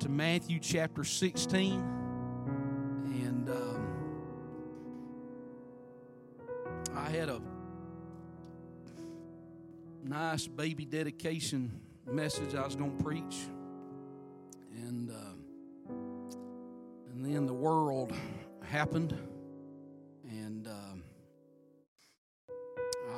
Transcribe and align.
to 0.00 0.08
Matthew 0.08 0.58
chapter 0.58 1.04
16. 1.04 1.74
And 1.74 3.50
um, 3.50 3.86
I 6.96 7.10
had 7.10 7.28
a 7.28 7.42
nice 10.02 10.46
baby 10.46 10.86
dedication 10.86 11.78
message 12.06 12.54
I 12.54 12.64
was 12.64 12.76
going 12.76 12.96
to 12.96 13.04
preach. 13.04 13.36
And, 14.74 15.10
uh, 15.10 15.92
and 17.12 17.22
then 17.22 17.44
the 17.44 17.52
world 17.52 18.14
happened. 18.64 19.14
And 20.30 20.66
um, 20.66 21.02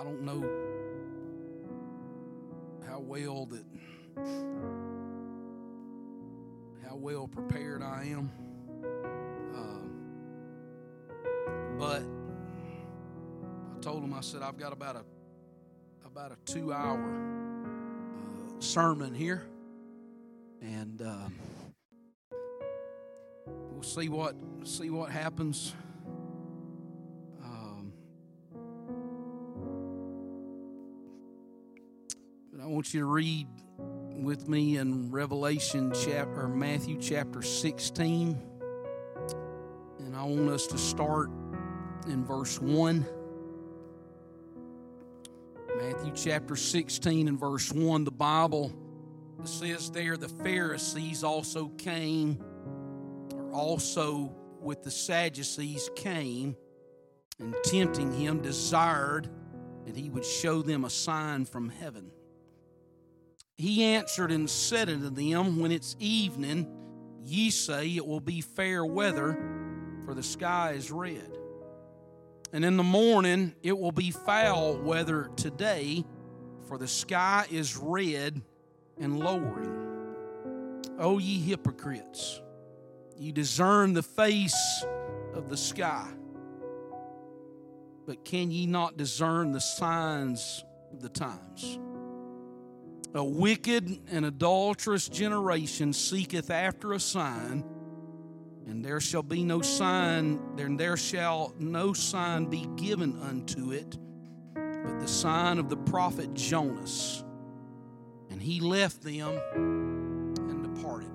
I 0.00 0.02
don't 0.02 0.22
know 0.22 0.50
how 2.88 2.98
well 2.98 3.46
that 3.46 3.64
how 6.92 6.98
well 6.98 7.26
prepared 7.26 7.82
I 7.82 8.04
am. 8.10 8.30
Um, 9.54 9.90
but 11.78 12.02
I 13.74 13.80
told 13.80 14.04
him 14.04 14.12
I 14.12 14.20
said 14.20 14.42
I've 14.42 14.58
got 14.58 14.74
about 14.74 14.96
a 14.96 15.04
about 16.06 16.32
a 16.32 16.36
two 16.44 16.70
hour 16.70 17.00
uh, 17.00 18.60
sermon 18.60 19.14
here, 19.14 19.42
and 20.60 21.00
um, 21.00 21.34
we'll 23.46 23.82
see 23.82 24.10
what 24.10 24.34
see 24.64 24.90
what 24.90 25.10
happens. 25.10 25.74
Um, 27.42 27.94
I 32.62 32.66
want 32.66 32.92
you 32.92 33.00
to 33.00 33.06
read 33.06 33.46
with 34.16 34.48
me 34.48 34.76
in 34.76 35.10
Revelation 35.10 35.92
chapter 35.94 36.42
or 36.42 36.48
Matthew 36.48 36.98
chapter 37.00 37.42
16. 37.42 38.40
And 39.98 40.16
I 40.16 40.22
want 40.24 40.50
us 40.50 40.66
to 40.68 40.78
start 40.78 41.30
in 42.06 42.24
verse 42.24 42.60
1. 42.60 43.06
Matthew 45.76 46.12
chapter 46.14 46.56
16 46.56 47.28
and 47.28 47.38
verse 47.38 47.72
1, 47.72 48.04
the 48.04 48.10
Bible 48.10 48.72
says 49.44 49.90
there 49.90 50.16
the 50.16 50.28
Pharisees 50.28 51.24
also 51.24 51.68
came, 51.68 52.42
or 53.34 53.52
also 53.52 54.34
with 54.60 54.82
the 54.82 54.90
Sadducees 54.90 55.90
came, 55.96 56.56
and 57.40 57.54
tempting 57.64 58.12
him 58.12 58.40
desired 58.40 59.28
that 59.86 59.96
he 59.96 60.08
would 60.10 60.24
show 60.24 60.62
them 60.62 60.84
a 60.84 60.90
sign 60.90 61.44
from 61.44 61.68
heaven. 61.68 62.12
He 63.58 63.84
answered 63.84 64.32
and 64.32 64.48
said 64.48 64.88
unto 64.88 65.10
them, 65.10 65.60
When 65.60 65.72
it's 65.72 65.96
evening, 65.98 66.66
ye 67.22 67.50
say 67.50 67.96
it 67.96 68.06
will 68.06 68.20
be 68.20 68.40
fair 68.40 68.84
weather, 68.84 69.38
for 70.04 70.14
the 70.14 70.22
sky 70.22 70.72
is 70.72 70.90
red. 70.90 71.38
And 72.52 72.64
in 72.64 72.76
the 72.76 72.82
morning, 72.82 73.54
it 73.62 73.78
will 73.78 73.92
be 73.92 74.10
foul 74.10 74.76
weather 74.76 75.30
today, 75.36 76.04
for 76.66 76.78
the 76.78 76.88
sky 76.88 77.46
is 77.50 77.76
red 77.76 78.42
and 78.98 79.18
lowering. 79.18 79.78
O 80.98 81.18
ye 81.18 81.40
hypocrites, 81.40 82.40
ye 83.16 83.32
discern 83.32 83.94
the 83.94 84.02
face 84.02 84.84
of 85.34 85.48
the 85.48 85.56
sky, 85.56 86.10
but 88.06 88.24
can 88.24 88.50
ye 88.50 88.66
not 88.66 88.96
discern 88.96 89.52
the 89.52 89.60
signs 89.60 90.64
of 90.92 91.00
the 91.00 91.08
times? 91.08 91.78
A 93.14 93.22
wicked 93.22 94.00
and 94.10 94.24
adulterous 94.24 95.06
generation 95.06 95.92
seeketh 95.92 96.50
after 96.50 96.92
a 96.92 97.00
sign, 97.00 97.62
and 98.66 98.82
there 98.82 99.00
shall 99.00 99.22
be 99.22 99.44
no 99.44 99.60
sign, 99.60 100.40
then 100.56 100.78
there 100.78 100.96
shall 100.96 101.52
no 101.58 101.92
sign 101.92 102.46
be 102.46 102.66
given 102.76 103.20
unto 103.20 103.72
it, 103.72 103.98
but 104.54 104.98
the 104.98 105.08
sign 105.08 105.58
of 105.58 105.68
the 105.68 105.76
prophet 105.76 106.32
Jonas. 106.32 107.22
And 108.30 108.40
he 108.40 108.60
left 108.60 109.02
them 109.02 109.38
and 109.54 110.74
departed. 110.74 111.10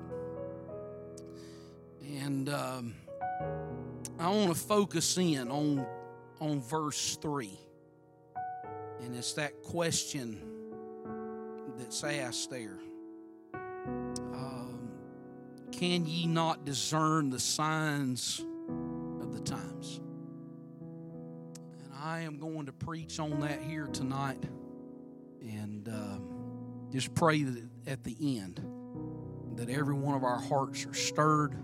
And 2.22 2.48
um, 2.50 2.94
I 4.20 4.30
want 4.30 4.50
to 4.50 4.60
focus 4.60 5.18
in 5.18 5.50
on, 5.50 5.84
on 6.40 6.62
verse 6.62 7.18
3. 7.20 7.60
And 9.02 9.16
it's 9.16 9.34
that 9.34 9.64
question 9.64 10.57
that's 11.78 12.04
asked 12.04 12.50
there. 12.50 12.80
Um, 13.54 14.90
can 15.72 16.06
ye 16.06 16.28
not 16.28 16.66
discern 16.66 17.30
the 17.30 17.40
signs 17.40 18.44
of 19.22 19.34
the 19.34 19.40
times? 19.42 20.00
And 21.84 21.94
I 22.02 22.22
am 22.22 22.38
going 22.38 22.66
to 22.66 22.74
preach 22.74 23.20
on 23.20 23.40
that 23.42 23.62
here 23.62 23.88
tonight. 23.88 24.44
And 25.42 25.88
um, 25.88 26.88
just 26.92 27.14
pray 27.14 27.44
that 27.44 27.64
at 27.86 28.04
the 28.04 28.18
end 28.20 28.62
that 29.56 29.70
every 29.70 29.96
one 29.96 30.16
of 30.16 30.24
our 30.24 30.40
hearts 30.40 30.86
are 30.86 30.94
stirred 30.94 31.56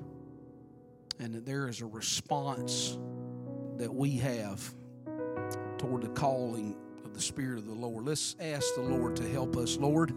and 1.19 1.33
that 1.33 1.45
there 1.45 1.67
is 1.67 1.81
a 1.81 1.85
response 1.85 2.97
that 3.77 3.93
we 3.93 4.17
have 4.17 4.73
toward 5.77 6.01
the 6.01 6.09
calling 6.09 6.75
the 7.13 7.21
Spirit 7.21 7.59
of 7.59 7.67
the 7.67 7.73
Lord. 7.73 8.05
Let's 8.05 8.35
ask 8.39 8.75
the 8.75 8.81
Lord 8.81 9.15
to 9.17 9.29
help 9.29 9.55
us, 9.55 9.77
Lord. 9.77 10.13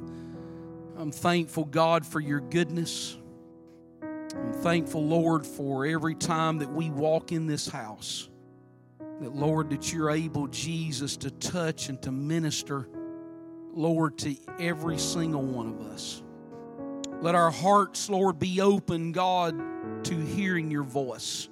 I'm 0.97 1.13
thankful, 1.13 1.65
God, 1.65 2.07
for 2.07 2.21
your 2.21 2.41
goodness. 2.41 3.17
I'm 4.03 4.53
thankful, 4.53 5.05
Lord, 5.05 5.47
for 5.47 5.87
every 5.87 6.15
time 6.15 6.59
that 6.59 6.73
we 6.73 6.91
walk 6.91 7.33
in 7.33 7.47
this 7.47 7.69
house. 7.69 8.29
That, 9.21 9.35
Lord, 9.35 9.71
that 9.71 9.93
you're 9.93 10.11
able, 10.11 10.47
Jesus, 10.49 11.17
to 11.19 11.31
touch 11.31 11.89
and 11.89 12.01
to 12.03 12.13
minister, 12.13 12.89
Lord, 13.73 14.19
to 14.19 14.37
every 14.59 14.99
single 14.99 15.43
one 15.43 15.69
of 15.69 15.81
us. 15.93 16.23
Let 17.21 17.35
our 17.35 17.51
hearts, 17.51 18.11
Lord, 18.11 18.39
be 18.39 18.61
open, 18.61 19.13
God, 19.13 20.05
to 20.05 20.15
hearing 20.15 20.71
your 20.71 20.83
voice. 20.83 21.49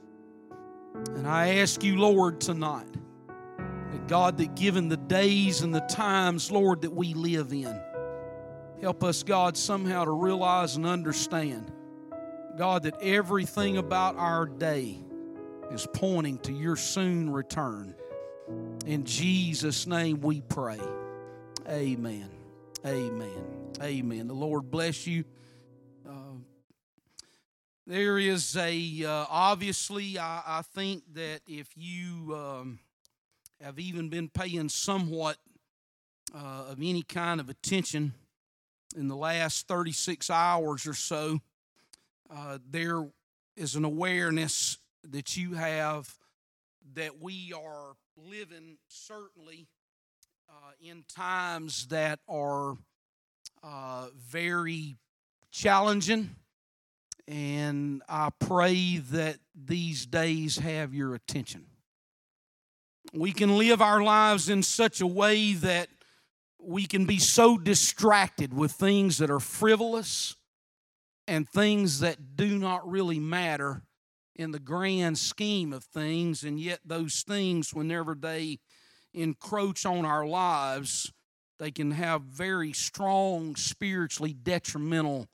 And 1.15 1.26
I 1.26 1.56
ask 1.56 1.82
you, 1.82 1.99
Lord, 1.99 2.41
tonight 2.41 2.94
God, 4.09 4.38
that 4.38 4.55
given 4.55 4.88
the 4.88 4.97
days 4.97 5.62
and 5.62 5.75
the 5.75 5.81
times, 5.81 6.50
Lord, 6.50 6.82
that 6.82 6.93
we 6.93 7.15
live 7.15 7.53
in, 7.53 7.81
help 8.81 9.03
us, 9.03 9.22
God, 9.22 9.56
somehow 9.56 10.05
to 10.05 10.10
realize 10.10 10.77
and 10.77 10.87
understand, 10.87 11.72
God, 12.56 12.84
that 12.84 13.00
everything 13.00 13.78
about 13.78 14.16
our 14.16 14.47
day 14.47 14.99
is 15.71 15.87
pointing 15.94 16.38
to 16.41 16.53
your 16.53 16.77
soon 16.77 17.31
return. 17.31 17.94
In 18.87 19.05
Jesus' 19.05 19.87
name 19.87 20.21
we 20.21 20.41
pray. 20.43 20.81
Amen. 21.69 22.28
Amen. 22.87 23.44
Amen. 23.82 24.28
The 24.28 24.34
Lord 24.34 24.71
bless 24.71 25.06
you. 25.06 25.25
Uh, 26.06 26.37
there 27.87 28.19
is 28.19 28.56
a, 28.56 29.05
uh, 29.05 29.26
obviously, 29.31 30.19
I, 30.19 30.43
I, 30.47 30.62
think 30.62 31.03
that 31.15 31.41
if 31.47 31.69
you. 31.76 32.37
Um, 32.37 32.78
have 33.60 33.78
even 33.78 34.09
been 34.09 34.28
paying 34.28 34.69
somewhat 34.69 35.37
uh, 36.34 36.66
of 36.70 36.78
any 36.78 37.03
kind 37.03 37.41
of 37.41 37.48
attention 37.48 38.15
in 38.97 39.09
the 39.09 39.16
last 39.16 39.66
36 39.69 40.31
hours 40.31 40.87
or 40.87 40.94
so, 40.94 41.41
uh, 42.34 42.59
there 42.69 43.06
is 43.56 43.75
an 43.75 43.84
awareness 43.84 44.78
that 45.03 45.37
you 45.37 45.54
have 45.54 46.12
that 46.94 47.20
we 47.20 47.53
are 47.53 47.94
living 48.16 48.76
certainly 48.88 49.66
uh, 50.48 50.72
in 50.81 51.04
times 51.09 51.87
that 51.88 52.20
are 52.28 52.76
uh, 53.62 54.09
very 54.16 54.97
challenging. 55.50 56.31
And 57.26 58.02
I 58.08 58.31
pray 58.38 58.99
that 58.99 59.38
these 59.55 60.05
days 60.05 60.58
have 60.58 60.93
your 60.93 61.14
attention. 61.14 61.67
We 63.16 63.31
can 63.31 63.56
live 63.56 63.81
our 63.81 64.02
lives 64.02 64.49
in 64.49 64.64
such 64.64 65.00
a 65.00 65.06
way 65.06 65.52
that 65.55 65.88
we 66.58 66.84
can 66.84 67.05
be 67.05 67.20
so 67.20 67.56
distracted 67.56 68.52
with 68.52 68.72
things 68.72 69.19
that 69.19 69.31
are 69.31 69.38
frivolous 69.38 70.34
and 71.28 71.49
things 71.49 72.00
that 72.00 72.34
do 72.34 72.58
not 72.58 72.90
really 72.90 73.20
matter 73.20 73.82
in 74.34 74.50
the 74.50 74.58
grand 74.58 75.16
scheme 75.16 75.72
of 75.72 75.84
things. 75.84 76.43
And 76.43 76.58
yet, 76.58 76.81
those 76.84 77.22
things, 77.22 77.72
whenever 77.72 78.16
they 78.16 78.58
encroach 79.12 79.87
on 79.87 80.05
our 80.05 80.26
lives, 80.26 81.12
they 81.61 81.70
can 81.70 81.93
have 81.93 82.22
very 82.22 82.72
strong, 82.72 83.55
spiritually 83.55 84.32
detrimental 84.32 85.28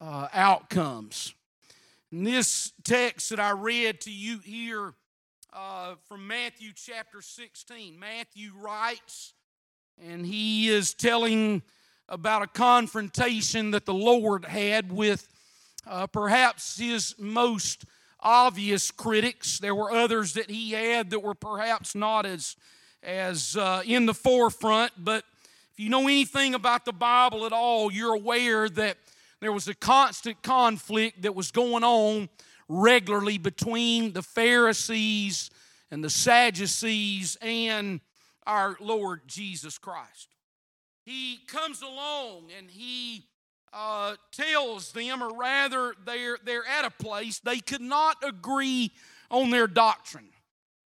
uh, 0.00 0.26
outcomes. 0.32 1.36
In 2.10 2.24
this 2.24 2.72
text 2.82 3.30
that 3.30 3.38
I 3.38 3.52
read 3.52 4.00
to 4.00 4.10
you 4.10 4.40
here 4.40 4.94
uh, 5.52 5.94
from 6.06 6.26
Matthew 6.26 6.70
chapter 6.74 7.20
16. 7.20 7.98
Matthew 7.98 8.52
writes, 8.56 9.34
and 10.02 10.24
he 10.24 10.68
is 10.68 10.94
telling 10.94 11.62
about 12.08 12.42
a 12.42 12.46
confrontation 12.46 13.72
that 13.72 13.84
the 13.84 13.94
Lord 13.94 14.46
had 14.46 14.90
with 14.90 15.28
uh, 15.86 16.06
perhaps 16.06 16.78
his 16.78 17.14
most 17.18 17.84
obvious 18.20 18.90
critics. 18.90 19.58
There 19.58 19.74
were 19.74 19.92
others 19.92 20.34
that 20.34 20.50
he 20.50 20.72
had 20.72 21.10
that 21.10 21.20
were 21.20 21.34
perhaps 21.34 21.94
not 21.94 22.24
as, 22.24 22.56
as 23.02 23.56
uh, 23.56 23.82
in 23.84 24.06
the 24.06 24.14
forefront, 24.14 24.92
but 24.96 25.24
if 25.72 25.80
you 25.80 25.90
know 25.90 26.02
anything 26.02 26.54
about 26.54 26.84
the 26.84 26.92
Bible 26.92 27.44
at 27.44 27.52
all, 27.52 27.92
you're 27.92 28.14
aware 28.14 28.68
that 28.70 28.96
there 29.40 29.52
was 29.52 29.68
a 29.68 29.74
constant 29.74 30.42
conflict 30.42 31.22
that 31.22 31.34
was 31.34 31.50
going 31.50 31.84
on 31.84 32.28
regularly 32.68 33.38
between 33.38 34.12
the 34.12 34.22
Pharisees 34.22 35.50
and 35.90 36.02
the 36.02 36.10
Sadducees 36.10 37.36
and 37.42 38.00
our 38.46 38.76
Lord 38.80 39.20
Jesus 39.26 39.78
Christ. 39.78 40.28
He 41.04 41.40
comes 41.48 41.82
along 41.82 42.50
and 42.56 42.70
he 42.70 43.26
uh, 43.72 44.16
tells 44.32 44.92
them, 44.92 45.22
or 45.22 45.36
rather, 45.36 45.94
they're, 46.04 46.38
they're 46.44 46.66
at 46.66 46.84
a 46.84 46.90
place 46.90 47.40
they 47.40 47.58
could 47.58 47.80
not 47.80 48.16
agree 48.22 48.92
on 49.30 49.50
their 49.50 49.66
doctrine. 49.66 50.28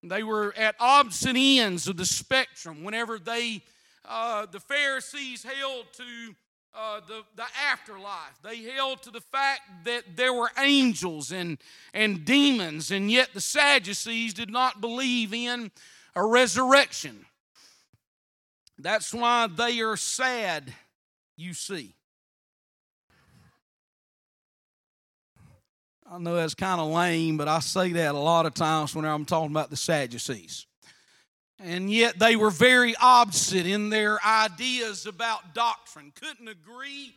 They 0.02 0.24
were 0.24 0.54
at 0.58 0.76
opposite 0.80 1.36
ends 1.36 1.88
of 1.88 1.98
the 1.98 2.06
spectrum 2.06 2.84
whenever 2.84 3.20
they, 3.20 3.62
uh, 4.06 4.46
the 4.46 4.62
Pharisees 4.62 5.44
held 5.44 5.88
to 5.94 6.36
uh, 6.74 7.02
the, 7.08 7.24
the 7.36 7.46
afterlife. 7.70 8.40
They 8.44 8.58
held 8.64 9.02
to 9.04 9.12
the 9.12 9.22
fact 9.22 9.62
that 9.86 10.16
there 10.16 10.34
were 10.34 10.52
angels 10.58 11.32
and, 11.32 11.58
and 11.94 12.26
demons, 12.26 12.92
and 12.92 13.12
yet 13.12 13.30
the 13.34 13.42
Sadducees 13.42 14.34
did 14.34 14.50
not 14.50 14.82
believe 14.82 15.34
in 15.34 15.72
a 16.16 16.26
resurrection. 16.26 17.26
That's 18.78 19.14
why 19.14 19.48
they 19.48 19.80
are 19.82 19.98
sad, 19.98 20.74
you 21.36 21.54
see. 21.54 21.96
I 26.12 26.18
know 26.18 26.36
that's 26.36 26.56
kind 26.56 26.82
of 26.82 26.88
lame, 26.88 27.38
but 27.38 27.48
I 27.48 27.60
say 27.60 27.92
that 27.94 28.16
a 28.16 28.20
lot 28.20 28.48
of 28.48 28.56
times 28.56 28.96
when 28.96 29.06
I'm 29.06 29.26
talking 29.26 29.52
about 29.52 29.70
the 29.70 29.78
Sadducees. 29.78 30.66
And 31.62 31.92
yet 31.92 32.18
they 32.18 32.38
were 32.38 32.52
very 32.52 32.96
opposite 32.96 33.66
in 33.66 33.90
their 33.90 34.18
ideas 34.26 35.06
about 35.06 35.54
doctrine. 35.54 36.14
Couldn't 36.16 36.48
agree 36.48 37.16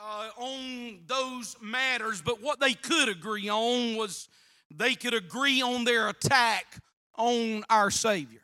uh, 0.00 0.30
on 0.38 1.00
those 1.06 1.56
matters, 1.60 2.22
but 2.22 2.42
what 2.42 2.58
they 2.58 2.72
could 2.72 3.08
agree 3.08 3.50
on 3.50 3.96
was 3.96 4.28
they 4.74 4.94
could 4.94 5.14
agree 5.14 5.60
on 5.60 5.84
their 5.84 6.08
attack 6.08 6.78
on 7.16 7.64
our 7.68 7.90
Savior. 7.90 8.40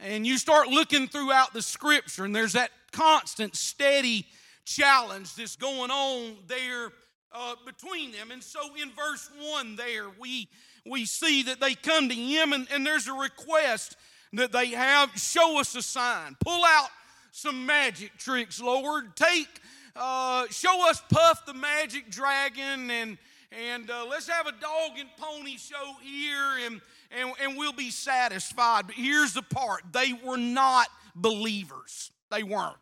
And 0.00 0.26
you 0.26 0.38
start 0.38 0.68
looking 0.68 1.06
throughout 1.06 1.52
the 1.52 1.62
scripture, 1.62 2.24
and 2.24 2.34
there's 2.34 2.52
that 2.52 2.70
constant, 2.92 3.56
steady 3.56 4.26
challenge 4.64 5.34
that's 5.34 5.56
going 5.56 5.90
on 5.90 6.36
there 6.46 6.90
uh, 7.32 7.54
between 7.64 8.12
them. 8.12 8.30
And 8.30 8.42
so 8.42 8.60
in 8.80 8.90
verse 8.90 9.30
1 9.40 9.76
there, 9.76 10.06
we, 10.20 10.48
we 10.86 11.04
see 11.04 11.44
that 11.44 11.60
they 11.60 11.74
come 11.74 12.08
to 12.08 12.14
him, 12.14 12.52
and, 12.52 12.68
and 12.72 12.86
there's 12.86 13.08
a 13.08 13.12
request 13.12 13.96
that 14.34 14.52
they 14.52 14.68
have 14.68 15.10
show 15.16 15.58
us 15.60 15.74
a 15.74 15.82
sign, 15.82 16.36
pull 16.40 16.64
out 16.64 16.88
some 17.32 17.66
magic 17.66 18.16
tricks, 18.18 18.60
Lord. 18.60 19.16
Take, 19.16 19.60
uh, 19.94 20.46
show 20.50 20.88
us 20.88 21.02
Puff 21.10 21.46
the 21.46 21.54
magic 21.54 22.10
dragon, 22.10 22.90
and, 22.90 23.18
and 23.52 23.90
uh, 23.90 24.06
let's 24.08 24.28
have 24.28 24.46
a 24.46 24.52
dog 24.52 24.98
and 24.98 25.08
pony 25.18 25.56
show 25.56 25.94
here, 26.02 26.66
and 26.66 26.80
and, 27.10 27.32
and 27.42 27.56
we'll 27.56 27.72
be 27.72 27.90
satisfied. 27.90 28.86
But 28.86 28.96
here's 28.96 29.32
the 29.32 29.42
part 29.42 29.82
they 29.92 30.12
were 30.24 30.36
not 30.36 30.88
believers. 31.14 32.10
They 32.30 32.42
weren't. 32.42 32.76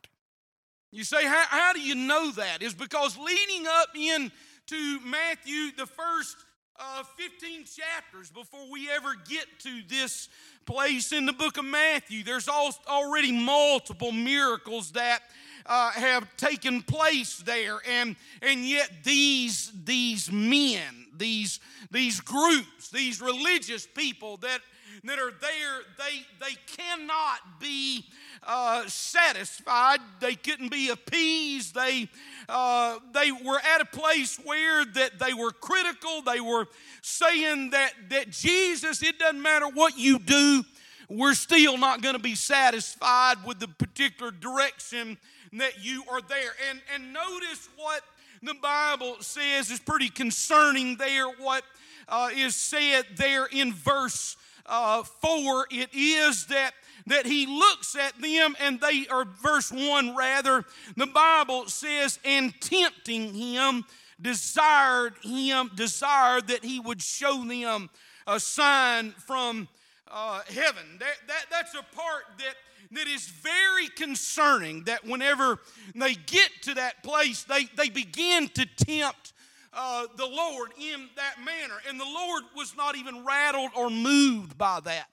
You 0.92 1.04
say, 1.04 1.24
how, 1.24 1.44
how 1.48 1.72
do 1.72 1.80
you 1.80 1.94
know 1.94 2.30
that? 2.32 2.62
Is 2.62 2.74
because 2.74 3.18
leading 3.18 3.66
up 3.66 3.88
into 3.94 5.00
Matthew, 5.04 5.72
the 5.76 5.86
first 5.86 6.36
uh, 6.78 7.02
15 7.02 7.64
chapters 7.64 8.30
before 8.30 8.70
we 8.70 8.90
ever 8.90 9.14
get 9.28 9.46
to 9.60 9.82
this 9.88 10.28
place 10.64 11.12
in 11.12 11.26
the 11.26 11.32
book 11.32 11.56
of 11.58 11.64
Matthew, 11.64 12.22
there's 12.22 12.48
already 12.48 13.32
multiple 13.32 14.12
miracles 14.12 14.92
that 14.92 15.20
uh, 15.66 15.90
have 15.92 16.36
taken 16.36 16.82
place 16.82 17.38
there, 17.38 17.78
and 17.88 18.16
and 18.42 18.64
yet 18.64 18.90
these 19.04 19.72
these 19.84 20.30
men, 20.30 21.06
these 21.16 21.60
these 21.90 22.20
groups, 22.20 22.88
these 22.90 23.20
religious 23.20 23.86
people 23.86 24.36
that 24.38 24.60
that 25.06 25.18
are 25.18 25.32
there, 25.40 25.80
they 25.98 26.26
they 26.40 26.56
cannot 26.66 27.60
be 27.60 28.04
uh, 28.42 28.86
satisfied. 28.86 30.00
They 30.20 30.34
couldn't 30.34 30.70
be 30.70 30.90
appeased. 30.90 31.74
They 31.74 32.08
uh, 32.48 32.98
they 33.12 33.32
were 33.32 33.58
at 33.58 33.80
a 33.80 33.84
place 33.84 34.38
where 34.44 34.84
that 34.84 35.18
they 35.18 35.34
were 35.34 35.52
critical. 35.52 36.22
They 36.22 36.40
were 36.40 36.66
saying 37.02 37.70
that 37.70 37.92
that 38.10 38.30
Jesus, 38.30 39.02
it 39.02 39.18
doesn't 39.18 39.42
matter 39.42 39.68
what 39.68 39.98
you 39.98 40.18
do, 40.18 40.64
we're 41.08 41.34
still 41.34 41.78
not 41.78 42.02
going 42.02 42.16
to 42.16 42.22
be 42.22 42.34
satisfied 42.34 43.36
with 43.46 43.58
the 43.58 43.68
particular 43.68 44.30
direction 44.30 45.18
that 45.52 45.84
you 45.84 46.04
are 46.10 46.20
there. 46.22 46.52
And, 46.70 46.80
and 46.94 47.12
notice 47.12 47.68
what 47.76 48.02
the 48.42 48.54
Bible 48.54 49.16
says 49.20 49.70
is 49.70 49.80
pretty 49.80 50.08
concerning 50.08 50.96
there, 50.96 51.28
what 51.28 51.64
uh, 52.08 52.30
is 52.34 52.54
said 52.54 53.04
there 53.16 53.46
in 53.46 53.72
verse 53.72 54.36
uh, 54.68 55.02
4. 55.02 55.66
It 55.70 55.90
is 55.92 56.46
that 56.46 56.72
that 57.08 57.26
he 57.26 57.46
looks 57.46 57.94
at 57.94 58.20
them 58.20 58.56
and 58.60 58.80
they 58.80 59.06
are 59.08 59.24
verse 59.24 59.70
1 59.70 60.16
rather 60.16 60.64
the 60.96 61.06
bible 61.06 61.68
says 61.68 62.18
and 62.24 62.52
tempting 62.60 63.32
him 63.32 63.84
desired 64.20 65.14
him 65.22 65.70
desired 65.76 66.48
that 66.48 66.64
he 66.64 66.80
would 66.80 67.00
show 67.00 67.44
them 67.44 67.88
a 68.26 68.40
sign 68.40 69.12
from 69.12 69.68
uh, 70.10 70.40
heaven 70.48 70.98
that, 70.98 71.14
that, 71.28 71.44
that's 71.48 71.74
a 71.74 71.94
part 71.94 72.24
that 72.38 72.56
that 72.92 73.08
is 73.08 73.26
very 73.26 73.88
concerning 73.88 74.84
that 74.84 75.04
whenever 75.04 75.58
they 75.94 76.14
get 76.14 76.50
to 76.62 76.74
that 76.74 77.02
place, 77.02 77.44
they, 77.44 77.64
they 77.76 77.88
begin 77.88 78.48
to 78.48 78.66
tempt 78.66 79.32
uh, 79.76 80.06
the 80.16 80.26
Lord 80.26 80.70
in 80.78 81.08
that 81.16 81.36
manner. 81.44 81.74
And 81.88 82.00
the 82.00 82.04
Lord 82.04 82.42
was 82.56 82.74
not 82.76 82.96
even 82.96 83.24
rattled 83.24 83.70
or 83.76 83.90
moved 83.90 84.58
by 84.58 84.80
that. 84.80 85.06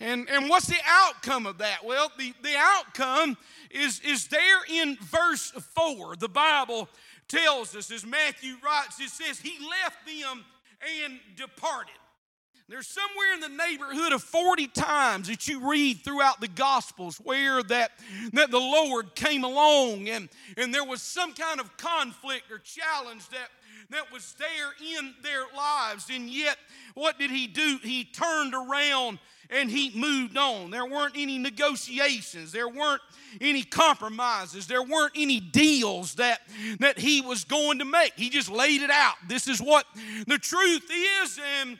And, 0.00 0.28
and 0.28 0.48
what's 0.48 0.66
the 0.66 0.80
outcome 0.84 1.46
of 1.46 1.58
that? 1.58 1.84
Well, 1.84 2.10
the, 2.18 2.34
the 2.42 2.56
outcome 2.56 3.36
is, 3.70 4.00
is 4.00 4.26
there 4.26 4.58
in 4.68 4.96
verse 5.00 5.52
4. 5.76 6.16
The 6.16 6.28
Bible 6.28 6.88
tells 7.28 7.76
us, 7.76 7.90
as 7.90 8.04
Matthew 8.04 8.56
writes, 8.64 9.00
it 9.00 9.10
says, 9.10 9.38
He 9.38 9.56
left 9.64 10.04
them 10.04 10.44
and 11.04 11.20
departed. 11.36 11.94
There's 12.68 12.86
somewhere 12.86 13.34
in 13.34 13.40
the 13.40 13.64
neighborhood 13.64 14.12
of 14.12 14.22
40 14.22 14.68
times 14.68 15.28
that 15.28 15.46
you 15.46 15.68
read 15.68 16.00
throughout 16.02 16.40
the 16.40 16.48
Gospels 16.48 17.18
where 17.18 17.62
that, 17.64 17.92
that 18.32 18.50
the 18.50 18.58
Lord 18.58 19.14
came 19.14 19.44
along 19.44 20.08
and, 20.08 20.28
and 20.56 20.72
there 20.72 20.84
was 20.84 21.02
some 21.02 21.34
kind 21.34 21.60
of 21.60 21.76
conflict 21.76 22.50
or 22.50 22.58
challenge 22.58 23.28
that, 23.28 23.48
that 23.92 24.12
was 24.12 24.34
there 24.34 24.98
in 24.98 25.14
their 25.22 25.44
lives. 25.56 26.08
And 26.12 26.28
yet, 26.28 26.56
what 26.94 27.18
did 27.18 27.30
he 27.30 27.46
do? 27.46 27.78
He 27.82 28.04
turned 28.04 28.54
around 28.54 29.18
and 29.50 29.70
he 29.70 29.92
moved 29.94 30.36
on. 30.36 30.70
There 30.70 30.86
weren't 30.86 31.14
any 31.16 31.38
negotiations, 31.38 32.52
there 32.52 32.68
weren't 32.68 33.02
any 33.40 33.62
compromises, 33.62 34.66
there 34.66 34.82
weren't 34.82 35.12
any 35.16 35.40
deals 35.40 36.14
that, 36.16 36.42
that 36.80 36.98
he 36.98 37.20
was 37.20 37.44
going 37.44 37.78
to 37.78 37.84
make. 37.84 38.12
He 38.16 38.30
just 38.30 38.50
laid 38.50 38.82
it 38.82 38.90
out. 38.90 39.14
This 39.28 39.48
is 39.48 39.60
what 39.60 39.86
the 40.26 40.38
truth 40.38 40.90
is, 40.90 41.40
and 41.60 41.78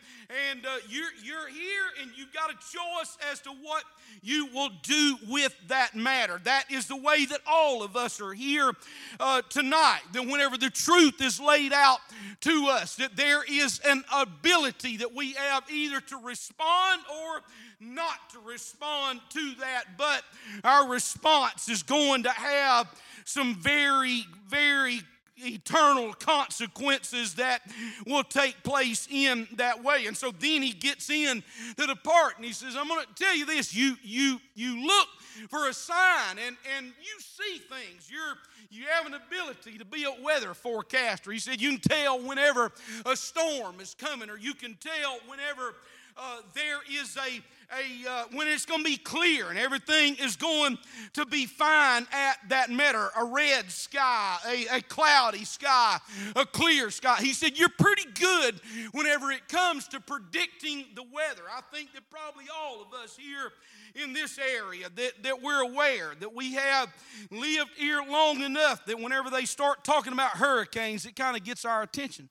and 0.50 0.64
uh, 0.64 0.76
you're, 0.88 1.11
you're 1.23 1.49
here 1.49 1.85
and 2.00 2.11
you've 2.16 2.32
got 2.32 2.50
a 2.50 2.54
choice 2.54 3.18
as 3.30 3.40
to 3.40 3.50
what 3.50 3.85
you 4.23 4.47
will 4.47 4.71
do 4.82 5.16
with 5.28 5.54
that 5.68 5.94
matter. 5.94 6.40
That 6.44 6.64
is 6.71 6.87
the 6.87 6.97
way 6.97 7.26
that 7.26 7.40
all 7.47 7.82
of 7.82 7.97
us 7.97 8.21
are 8.21 8.32
here 8.32 8.73
uh, 9.21 9.42
tonight. 9.50 10.00
That 10.12 10.26
whenever 10.26 10.56
the 10.56 10.71
truth 10.71 11.21
is 11.21 11.38
laid 11.38 11.73
out 11.73 11.99
to 12.40 12.68
us, 12.68 12.97
that 12.97 13.16
there 13.16 13.42
is 13.44 13.80
an 13.85 14.04
ability 14.14 14.99
that 14.99 15.14
we 15.14 15.32
have 15.32 15.64
either 15.71 16.00
to 16.00 16.16
respond 16.16 17.02
or 17.11 17.42
not 17.82 18.30
to 18.30 18.38
respond 18.40 19.20
to 19.30 19.54
that, 19.60 19.84
but 19.98 20.22
our 20.64 20.88
response 20.88 21.68
is 21.68 21.82
going 21.82 22.22
to 22.24 22.30
have 22.30 22.88
some 23.24 23.54
very, 23.56 24.24
very 24.48 25.00
eternal 25.44 26.12
consequences 26.14 27.34
that 27.34 27.62
will 28.06 28.24
take 28.24 28.62
place 28.62 29.08
in 29.10 29.48
that 29.56 29.82
way. 29.82 30.06
And 30.06 30.16
so 30.16 30.30
then 30.30 30.62
he 30.62 30.72
gets 30.72 31.10
in 31.10 31.42
to 31.76 31.86
the 31.86 31.96
part 31.96 32.36
and 32.36 32.44
he 32.44 32.52
says, 32.52 32.76
I'm 32.76 32.88
going 32.88 33.04
to 33.04 33.14
tell 33.14 33.36
you 33.36 33.46
this. 33.46 33.74
You 33.74 33.96
you 34.02 34.40
you 34.54 34.86
look 34.86 35.08
for 35.48 35.68
a 35.68 35.72
sign 35.72 36.38
and, 36.46 36.56
and 36.76 36.86
you 36.86 37.20
see 37.20 37.58
things. 37.58 38.10
You're 38.10 38.36
you 38.70 38.84
have 38.86 39.06
an 39.06 39.14
ability 39.14 39.78
to 39.78 39.84
be 39.84 40.04
a 40.04 40.22
weather 40.22 40.54
forecaster. 40.54 41.30
He 41.30 41.38
said 41.38 41.60
you 41.60 41.78
can 41.78 41.80
tell 41.80 42.20
whenever 42.20 42.72
a 43.04 43.16
storm 43.16 43.80
is 43.80 43.94
coming, 43.94 44.30
or 44.30 44.38
you 44.38 44.54
can 44.54 44.76
tell 44.80 45.18
whenever 45.26 45.74
uh, 46.16 46.38
there 46.54 46.78
is 46.90 47.16
a, 47.16 47.40
a 47.75 48.11
uh, 48.11 48.25
when 48.33 48.49
it's 48.49 48.66
going 48.66 48.81
to 48.81 48.85
be 48.85 48.97
clear 48.97 49.49
and 49.49 49.59
everything 49.59 50.16
is 50.16 50.37
going 50.37 50.78
to 51.14 51.25
be 51.26 51.47
fine 51.47 52.07
at 52.12 52.37
that 52.49 52.71
matter 52.71 53.09
a 53.16 53.25
red 53.25 53.71
sky, 53.71 54.37
a, 54.47 54.78
a 54.78 54.83
cloudy 54.83 55.45
sky, 55.45 55.99
a 56.37 56.45
clear 56.45 56.90
sky. 56.90 57.16
He 57.21 57.33
said, 57.33 57.59
You're 57.59 57.69
pretty 57.78 58.11
good 58.12 58.61
whenever 58.92 59.31
it 59.31 59.49
comes 59.49 59.88
to 59.88 60.00
predicting 60.00 60.87
the 60.95 61.02
weather. 61.02 61.42
I 61.50 61.61
think 61.75 61.92
that 61.95 62.02
probably 62.11 62.45
all 62.54 62.83
of 62.83 62.92
us 62.92 63.16
here 63.16 63.52
in 63.95 64.12
this 64.12 64.38
area 64.38 64.88
that, 64.95 65.23
that 65.23 65.42
we're 65.42 65.62
aware 65.62 66.12
that 66.19 66.35
we 66.35 66.54
have 66.54 66.92
lived 67.31 67.71
here 67.76 68.02
long 68.09 68.40
enough 68.42 68.85
that 68.87 68.99
whenever 68.99 69.31
they 69.31 69.45
start 69.45 69.85
talking 69.85 70.12
about 70.12 70.31
hurricanes, 70.31 71.04
it 71.04 71.14
kind 71.16 71.37
of 71.37 71.45
gets 71.45 71.64
our 71.64 71.83
attention 71.83 72.28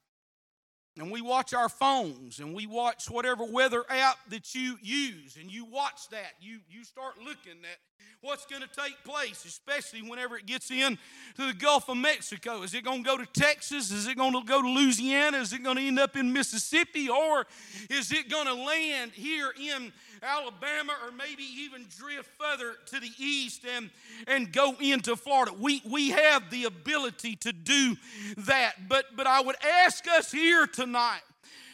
and 1.01 1.09
we 1.09 1.19
watch 1.19 1.51
our 1.55 1.67
phones 1.67 2.39
and 2.39 2.53
we 2.53 2.67
watch 2.67 3.09
whatever 3.09 3.43
weather 3.43 3.83
app 3.89 4.17
that 4.29 4.53
you 4.53 4.77
use 4.83 5.35
and 5.35 5.51
you 5.51 5.65
watch 5.65 6.07
that. 6.11 6.33
You 6.39 6.59
you 6.69 6.83
start 6.83 7.15
looking 7.17 7.53
at 7.63 7.79
what's 8.21 8.45
going 8.45 8.61
to 8.61 8.67
take 8.67 9.03
place 9.03 9.43
especially 9.45 10.03
whenever 10.07 10.37
it 10.37 10.45
gets 10.45 10.69
in 10.69 10.99
to 11.37 11.47
the 11.47 11.53
gulf 11.53 11.89
of 11.89 11.97
mexico. 11.97 12.61
Is 12.61 12.75
it 12.75 12.83
going 12.85 13.03
to 13.03 13.09
go 13.09 13.17
to 13.17 13.25
texas? 13.25 13.91
Is 13.91 14.07
it 14.07 14.15
going 14.15 14.33
to 14.33 14.43
go 14.43 14.61
to 14.61 14.67
louisiana? 14.67 15.37
Is 15.37 15.53
it 15.53 15.63
going 15.63 15.77
to 15.77 15.83
end 15.83 15.99
up 15.99 16.15
in 16.15 16.31
mississippi? 16.31 17.09
Or 17.09 17.47
is 17.89 18.11
it 18.11 18.29
going 18.29 18.45
to 18.45 18.53
land 18.53 19.11
here 19.13 19.51
in 19.59 19.91
Alabama 20.21 20.93
or 21.03 21.11
maybe 21.11 21.43
even 21.43 21.85
drift 21.97 22.29
further 22.39 22.75
to 22.87 22.99
the 22.99 23.09
east 23.17 23.63
and, 23.65 23.89
and 24.27 24.51
go 24.51 24.75
into 24.79 25.15
Florida. 25.15 25.51
We, 25.59 25.81
we 25.89 26.09
have 26.09 26.49
the 26.49 26.65
ability 26.65 27.35
to 27.37 27.51
do 27.51 27.97
that. 28.37 28.87
But, 28.87 29.05
but 29.15 29.27
I 29.27 29.41
would 29.41 29.55
ask 29.63 30.07
us 30.07 30.31
here 30.31 30.67
tonight 30.67 31.21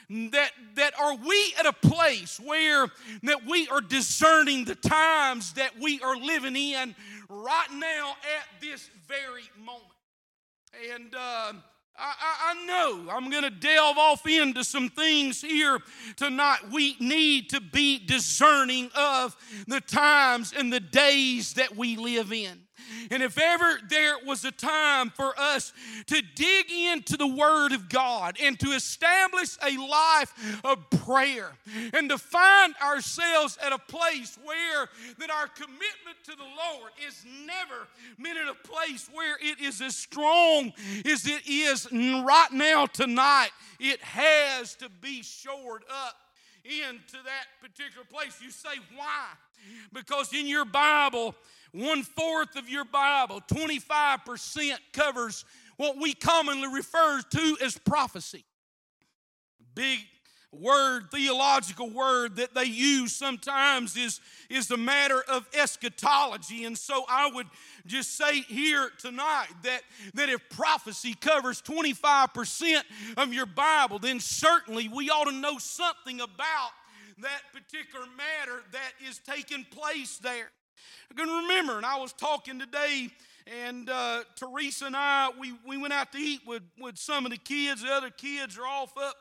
that 0.09 0.51
that 0.75 0.97
are 0.97 1.17
we 1.17 1.53
at 1.59 1.65
a 1.65 1.73
place 1.73 2.39
where 2.39 2.87
that 3.23 3.45
we 3.45 3.67
are 3.67 3.81
discerning 3.81 4.63
the 4.63 4.75
times 4.75 5.51
that 5.53 5.77
we 5.77 5.99
are 5.99 6.15
living 6.15 6.55
in 6.55 6.95
right 7.27 7.67
now 7.73 8.11
at 8.11 8.61
this 8.61 8.89
very 9.05 9.43
moment 9.57 9.83
and 10.93 11.13
uh, 11.13 11.53
I, 11.99 12.53
I, 12.53 12.65
know 12.65 13.11
I'm 13.11 13.29
going 13.31 13.43
to 13.43 13.49
delve 13.49 13.97
off 13.97 14.27
into 14.27 14.63
some 14.63 14.89
things 14.89 15.41
here 15.41 15.79
tonight. 16.15 16.59
We 16.71 16.95
need 16.99 17.49
to 17.49 17.61
be 17.61 17.97
discerning 17.97 18.91
of 18.95 19.35
the 19.67 19.81
times 19.81 20.53
and 20.55 20.71
the 20.71 20.79
days 20.79 21.53
that 21.53 21.75
we 21.75 21.95
live 21.95 22.31
in. 22.31 22.66
And 23.11 23.23
if 23.23 23.37
ever 23.37 23.79
there 23.89 24.15
was 24.25 24.45
a 24.45 24.51
time 24.51 25.09
for 25.09 25.33
us 25.37 25.73
to 26.07 26.21
dig 26.35 26.71
into 26.71 27.17
the 27.17 27.27
Word 27.27 27.71
of 27.71 27.89
God 27.89 28.37
and 28.41 28.59
to 28.59 28.71
establish 28.71 29.57
a 29.65 29.77
life 29.77 30.61
of 30.63 30.89
prayer 30.89 31.51
and 31.93 32.09
to 32.09 32.17
find 32.17 32.75
ourselves 32.81 33.57
at 33.63 33.71
a 33.73 33.77
place 33.77 34.37
where 34.43 34.87
that 35.19 35.29
our 35.29 35.47
commitment 35.47 36.17
to 36.25 36.31
the 36.35 36.43
Lord 36.43 36.91
is 37.07 37.25
never 37.45 37.87
been 38.21 38.37
in 38.37 38.47
a 38.47 38.67
place 38.67 39.09
where 39.13 39.37
it 39.41 39.59
is 39.59 39.81
as 39.81 39.95
strong 39.95 40.73
as 41.05 41.25
it 41.25 41.47
is 41.47 41.87
right 41.91 42.49
now 42.51 42.85
tonight, 42.85 43.49
it 43.79 44.01
has 44.01 44.75
to 44.75 44.89
be 45.01 45.21
shored 45.23 45.83
up 45.89 46.15
into 46.63 47.17
that 47.23 47.45
particular 47.61 48.05
place. 48.05 48.39
You 48.41 48.51
say, 48.51 48.77
why? 48.95 49.27
Because 49.93 50.33
in 50.33 50.47
your 50.47 50.65
Bible, 50.65 51.35
one 51.77 52.03
fourth 52.03 52.55
of 52.55 52.69
your 52.69 52.85
Bible, 52.85 53.41
25% 53.47 54.77
covers 54.93 55.45
what 55.77 55.97
we 55.97 56.13
commonly 56.13 56.67
refer 56.67 57.21
to 57.21 57.57
as 57.61 57.77
prophecy. 57.77 58.43
Big 59.75 59.99
word, 60.51 61.11
theological 61.11 61.89
word 61.89 62.37
that 62.37 62.53
they 62.55 62.63
use 62.63 63.13
sometimes 63.13 63.95
is, 63.95 64.19
is 64.49 64.67
the 64.67 64.77
matter 64.77 65.21
of 65.27 65.45
eschatology. 65.53 66.63
And 66.65 66.77
so 66.77 67.05
I 67.07 67.29
would 67.29 67.47
just 67.85 68.17
say 68.17 68.41
here 68.41 68.89
tonight 68.97 69.47
that, 69.63 69.81
that 70.13 70.29
if 70.29 70.49
prophecy 70.49 71.13
covers 71.13 71.61
25% 71.61 72.81
of 73.17 73.33
your 73.33 73.45
Bible, 73.45 73.99
then 73.99 74.19
certainly 74.19 74.87
we 74.87 75.09
ought 75.09 75.25
to 75.25 75.35
know 75.35 75.57
something 75.57 76.21
about 76.21 76.71
that 77.19 77.41
particular 77.51 78.05
matter 78.15 78.63
that 78.71 78.91
is 79.07 79.19
taking 79.19 79.65
place 79.65 80.17
there. 80.17 80.49
I 81.11 81.15
can 81.15 81.29
remember, 81.29 81.77
and 81.77 81.85
I 81.85 81.99
was 81.99 82.13
talking 82.13 82.59
today, 82.59 83.09
and 83.65 83.89
uh, 83.89 84.23
Teresa 84.35 84.85
and 84.85 84.95
I, 84.95 85.29
we, 85.39 85.53
we 85.65 85.77
went 85.77 85.93
out 85.93 86.11
to 86.11 86.17
eat 86.17 86.41
with, 86.45 86.63
with 86.79 86.97
some 86.97 87.25
of 87.25 87.31
the 87.31 87.37
kids. 87.37 87.81
The 87.81 87.91
other 87.91 88.09
kids 88.09 88.57
are 88.57 88.67
off 88.67 88.97
up 88.97 89.15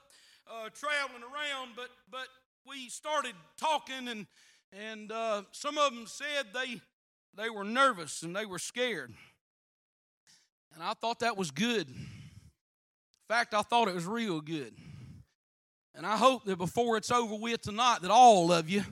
uh, 0.51 0.69
traveling 0.71 1.23
around, 1.23 1.71
but, 1.77 1.89
but 2.11 2.27
we 2.69 2.89
started 2.89 3.35
talking, 3.57 4.09
and, 4.09 4.27
and 4.73 5.13
uh, 5.13 5.43
some 5.53 5.79
of 5.79 5.95
them 5.95 6.07
said 6.07 6.47
they, 6.53 6.81
they 7.37 7.51
were 7.51 7.65
nervous 7.65 8.23
and 8.23 8.35
they 8.35 8.47
were 8.47 8.59
scared. 8.59 9.13
And 10.75 10.83
I 10.83 10.95
thought 10.95 11.21
that 11.21 11.37
was 11.37 11.51
good. 11.51 11.89
In 11.89 13.35
fact, 13.35 13.55
I 13.55 13.63
thought 13.63 13.89
it 13.89 13.95
was 13.95 14.07
real 14.07 14.41
good. 14.41 14.75
And 15.95 16.05
I 16.05 16.17
hope 16.17 16.45
that 16.45 16.59
before 16.59 16.97
it's 16.99 17.11
over 17.11 17.35
with 17.35 17.63
tonight, 17.63 18.01
that 18.03 18.11
all 18.11 18.53
of 18.53 18.69
you 18.69 18.83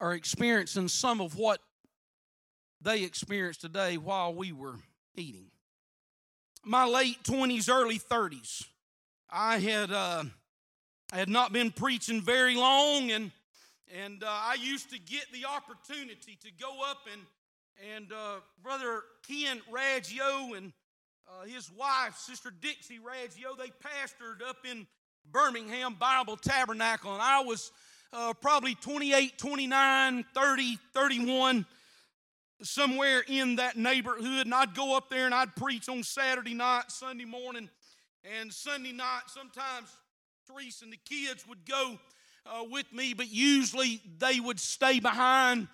are 0.00 0.12
experiencing 0.12 0.88
some 0.88 1.20
of 1.20 1.36
what 1.36 1.60
they 2.80 3.02
experienced 3.02 3.62
today 3.62 3.96
while 3.96 4.34
we 4.34 4.52
were 4.52 4.76
eating. 5.14 5.46
My 6.64 6.84
late 6.84 7.22
20s, 7.22 7.70
early 7.70 7.98
30s, 7.98 8.64
I 9.30 9.58
had, 9.58 9.90
uh, 9.90 10.24
I 11.12 11.16
had 11.16 11.28
not 11.28 11.52
been 11.52 11.70
preaching 11.70 12.20
very 12.20 12.56
long, 12.56 13.10
and, 13.10 13.30
and 13.94 14.22
uh, 14.22 14.26
I 14.28 14.56
used 14.60 14.90
to 14.90 14.98
get 14.98 15.24
the 15.32 15.46
opportunity 15.46 16.38
to 16.42 16.50
go 16.60 16.82
up 16.88 17.06
and, 17.12 17.22
and 17.94 18.12
uh, 18.12 18.40
Brother 18.62 19.02
Ken 19.26 19.60
Raggio 19.72 20.56
and 20.56 20.72
uh, 21.28 21.44
his 21.46 21.70
wife, 21.72 22.16
Sister 22.16 22.52
Dixie 22.60 22.98
Raggio, 22.98 23.56
they 23.56 23.68
pastored 23.68 24.46
up 24.48 24.58
in 24.70 24.86
Birmingham 25.30 25.94
Bible 25.94 26.36
Tabernacle, 26.36 27.12
and 27.12 27.22
I 27.22 27.42
was 27.42 27.72
uh, 28.16 28.32
probably 28.32 28.74
28, 28.74 29.36
29, 29.36 30.24
30, 30.34 30.78
31 30.94 31.66
somewhere 32.62 33.22
in 33.28 33.56
that 33.56 33.76
neighborhood, 33.76 34.46
and 34.46 34.54
I'd 34.54 34.74
go 34.74 34.96
up 34.96 35.10
there 35.10 35.26
and 35.26 35.34
I'd 35.34 35.54
preach 35.54 35.90
on 35.90 36.02
Saturday 36.02 36.54
night, 36.54 36.84
Sunday 36.88 37.26
morning, 37.26 37.68
and 38.40 38.50
Sunday 38.50 38.92
night. 38.92 39.24
Sometimes 39.26 39.94
Teresa 40.46 40.84
and 40.84 40.92
the 40.94 40.98
kids 41.04 41.44
would 41.46 41.66
go 41.66 41.98
uh, 42.46 42.64
with 42.70 42.90
me, 42.90 43.12
but 43.12 43.28
usually 43.28 44.00
they 44.18 44.40
would 44.40 44.58
stay 44.58 44.98
behind 44.98 45.68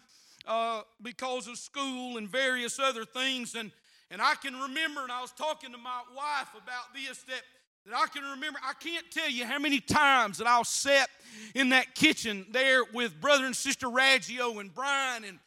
uh, 0.45 0.83
because 1.01 1.47
of 1.47 1.59
school 1.59 2.17
and 2.17 2.29
various 2.29 2.81
other 2.81 3.05
things. 3.05 3.55
And, 3.55 3.71
and 4.11 4.21
I 4.21 4.35
can 4.35 4.59
remember, 4.59 5.03
and 5.03 5.13
I 5.13 5.21
was 5.21 5.31
talking 5.31 5.71
to 5.71 5.79
my 5.79 6.03
wife 6.17 6.49
about 6.61 6.93
this, 6.93 7.23
that, 7.23 7.43
that 7.87 7.95
I 7.95 8.07
can 8.07 8.23
remember, 8.23 8.59
I 8.65 8.75
can't 8.75 9.05
tell 9.11 9.31
you 9.31 9.45
how 9.45 9.59
many 9.59 9.81
times 9.81 10.39
that 10.39 10.47
I'll 10.47 10.65
sit 10.65 11.07
in 11.55 11.71
that 11.71 11.95
kitchen 11.95 12.47
there 12.51 12.83
with 12.93 13.21
brother 13.21 13.47
and 13.47 13.57
sister 13.57 13.89
Raggio 13.89 14.61
and 14.61 14.73
Brian 14.75 15.25
and 15.25 15.39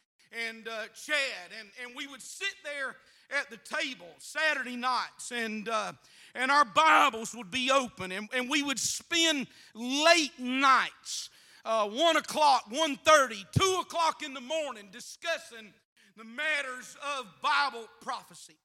and 0.48 0.68
uh, 0.68 0.82
Chad, 0.94 1.16
and, 1.58 1.68
and 1.82 1.96
we 1.96 2.06
would 2.06 2.20
sit 2.20 2.52
there 2.62 2.96
at 3.38 3.48
the 3.48 3.56
table 3.56 4.08
Saturday 4.18 4.76
nights, 4.76 5.32
and 5.32 5.68
uh, 5.68 5.92
and 6.34 6.50
our 6.50 6.64
Bibles 6.64 7.34
would 7.34 7.50
be 7.50 7.70
open, 7.70 8.12
and, 8.12 8.28
and 8.34 8.50
we 8.50 8.62
would 8.62 8.78
spend 8.78 9.46
late 9.74 10.38
nights, 10.38 11.30
uh, 11.64 11.88
one 11.88 12.16
o'clock, 12.16 12.64
one 12.68 12.96
thirty, 12.96 13.46
two 13.58 13.78
o'clock 13.80 14.22
in 14.22 14.34
the 14.34 14.40
morning, 14.40 14.88
discussing 14.92 15.72
the 16.16 16.24
matters 16.24 16.96
of 17.18 17.26
Bible 17.40 17.86
prophecy. 18.02 18.56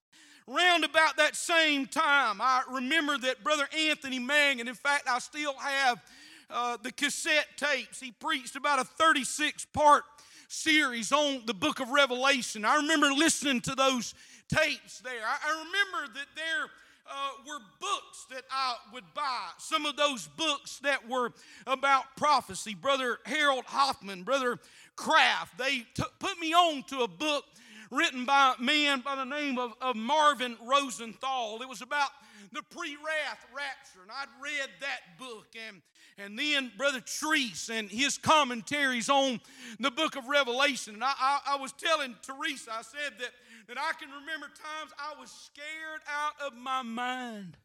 Round 0.51 0.83
about 0.83 1.15
that 1.15 1.37
same 1.37 1.85
time, 1.85 2.41
I 2.41 2.63
remember 2.69 3.17
that 3.19 3.41
Brother 3.41 3.69
Anthony 3.87 4.19
Mangun, 4.19 4.67
in 4.67 4.73
fact, 4.73 5.07
I 5.07 5.19
still 5.19 5.53
have 5.53 6.01
uh, 6.49 6.77
the 6.83 6.91
cassette 6.91 7.47
tapes. 7.55 8.01
He 8.01 8.11
preached 8.11 8.57
about 8.57 8.79
a 8.79 8.83
36 8.83 9.63
part 9.65 10.03
series 10.49 11.13
on 11.13 11.43
the 11.45 11.53
book 11.53 11.79
of 11.79 11.89
Revelation. 11.91 12.65
I 12.65 12.75
remember 12.75 13.13
listening 13.13 13.61
to 13.61 13.75
those 13.75 14.13
tapes 14.49 14.99
there. 14.99 15.21
I, 15.25 15.37
I 15.47 15.51
remember 15.51 16.13
that 16.15 16.27
there 16.35 16.69
uh, 17.09 17.29
were 17.47 17.59
books 17.79 18.25
that 18.31 18.43
I 18.51 18.75
would 18.93 19.05
buy. 19.13 19.49
Some 19.57 19.85
of 19.85 19.95
those 19.95 20.27
books 20.27 20.79
that 20.79 21.07
were 21.07 21.31
about 21.65 22.03
prophecy. 22.17 22.75
Brother 22.75 23.19
Harold 23.25 23.63
Hoffman, 23.67 24.23
Brother 24.23 24.59
Kraft, 24.97 25.57
they 25.57 25.85
t- 25.93 26.03
put 26.19 26.37
me 26.39 26.53
on 26.53 26.83
to 26.89 27.03
a 27.03 27.07
book 27.07 27.45
written 27.91 28.25
by 28.25 28.55
a 28.57 28.61
man 28.61 29.01
by 29.01 29.15
the 29.15 29.25
name 29.25 29.59
of, 29.59 29.73
of 29.81 29.95
Marvin 29.95 30.57
Rosenthal. 30.65 31.61
It 31.61 31.69
was 31.69 31.81
about 31.81 32.09
the 32.51 32.63
pre-wrath 32.63 33.45
rapture, 33.55 34.01
and 34.01 34.11
I'd 34.11 34.41
read 34.41 34.69
that 34.79 35.19
book, 35.19 35.47
and 35.67 35.81
and 36.17 36.37
then 36.37 36.71
Brother 36.77 36.99
Treese 36.99 37.69
and 37.69 37.89
his 37.89 38.17
commentaries 38.17 39.09
on 39.09 39.39
the 39.79 39.89
book 39.89 40.15
of 40.15 40.27
Revelation. 40.27 40.95
And 40.95 41.03
I, 41.03 41.13
I, 41.17 41.39
I, 41.47 41.55
was 41.55 41.71
telling 41.71 42.15
Teresa, 42.21 42.71
I 42.71 42.81
said 42.81 43.13
that, 43.19 43.31
that 43.67 43.77
I 43.77 43.93
can 43.99 44.09
remember 44.09 44.47
times 44.47 44.91
I 44.99 45.19
was 45.19 45.31
scared 45.31 46.01
out 46.07 46.33
of 46.45 46.57
my 46.57 46.81
mind. 46.81 47.57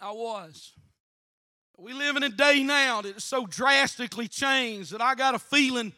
I 0.00 0.12
was. 0.12 0.72
We 1.78 1.94
live 1.94 2.16
in 2.16 2.22
a 2.22 2.28
day 2.28 2.62
now 2.62 3.02
that 3.02 3.16
is 3.16 3.24
so 3.24 3.46
drastically 3.46 4.28
changed 4.28 4.92
that 4.92 5.00
I 5.00 5.14
got 5.14 5.34
a 5.34 5.38
feeling 5.38 5.92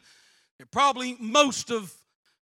that 0.58 0.70
probably 0.70 1.16
most 1.18 1.70
of 1.70 1.92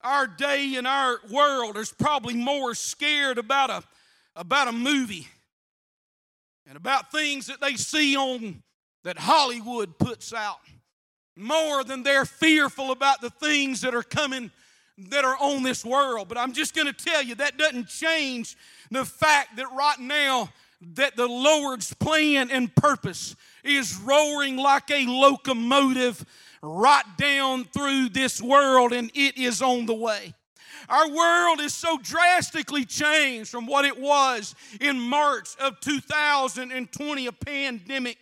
our 0.03 0.27
day 0.27 0.75
and 0.77 0.87
our 0.87 1.19
world 1.31 1.77
is 1.77 1.93
probably 1.93 2.35
more 2.35 2.75
scared 2.75 3.39
about 3.39 3.71
a, 3.71 3.83
about 4.35 4.69
a 4.69 4.73
movie 4.73 5.29
and 6.67 6.77
about 6.77 7.11
things 7.11 7.47
that 7.47 7.61
they 7.61 7.75
see 7.75 8.17
on 8.17 8.63
that 9.05 9.19
Hollywood 9.19 9.99
puts 9.99 10.33
out 10.33 10.59
more 11.37 11.85
than 11.85 12.03
they're 12.03 12.25
fearful 12.25 12.91
about 12.91 13.21
the 13.21 13.31
things 13.31 13.83
that 13.83 13.95
are 13.95 14.03
coming 14.03 14.51
that 14.99 15.25
are 15.25 15.37
on 15.39 15.63
this 15.63 15.85
world. 15.85 16.29
But 16.29 16.39
I'm 16.39 16.53
just 16.53 16.75
going 16.75 16.87
to 16.87 16.93
tell 16.93 17.23
you 17.23 17.35
that 17.37 17.59
doesn't 17.59 17.89
change 17.89 18.57
the 18.91 19.05
fact 19.05 19.57
that 19.57 19.67
right 19.73 20.01
now 20.01 20.49
that 20.95 21.17
the 21.17 21.27
Lord's 21.27 21.93
plan 21.95 22.51
and 22.51 22.75
purpose 22.75 23.37
is 23.65 23.97
roaring 23.99 24.57
like 24.57 24.91
a 24.91 25.07
locomotive 25.07 26.25
right 26.63 27.05
down 27.17 27.65
through 27.65 28.11
this 28.11 28.41
world 28.41 28.93
and 28.93 29.11
it 29.15 29.37
is 29.37 29.63
on 29.63 29.87
the 29.87 29.95
way. 29.95 30.35
Our 30.89 31.09
world 31.11 31.61
is 31.61 31.75
so 31.75 31.99
drastically 32.03 32.85
changed 32.85 33.51
from 33.51 33.67
what 33.67 33.85
it 33.85 33.99
was 33.99 34.55
in 34.81 35.01
March 35.01 35.49
of 35.59 35.81
2020, 35.81 37.27
a 37.27 37.33
pandemic 37.33 38.19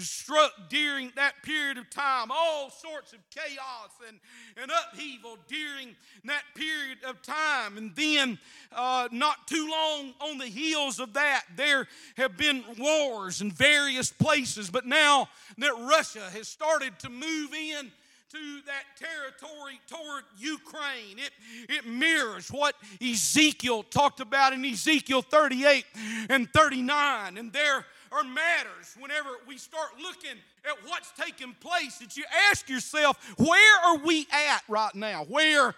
struck 0.00 0.52
during 0.68 1.12
that 1.16 1.34
period 1.42 1.78
of 1.78 1.88
time. 1.90 2.30
All 2.30 2.70
sorts 2.70 3.12
of 3.12 3.18
chaos 3.30 3.90
and, 4.06 4.18
and 4.60 4.70
upheaval 4.70 5.38
during 5.48 5.96
that 6.24 6.42
period 6.54 6.98
of 7.04 7.22
time. 7.22 7.76
And 7.76 7.94
then, 7.96 8.38
uh, 8.72 9.08
not 9.12 9.46
too 9.46 9.68
long 9.70 10.14
on 10.20 10.38
the 10.38 10.46
heels 10.46 11.00
of 11.00 11.14
that, 11.14 11.44
there 11.56 11.86
have 12.16 12.36
been 12.36 12.64
wars 12.78 13.40
in 13.40 13.50
various 13.50 14.10
places. 14.10 14.70
But 14.70 14.86
now 14.86 15.28
that 15.58 15.72
Russia 15.78 16.28
has 16.32 16.48
started 16.48 16.98
to 17.00 17.08
move 17.08 17.54
in 17.54 17.90
to 18.30 18.60
that 18.66 18.84
territory 18.98 19.80
toward 19.88 20.24
Ukraine. 20.38 21.18
It, 21.18 21.30
it 21.68 21.86
mirrors 21.86 22.48
what 22.48 22.74
Ezekiel 23.00 23.82
talked 23.84 24.20
about 24.20 24.52
in 24.52 24.64
Ezekiel 24.64 25.22
38 25.22 25.84
and 26.28 26.52
39. 26.52 27.38
And 27.38 27.52
there 27.52 27.86
are 28.12 28.24
matters 28.24 28.96
whenever 28.98 29.30
we 29.46 29.56
start 29.56 29.90
looking 30.00 30.38
at 30.66 30.76
what's 30.86 31.10
taking 31.12 31.54
place 31.60 31.98
that 31.98 32.16
you 32.16 32.24
ask 32.50 32.68
yourself, 32.68 33.16
where 33.38 33.80
are 33.86 33.98
we 33.98 34.26
at 34.30 34.62
right 34.68 34.94
now? 34.94 35.24
Where 35.24 35.68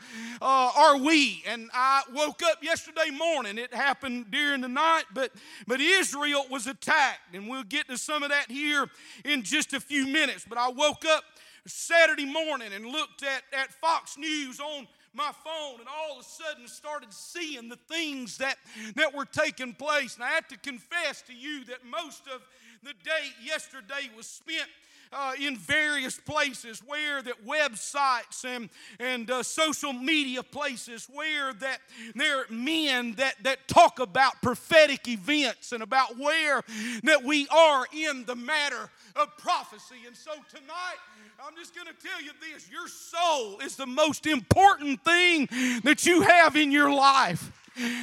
uh, 0.42 0.73
are 0.76 0.97
we? 0.97 1.45
And 1.47 1.71
I 1.73 2.02
woke 2.12 2.42
up 2.42 2.62
yesterday 2.62 3.11
morning. 3.11 3.59
It 3.59 3.73
happened 3.73 4.30
during 4.30 4.61
the 4.61 4.69
night, 4.69 5.04
but, 5.14 5.33
but 5.69 5.80
Israel 5.80 6.45
was 6.50 6.66
attacked. 6.66 7.35
And 7.35 7.49
we'll 7.49 7.62
get 7.62 7.88
to 7.88 7.99
some 7.99 8.23
of 8.23 8.30
that 8.30 8.50
here 8.50 8.87
in 9.25 9.42
just 9.42 9.73
a 9.73 9.80
few 9.80 10.07
minutes. 10.07 10.45
But 10.49 10.59
I 10.59 10.69
woke 10.71 11.04
up 11.04 11.23
Saturday 11.67 12.26
morning 12.26 12.73
and 12.73 12.87
looked 12.87 13.23
at, 13.23 13.43
at 13.59 13.73
Fox 13.75 14.17
News 14.17 14.61
on 14.61 14.87
my 15.12 15.33
phone 15.45 15.81
and 15.81 15.88
all 15.88 16.19
of 16.19 16.25
a 16.25 16.29
sudden 16.29 16.69
started 16.69 17.12
seeing 17.12 17.69
the 17.69 17.76
things 17.76 18.38
that, 18.38 18.57
that 18.95 19.14
were 19.14 19.25
taking 19.25 19.75
place. 19.75 20.14
And 20.14 20.25
I 20.25 20.31
have 20.31 20.49
to 20.49 20.59
confess 20.59 21.23
to 21.23 21.35
you 21.35 21.64
that 21.64 21.85
most 21.85 22.23
of 22.33 22.43
the 22.83 22.93
day 23.05 23.29
yesterday 23.45 24.11
was 24.17 24.26
spent 24.26 24.69
uh, 25.12 25.33
in 25.40 25.57
various 25.57 26.19
places 26.19 26.83
where 26.87 27.21
that 27.23 27.45
websites 27.47 28.45
and, 28.45 28.69
and 28.99 29.31
uh, 29.31 29.43
social 29.43 29.93
media 29.93 30.43
places 30.43 31.09
where 31.12 31.52
that 31.55 31.81
there 32.14 32.40
are 32.40 32.47
men 32.50 33.14
that, 33.14 33.35
that 33.43 33.67
talk 33.67 33.99
about 33.99 34.40
prophetic 34.40 35.09
events 35.09 35.73
and 35.73 35.83
about 35.83 36.17
where 36.19 36.62
that 37.02 37.23
we 37.25 37.49
are 37.49 37.87
in 37.93 38.25
the 38.26 38.37
matter 38.37 38.90
of 39.17 39.37
prophecy. 39.37 39.97
And 40.07 40.17
so 40.17 40.33
tonight, 40.49 40.99
I'm 41.45 41.57
just 41.57 41.75
going 41.75 41.88
to 41.88 42.07
tell 42.07 42.23
you 42.23 42.31
this 42.40 42.71
your 42.71 42.87
soul 42.88 43.59
is 43.61 43.76
the 43.76 43.87
most 43.87 44.26
important 44.26 45.02
thing 45.05 45.49
that 45.83 46.07
you 46.07 46.23
have 46.23 46.55
in 46.57 46.71
your 46.71 46.93
life. 46.93 47.52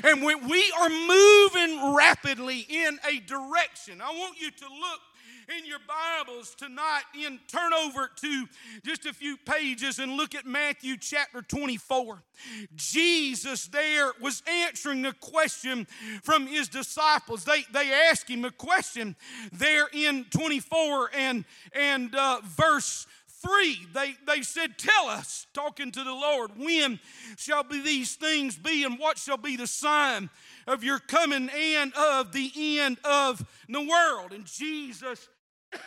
And 0.04 0.24
when 0.24 0.48
we 0.48 0.72
are 0.80 0.90
moving 0.90 1.96
rapidly 1.96 2.66
in 2.68 2.98
a 3.08 3.20
direction, 3.20 4.02
I 4.02 4.10
want 4.18 4.40
you 4.42 4.50
to 4.50 4.66
look 4.66 5.02
in 5.56 5.66
your 5.66 5.80
Bibles 5.88 6.56
tonight 6.56 7.04
and 7.25 7.39
turn 7.48 7.72
over 7.74 8.10
to 8.18 8.46
just 8.83 9.05
a 9.05 9.14
few 9.14 9.38
pages 9.38 9.98
and 9.98 10.18
look 10.18 10.36
at 10.36 10.46
Matthew 10.46 10.98
chapter 10.98 11.42
24. 11.42 12.22
Jesus 12.75 13.68
there 13.68 14.12
was 14.22 14.44
answering 14.46 15.05
a 15.05 15.14
question 15.14 15.88
from 16.22 16.48
his 16.48 16.68
disciples. 16.68 17.46
They, 17.46 17.64
they 17.72 17.94
asked 18.10 18.29
him 18.29 18.44
a 18.44 18.51
question 18.51 19.16
there 19.53 19.88
in 19.94 20.25
24 20.25 21.12
and, 21.16 21.46
and 21.72 22.14
uh, 22.14 22.42
verse 22.44 23.07
3 23.42 23.88
they, 23.94 24.16
they 24.25 24.42
said 24.42 24.77
tell 24.77 25.07
us 25.07 25.46
talking 25.53 25.92
to 25.92 26.03
the 26.03 26.12
lord 26.12 26.50
when 26.57 27.00
shall 27.38 27.64
be 27.64 27.79
these 27.83 28.16
things 28.16 28.57
be 28.57 28.83
and 28.83 28.98
what 28.98 29.20
shall 29.20 29.38
be 29.38 29.55
the 29.55 29.68
sign 29.68 30.27
of 30.66 30.83
your 30.83 30.98
coming 30.98 31.48
and 31.50 31.94
of 31.94 32.31
the 32.31 32.51
end 32.79 32.98
of 33.03 33.46
the 33.70 33.79
world 33.79 34.33
and 34.33 34.46
jesus 34.46 35.29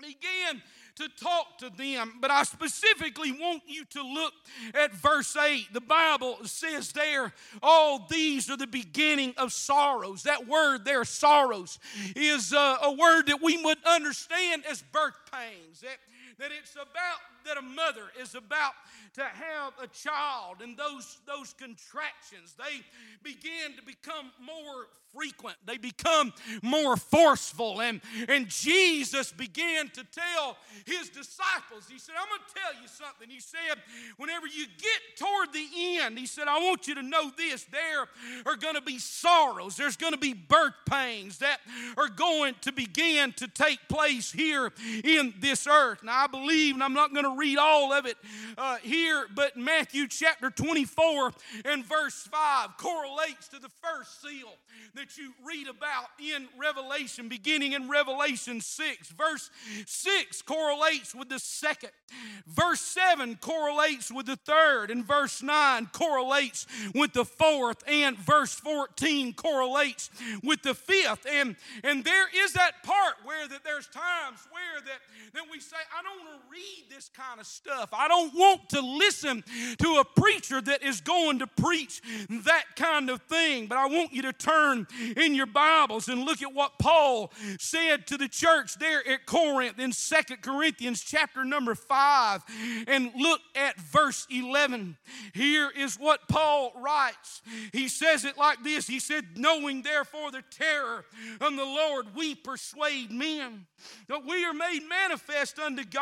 began 0.00 0.62
to 0.96 1.08
talk 1.22 1.58
to 1.58 1.70
them, 1.70 2.14
but 2.20 2.30
I 2.30 2.42
specifically 2.42 3.32
want 3.32 3.62
you 3.66 3.84
to 3.86 4.02
look 4.02 4.32
at 4.74 4.92
verse 4.92 5.36
8. 5.36 5.72
The 5.72 5.80
Bible 5.80 6.38
says 6.44 6.92
there, 6.92 7.32
all 7.62 8.06
these 8.10 8.50
are 8.50 8.56
the 8.56 8.66
beginning 8.66 9.34
of 9.36 9.52
sorrows. 9.52 10.24
That 10.24 10.46
word 10.46 10.84
there, 10.84 11.04
sorrows, 11.04 11.78
is 12.16 12.52
a, 12.52 12.76
a 12.82 12.92
word 12.92 13.26
that 13.26 13.42
we 13.42 13.62
would 13.62 13.78
understand 13.86 14.64
as 14.70 14.82
birth 14.92 15.14
pains. 15.32 15.80
That, 15.80 15.96
that 16.40 16.50
it's 16.58 16.74
about 16.74 17.20
that 17.44 17.56
a 17.56 17.62
mother 17.62 18.10
is 18.20 18.34
about 18.34 18.72
to 19.14 19.22
have 19.22 19.72
a 19.82 19.86
child 19.88 20.56
and 20.62 20.76
those 20.76 21.18
those 21.26 21.54
contractions 21.54 22.54
they 22.58 22.82
begin 23.22 23.76
to 23.76 23.82
become 23.82 24.30
more 24.44 24.86
frequent 25.12 25.56
they 25.66 25.76
become 25.76 26.32
more 26.62 26.96
forceful 26.96 27.80
and 27.80 28.00
and 28.28 28.48
jesus 28.48 29.32
began 29.32 29.88
to 29.88 30.04
tell 30.04 30.56
his 30.86 31.08
disciples 31.08 31.86
he 31.90 31.98
said 31.98 32.14
i'm 32.20 32.28
going 32.28 32.40
to 32.46 32.54
tell 32.54 32.80
you 32.80 32.88
something 32.88 33.28
he 33.28 33.40
said 33.40 33.76
whenever 34.16 34.46
you 34.46 34.66
get 34.78 35.18
toward 35.18 35.52
the 35.52 35.66
end 35.98 36.18
he 36.18 36.26
said 36.26 36.46
i 36.46 36.58
want 36.60 36.86
you 36.86 36.94
to 36.94 37.02
know 37.02 37.30
this 37.36 37.64
there 37.64 38.06
are 38.46 38.56
going 38.56 38.76
to 38.76 38.82
be 38.82 38.98
sorrows 38.98 39.76
there's 39.76 39.96
going 39.96 40.12
to 40.12 40.18
be 40.18 40.32
birth 40.32 40.74
pains 40.88 41.38
that 41.38 41.58
are 41.96 42.08
going 42.08 42.54
to 42.60 42.72
begin 42.72 43.32
to 43.32 43.48
take 43.48 43.78
place 43.88 44.32
here 44.32 44.72
in 45.04 45.34
this 45.40 45.66
earth. 45.66 46.02
Now 46.02 46.24
i 46.24 46.26
believe 46.30 46.74
and 46.74 46.82
i'm 46.82 46.94
not 46.94 47.12
going 47.12 47.24
to 47.24 47.36
read 47.36 47.58
all 47.58 47.92
of 47.92 48.06
it 48.06 48.16
uh, 48.58 48.76
here 48.82 49.26
but 49.34 49.56
matthew 49.56 50.06
chapter 50.08 50.50
24 50.50 51.32
and 51.64 51.84
verse 51.84 52.28
5 52.30 52.76
correlates 52.76 53.48
to 53.48 53.58
the 53.58 53.70
first 53.82 54.22
seal 54.22 54.54
that 54.94 55.16
you 55.16 55.32
read 55.44 55.68
about 55.68 56.08
in 56.18 56.48
Revelation, 56.58 57.28
beginning 57.28 57.72
in 57.72 57.88
Revelation 57.88 58.60
6. 58.60 59.10
Verse 59.10 59.50
6 59.86 60.42
correlates 60.42 61.14
with 61.14 61.28
the 61.28 61.38
second. 61.38 61.90
Verse 62.46 62.80
7 62.80 63.36
correlates 63.36 64.10
with 64.10 64.26
the 64.26 64.36
third. 64.36 64.90
And 64.90 65.04
verse 65.06 65.42
9 65.42 65.86
correlates 65.92 66.66
with 66.94 67.12
the 67.12 67.24
fourth. 67.24 67.82
And 67.86 68.16
verse 68.18 68.54
14 68.54 69.34
correlates 69.34 70.10
with 70.42 70.62
the 70.62 70.74
fifth. 70.74 71.26
And, 71.30 71.56
and 71.84 72.04
there 72.04 72.26
is 72.44 72.52
that 72.54 72.82
part 72.82 73.14
where 73.24 73.46
that 73.48 73.64
there's 73.64 73.86
times 73.88 74.40
where 74.50 74.80
that, 74.86 75.00
that 75.34 75.44
we 75.50 75.60
say, 75.60 75.76
I 75.96 76.02
don't 76.02 76.19
want 76.24 76.42
to 76.42 76.50
read 76.50 76.84
this 76.90 77.08
kind 77.08 77.40
of 77.40 77.46
stuff. 77.46 77.90
I 77.92 78.08
don't 78.08 78.34
want 78.34 78.68
to 78.70 78.80
listen 78.80 79.44
to 79.78 79.96
a 80.00 80.04
preacher 80.04 80.60
that 80.60 80.82
is 80.82 81.00
going 81.00 81.38
to 81.40 81.46
preach 81.46 82.02
that 82.28 82.64
kind 82.76 83.10
of 83.10 83.22
thing. 83.22 83.66
But 83.66 83.78
I 83.78 83.86
want 83.86 84.12
you 84.12 84.22
to 84.22 84.32
turn 84.32 84.86
in 85.16 85.34
your 85.34 85.46
Bibles 85.46 86.08
and 86.08 86.24
look 86.24 86.42
at 86.42 86.52
what 86.52 86.78
Paul 86.78 87.32
said 87.58 88.06
to 88.08 88.16
the 88.16 88.28
church 88.28 88.78
there 88.78 89.06
at 89.06 89.26
Corinth 89.26 89.78
in 89.78 89.92
Second 89.92 90.42
Corinthians 90.42 91.02
chapter 91.02 91.44
number 91.44 91.74
5 91.74 92.42
and 92.88 93.10
look 93.16 93.40
at 93.54 93.78
verse 93.80 94.26
11. 94.30 94.96
Here 95.34 95.70
is 95.76 95.96
what 95.96 96.28
Paul 96.28 96.72
writes. 96.76 97.42
He 97.72 97.88
says 97.88 98.24
it 98.24 98.36
like 98.36 98.62
this. 98.62 98.86
He 98.86 98.98
said, 98.98 99.38
"Knowing 99.38 99.82
therefore 99.82 100.30
the 100.30 100.42
terror 100.50 101.04
of 101.40 101.56
the 101.56 101.64
Lord, 101.64 102.14
we 102.14 102.34
persuade 102.34 103.10
men 103.10 103.66
that 104.08 104.24
we 104.26 104.44
are 104.44 104.52
made 104.52 104.80
manifest 104.88 105.58
unto 105.58 105.84
God, 105.84 105.99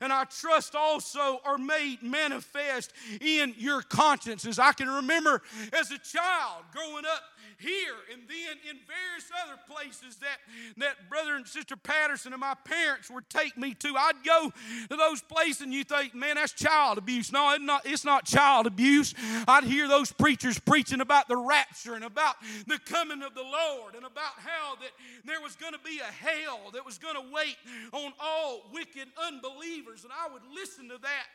and 0.00 0.12
I 0.12 0.24
trust 0.24 0.74
also 0.74 1.40
are 1.44 1.58
made 1.58 2.02
manifest 2.02 2.92
in 3.20 3.54
your 3.56 3.82
consciences." 3.82 4.58
I 4.58 4.72
can 4.72 4.88
remember 4.88 5.42
as 5.72 5.90
a 5.90 5.98
child 5.98 6.64
growing 6.72 7.04
up 7.06 7.22
here 7.60 7.94
and 8.12 8.22
then 8.28 8.56
in 8.68 8.78
various 8.88 9.30
other 9.44 9.58
places 9.68 10.16
that, 10.16 10.38
that 10.78 11.08
brother 11.08 11.34
and 11.36 11.46
sister 11.46 11.76
Patterson 11.76 12.32
and 12.32 12.40
my 12.40 12.54
parents 12.64 13.10
would 13.10 13.28
take 13.28 13.56
me 13.56 13.74
to. 13.74 13.94
I'd 13.96 14.24
go 14.24 14.52
to 14.88 14.96
those 14.96 15.22
places 15.22 15.62
and 15.62 15.72
you 15.72 15.84
think, 15.84 16.14
man, 16.14 16.36
that's 16.36 16.52
child 16.52 16.98
abuse. 16.98 17.32
No, 17.32 17.52
it's 17.52 17.62
not, 17.62 17.86
it's 17.86 18.04
not 18.04 18.24
child 18.24 18.66
abuse. 18.66 19.14
I'd 19.46 19.64
hear 19.64 19.88
those 19.88 20.12
preachers 20.12 20.58
preaching 20.58 21.00
about 21.00 21.28
the 21.28 21.36
rapture 21.36 21.94
and 21.94 22.04
about 22.04 22.36
the 22.66 22.78
coming 22.78 23.22
of 23.22 23.34
the 23.34 23.42
Lord 23.42 23.94
and 23.94 24.04
about 24.04 24.32
how 24.38 24.76
that 24.76 24.90
there 25.24 25.40
was 25.40 25.56
going 25.56 25.72
to 25.72 25.80
be 25.80 25.98
a 26.00 26.24
hell 26.24 26.70
that 26.72 26.84
was 26.84 26.98
going 26.98 27.16
to 27.16 27.32
wait 27.32 27.56
on 27.92 28.12
all 28.20 28.62
wicked 28.72 29.08
unbelievers. 29.26 30.04
And 30.04 30.12
I 30.12 30.32
would 30.32 30.42
listen 30.54 30.88
to 30.88 30.98
that. 30.98 31.26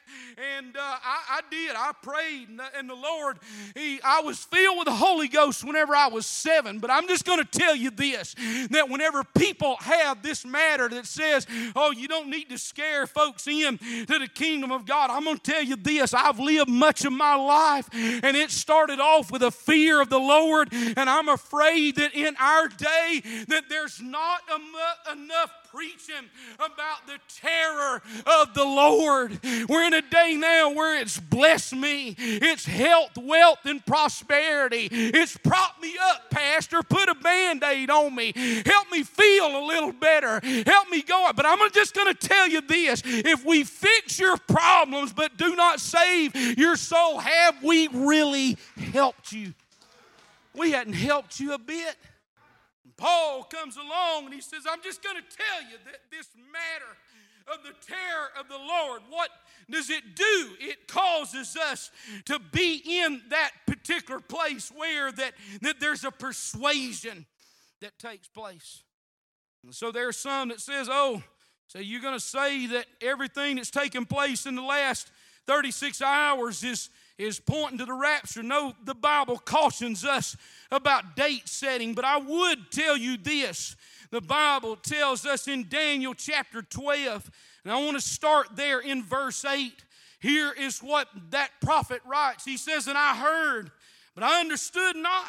And 0.57 0.75
uh, 0.75 0.79
I, 0.81 1.19
I, 1.29 1.41
did. 1.51 1.75
I 1.75 1.91
prayed. 2.01 2.49
And 2.49 2.59
the, 2.59 2.65
and 2.77 2.89
the 2.89 2.95
Lord, 2.95 3.37
he, 3.75 3.99
I 4.03 4.21
was 4.21 4.39
filled 4.39 4.77
with 4.77 4.85
the 4.85 4.93
Holy 4.93 5.27
Ghost 5.27 5.63
whenever 5.63 5.95
I 5.95 6.07
was 6.07 6.14
seven. 6.23 6.79
But 6.79 6.91
I'm 6.91 7.07
just 7.07 7.25
going 7.25 7.39
to 7.39 7.45
tell 7.45 7.75
you 7.75 7.89
this 7.89 8.35
that 8.71 8.89
whenever 8.89 9.23
people 9.23 9.77
have 9.81 10.21
this 10.21 10.45
matter 10.45 10.87
that 10.89 11.05
says, 11.05 11.47
oh, 11.75 11.91
you 11.91 12.07
don't 12.07 12.29
need 12.29 12.49
to 12.49 12.57
scare 12.57 13.07
folks 13.07 13.47
in 13.47 13.77
to 13.77 14.19
the 14.19 14.29
kingdom 14.33 14.71
of 14.71 14.85
God, 14.85 15.09
I'm 15.09 15.23
going 15.23 15.37
to 15.37 15.51
tell 15.51 15.63
you 15.63 15.75
this. 15.75 16.13
I've 16.13 16.39
lived 16.39 16.69
much 16.69 17.05
of 17.05 17.13
my 17.13 17.35
life, 17.35 17.89
and 17.93 18.35
it 18.37 18.51
started 18.51 18.99
off 18.99 19.31
with 19.31 19.41
a 19.41 19.51
fear 19.51 20.01
of 20.01 20.09
the 20.09 20.19
Lord. 20.19 20.69
And 20.71 21.09
I'm 21.09 21.29
afraid 21.29 21.95
that 21.97 22.13
in 22.13 22.35
our 22.39 22.67
day, 22.67 23.21
that 23.47 23.65
there's 23.69 24.01
not 24.01 24.41
enough 25.11 25.51
preaching 25.75 26.29
about 26.55 27.05
the 27.05 27.19
terror 27.41 28.01
of 28.25 28.53
the 28.53 28.63
Lord. 28.63 29.37
We're 29.67 29.83
in 29.83 29.93
a 29.93 30.01
day 30.01 30.37
now 30.39 30.71
where 30.71 30.97
it's 30.99 31.19
bless 31.19 31.73
me, 31.73 32.15
it's 32.17 32.65
health, 32.65 33.17
wealth, 33.17 33.59
and 33.65 33.85
prosperity. 33.85 34.87
It's 34.91 35.35
prop 35.35 35.81
me 35.81 35.93
up, 36.11 36.29
Pastor. 36.29 36.81
Put 36.83 37.09
a 37.09 37.15
band 37.15 37.63
aid 37.63 37.89
on 37.89 38.15
me. 38.15 38.33
Help 38.65 38.91
me 38.91 39.03
feel 39.03 39.47
a 39.47 39.63
little 39.65 39.91
better. 39.91 40.39
Help 40.65 40.89
me 40.89 41.01
go. 41.01 41.29
But 41.35 41.45
I'm 41.45 41.59
just 41.71 41.95
going 41.95 42.13
to 42.13 42.27
tell 42.27 42.47
you 42.47 42.61
this 42.61 43.01
if 43.05 43.45
we 43.45 43.63
fix 43.63 44.19
your 44.19 44.37
problems 44.37 45.13
but 45.13 45.37
do 45.37 45.55
not 45.55 45.79
save 45.79 46.35
your 46.57 46.75
soul, 46.75 47.19
have 47.19 47.63
we 47.63 47.87
really 47.87 48.57
helped 48.91 49.31
you? 49.31 49.53
We 50.55 50.71
hadn't 50.71 50.93
helped 50.93 51.39
you 51.39 51.53
a 51.53 51.57
bit. 51.57 51.95
Paul 52.97 53.43
comes 53.43 53.75
along 53.77 54.25
and 54.25 54.33
he 54.33 54.41
says, 54.41 54.63
I'm 54.69 54.81
just 54.81 55.03
going 55.03 55.17
to 55.17 55.21
tell 55.21 55.69
you 55.69 55.77
that 55.85 55.99
this 56.11 56.29
matter 56.51 56.95
of 57.51 57.63
the 57.63 57.73
terror 57.85 58.29
of 58.39 58.47
the 58.47 58.57
Lord, 58.57 59.01
what 59.09 59.29
does 59.69 59.89
it 59.89 60.15
do? 60.15 60.49
It 60.59 60.87
causes 60.87 61.57
us 61.57 61.91
to 62.25 62.39
be 62.51 62.81
in 62.85 63.21
that 63.29 63.51
particular 63.65 64.19
place 64.19 64.71
where 64.75 65.11
that, 65.11 65.33
that 65.61 65.79
there's 65.79 66.03
a 66.03 66.11
persuasion 66.11 67.25
that 67.81 67.97
takes 67.99 68.27
place. 68.27 68.83
And 69.63 69.73
so 69.73 69.91
there's 69.91 70.17
some 70.17 70.49
that 70.49 70.59
says, 70.59 70.87
oh, 70.91 71.23
so 71.67 71.79
you're 71.79 72.01
going 72.01 72.13
to 72.13 72.19
say 72.19 72.67
that 72.67 72.85
everything 73.01 73.55
that's 73.55 73.71
taken 73.71 74.05
place 74.05 74.45
in 74.45 74.55
the 74.55 74.61
last 74.61 75.11
36 75.47 76.01
hours 76.01 76.63
is 76.63 76.89
is 77.17 77.39
pointing 77.39 77.77
to 77.77 77.85
the 77.85 77.93
rapture. 77.93 78.43
No, 78.43 78.73
the 78.83 78.95
Bible 78.95 79.37
cautions 79.37 80.03
us 80.03 80.35
about 80.71 81.15
date 81.15 81.47
setting, 81.47 81.93
but 81.93 82.05
I 82.05 82.17
would 82.17 82.71
tell 82.71 82.97
you 82.97 83.17
this. 83.17 83.75
The 84.11 84.21
Bible 84.21 84.75
tells 84.75 85.25
us 85.25 85.47
in 85.47 85.67
Daniel 85.69 86.13
chapter 86.13 86.61
12, 86.61 87.29
and 87.65 87.73
I 87.73 87.83
want 87.83 87.97
to 87.97 88.01
start 88.01 88.49
there 88.55 88.79
in 88.79 89.03
verse 89.03 89.43
8. 89.43 89.73
Here 90.19 90.53
is 90.53 90.79
what 90.79 91.07
that 91.31 91.49
prophet 91.61 92.01
writes. 92.05 92.45
He 92.45 92.57
says, 92.57 92.87
And 92.87 92.97
I 92.97 93.15
heard, 93.15 93.71
but 94.13 94.23
I 94.23 94.39
understood 94.39 94.95
not. 94.95 95.25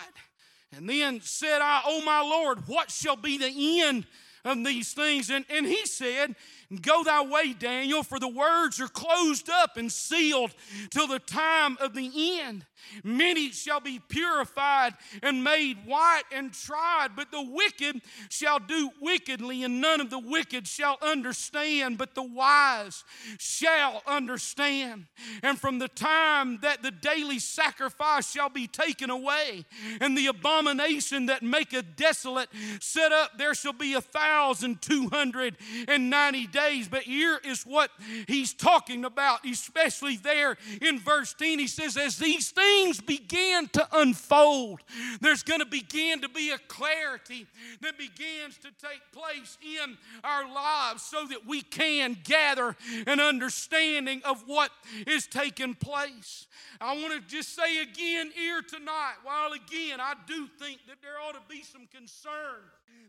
And 0.76 0.88
then 0.88 1.20
said 1.22 1.60
I, 1.62 1.80
O 1.86 2.04
my 2.04 2.20
Lord, 2.20 2.68
what 2.68 2.90
shall 2.90 3.16
be 3.16 3.38
the 3.38 3.80
end 3.82 4.06
of 4.44 4.62
these 4.64 4.92
things? 4.92 5.30
And, 5.30 5.46
and 5.48 5.66
he 5.66 5.86
said, 5.86 6.34
Go 6.82 7.02
thy 7.02 7.24
way, 7.24 7.54
Daniel, 7.54 8.02
for 8.02 8.18
the 8.18 8.28
words 8.28 8.80
are 8.80 8.88
closed 8.88 9.48
up 9.48 9.76
and 9.76 9.90
sealed 9.90 10.54
till 10.90 11.06
the 11.06 11.20
time 11.20 11.78
of 11.80 11.94
the 11.94 12.40
end. 12.40 12.66
Many 13.02 13.50
shall 13.50 13.80
be 13.80 14.00
purified 14.08 14.94
and 15.22 15.42
made 15.42 15.78
white 15.86 16.24
and 16.32 16.52
tried, 16.52 17.08
but 17.16 17.30
the 17.30 17.42
wicked 17.42 18.00
shall 18.28 18.58
do 18.58 18.90
wickedly, 19.00 19.64
and 19.64 19.80
none 19.80 20.00
of 20.00 20.10
the 20.10 20.18
wicked 20.18 20.66
shall 20.66 20.98
understand, 21.02 21.98
but 21.98 22.14
the 22.14 22.22
wise 22.22 23.04
shall 23.38 24.02
understand. 24.06 25.06
And 25.42 25.58
from 25.58 25.78
the 25.78 25.88
time 25.88 26.58
that 26.62 26.82
the 26.82 26.90
daily 26.90 27.38
sacrifice 27.38 28.30
shall 28.30 28.48
be 28.48 28.66
taken 28.66 29.10
away, 29.10 29.64
and 30.00 30.16
the 30.16 30.26
abomination 30.26 31.26
that 31.26 31.42
maketh 31.42 31.96
desolate 31.96 32.48
set 32.80 33.12
up, 33.12 33.38
there 33.38 33.54
shall 33.54 33.72
be 33.72 33.94
a 33.94 34.00
thousand 34.00 34.82
two 34.82 35.08
hundred 35.08 35.56
and 35.88 36.10
ninety 36.10 36.46
days. 36.46 36.88
But 36.88 37.02
here 37.02 37.40
is 37.44 37.62
what 37.62 37.90
he's 38.26 38.52
talking 38.52 39.04
about, 39.04 39.44
especially 39.44 40.16
there 40.16 40.56
in 40.80 40.98
verse 40.98 41.34
10. 41.34 41.58
He 41.58 41.66
says, 41.66 41.96
As 41.96 42.18
these 42.18 42.50
things 42.50 42.75
things 42.76 43.00
begin 43.00 43.68
to 43.68 43.86
unfold, 43.92 44.80
there's 45.20 45.42
going 45.42 45.60
to 45.60 45.66
begin 45.66 46.20
to 46.20 46.28
be 46.28 46.50
a 46.50 46.58
clarity 46.58 47.46
that 47.80 47.96
begins 47.98 48.58
to 48.58 48.68
take 48.80 49.00
place 49.12 49.56
in 49.62 49.96
our 50.22 50.52
lives 50.52 51.02
so 51.02 51.26
that 51.26 51.46
we 51.46 51.62
can 51.62 52.16
gather 52.24 52.76
an 53.06 53.20
understanding 53.20 54.20
of 54.24 54.42
what 54.46 54.70
is 55.06 55.26
taking 55.26 55.74
place. 55.74 56.46
I 56.80 56.94
want 56.96 57.14
to 57.14 57.20
just 57.20 57.54
say 57.54 57.82
again 57.82 58.30
here 58.34 58.62
tonight, 58.62 59.14
while 59.22 59.52
again 59.52 60.00
I 60.00 60.14
do 60.26 60.48
think 60.58 60.80
that 60.88 60.96
there 61.02 61.18
ought 61.26 61.34
to 61.34 61.42
be 61.48 61.62
some 61.62 61.86
concern 61.94 62.62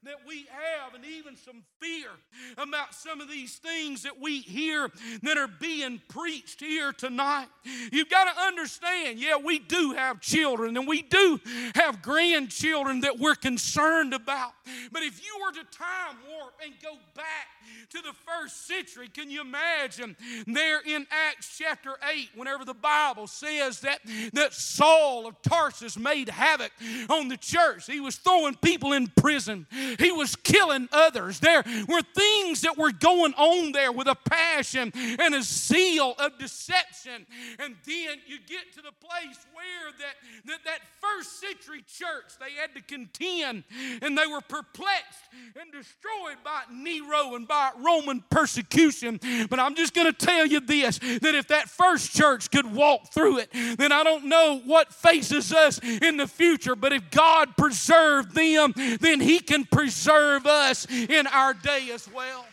that 0.04 0.26
we 0.26 0.46
have 0.50 0.94
and 0.96 1.04
even 1.06 1.36
some 1.36 1.64
fear 1.82 2.10
about 2.58 2.94
some 2.94 3.20
of 3.20 3.30
these 3.30 3.56
things 3.56 4.04
that 4.04 4.22
we 4.22 4.40
hear 4.40 4.90
that 5.24 5.38
are 5.38 5.50
being 5.60 6.02
preached 6.08 6.62
here 6.62 6.94
tonight. 6.94 7.48
You've 7.92 8.10
got 8.10 8.34
to 8.34 8.42
understand, 8.42 9.20
yeah, 9.20 9.36
we 9.36 9.60
do 9.60 9.94
have 9.98 10.22
children 10.22 10.78
and 10.78 10.88
we 10.88 11.02
do 11.02 11.40
have 11.76 12.02
grandchildren 12.02 13.02
that 13.02 13.20
we're 13.20 13.36
concerned 13.36 14.14
about. 14.14 14.54
But 14.92 15.04
if 15.04 15.22
you 15.26 15.42
were 15.44 15.52
to 15.52 15.78
time 15.78 16.16
warp 16.30 16.54
and 16.64 16.74
go 16.82 16.94
back 17.16 17.48
to 17.90 18.02
the 18.02 18.14
first 18.26 18.68
century, 18.68 19.10
can 19.10 19.30
you 19.30 19.42
imagine 19.42 20.16
there 20.46 20.82
in 20.86 21.06
Acts 21.12 21.58
chapter 21.58 21.96
8, 22.10 22.30
whenever 22.36 22.66
the 22.66 22.74
Bible 22.74 23.28
says 23.28 23.82
that, 23.82 24.00
that 24.34 24.54
Saul 24.54 25.28
of 25.28 25.42
Tarsus 25.42 25.98
made 25.98 26.30
havoc 26.30 26.72
on 27.10 27.28
the 27.28 27.38
church? 27.38 27.88
He 27.88 28.00
was 28.00 28.16
throwing 28.16 28.56
people 28.56 28.94
in 28.94 29.08
prison, 29.08 29.67
he 29.98 30.12
was 30.12 30.36
killing 30.36 30.90
others. 30.92 31.40
There 31.40 31.64
were 31.88 32.02
things 32.02 32.62
that 32.62 32.78
were 32.78 32.92
going 32.92 33.34
on 33.34 33.72
there 33.72 33.92
with 33.92 34.08
a 34.08 34.16
passion 34.16 34.92
and 34.96 35.36
a 35.36 35.42
zeal 35.42 36.16
of 36.20 36.38
deception. 36.38 37.26
And 37.60 37.76
then 37.86 38.18
you 38.28 38.38
get 38.48 38.74
to 38.76 38.82
the 38.82 38.92
place 38.92 39.46
where 39.54 39.92
that, 40.00 40.16
that, 40.46 40.60
that 40.66 40.80
first 41.02 41.40
century 41.40 41.84
church, 41.88 42.34
they 42.40 42.60
had 42.60 42.74
to 42.76 42.82
contend 42.82 43.64
and 44.02 44.18
they 44.18 44.28
were 44.28 44.42
perplexed 44.42 45.24
and 45.60 45.72
destroyed 45.72 46.38
by 46.44 46.64
Nero 46.72 47.36
and 47.36 47.48
by 47.48 47.72
Roman 47.80 48.24
persecution. 48.30 49.20
But 49.50 49.60
I'm 49.60 49.76
just 49.76 49.94
going 49.94 50.12
to 50.12 50.26
tell 50.26 50.46
you 50.46 50.60
this 50.60 51.00
that 51.00 51.36
if 51.36 51.48
that 51.50 51.70
first 51.70 52.16
church 52.16 52.52
could 52.52 52.74
walk 52.74 53.14
through 53.14 53.40
it, 53.40 53.50
then 53.78 53.92
I 53.92 54.04
don't 54.04 54.26
know 54.26 54.62
what 54.66 54.94
faces 54.94 55.54
us 55.54 55.80
in 55.80 56.18
the 56.18 56.28
future. 56.28 56.76
But 56.76 56.94
if 56.94 57.10
God 57.12 57.58
preserved 57.58 58.36
them, 58.36 58.74
then 59.00 59.20
He 59.20 59.40
can 59.40 59.57
preserve 59.66 60.46
us 60.46 60.90
in 60.90 61.28
our 61.28 61.54
day 61.54 61.90
as 61.94 62.10
well. 62.12 62.46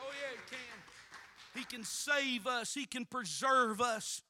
Oh, 0.00 0.10
yeah, 0.10 0.38
He 1.54 1.62
can. 1.62 1.62
He 1.62 1.76
can 1.76 1.84
save 1.84 2.46
us, 2.46 2.74
He 2.74 2.86
can 2.86 3.04
preserve 3.04 3.80
us. 3.80 4.22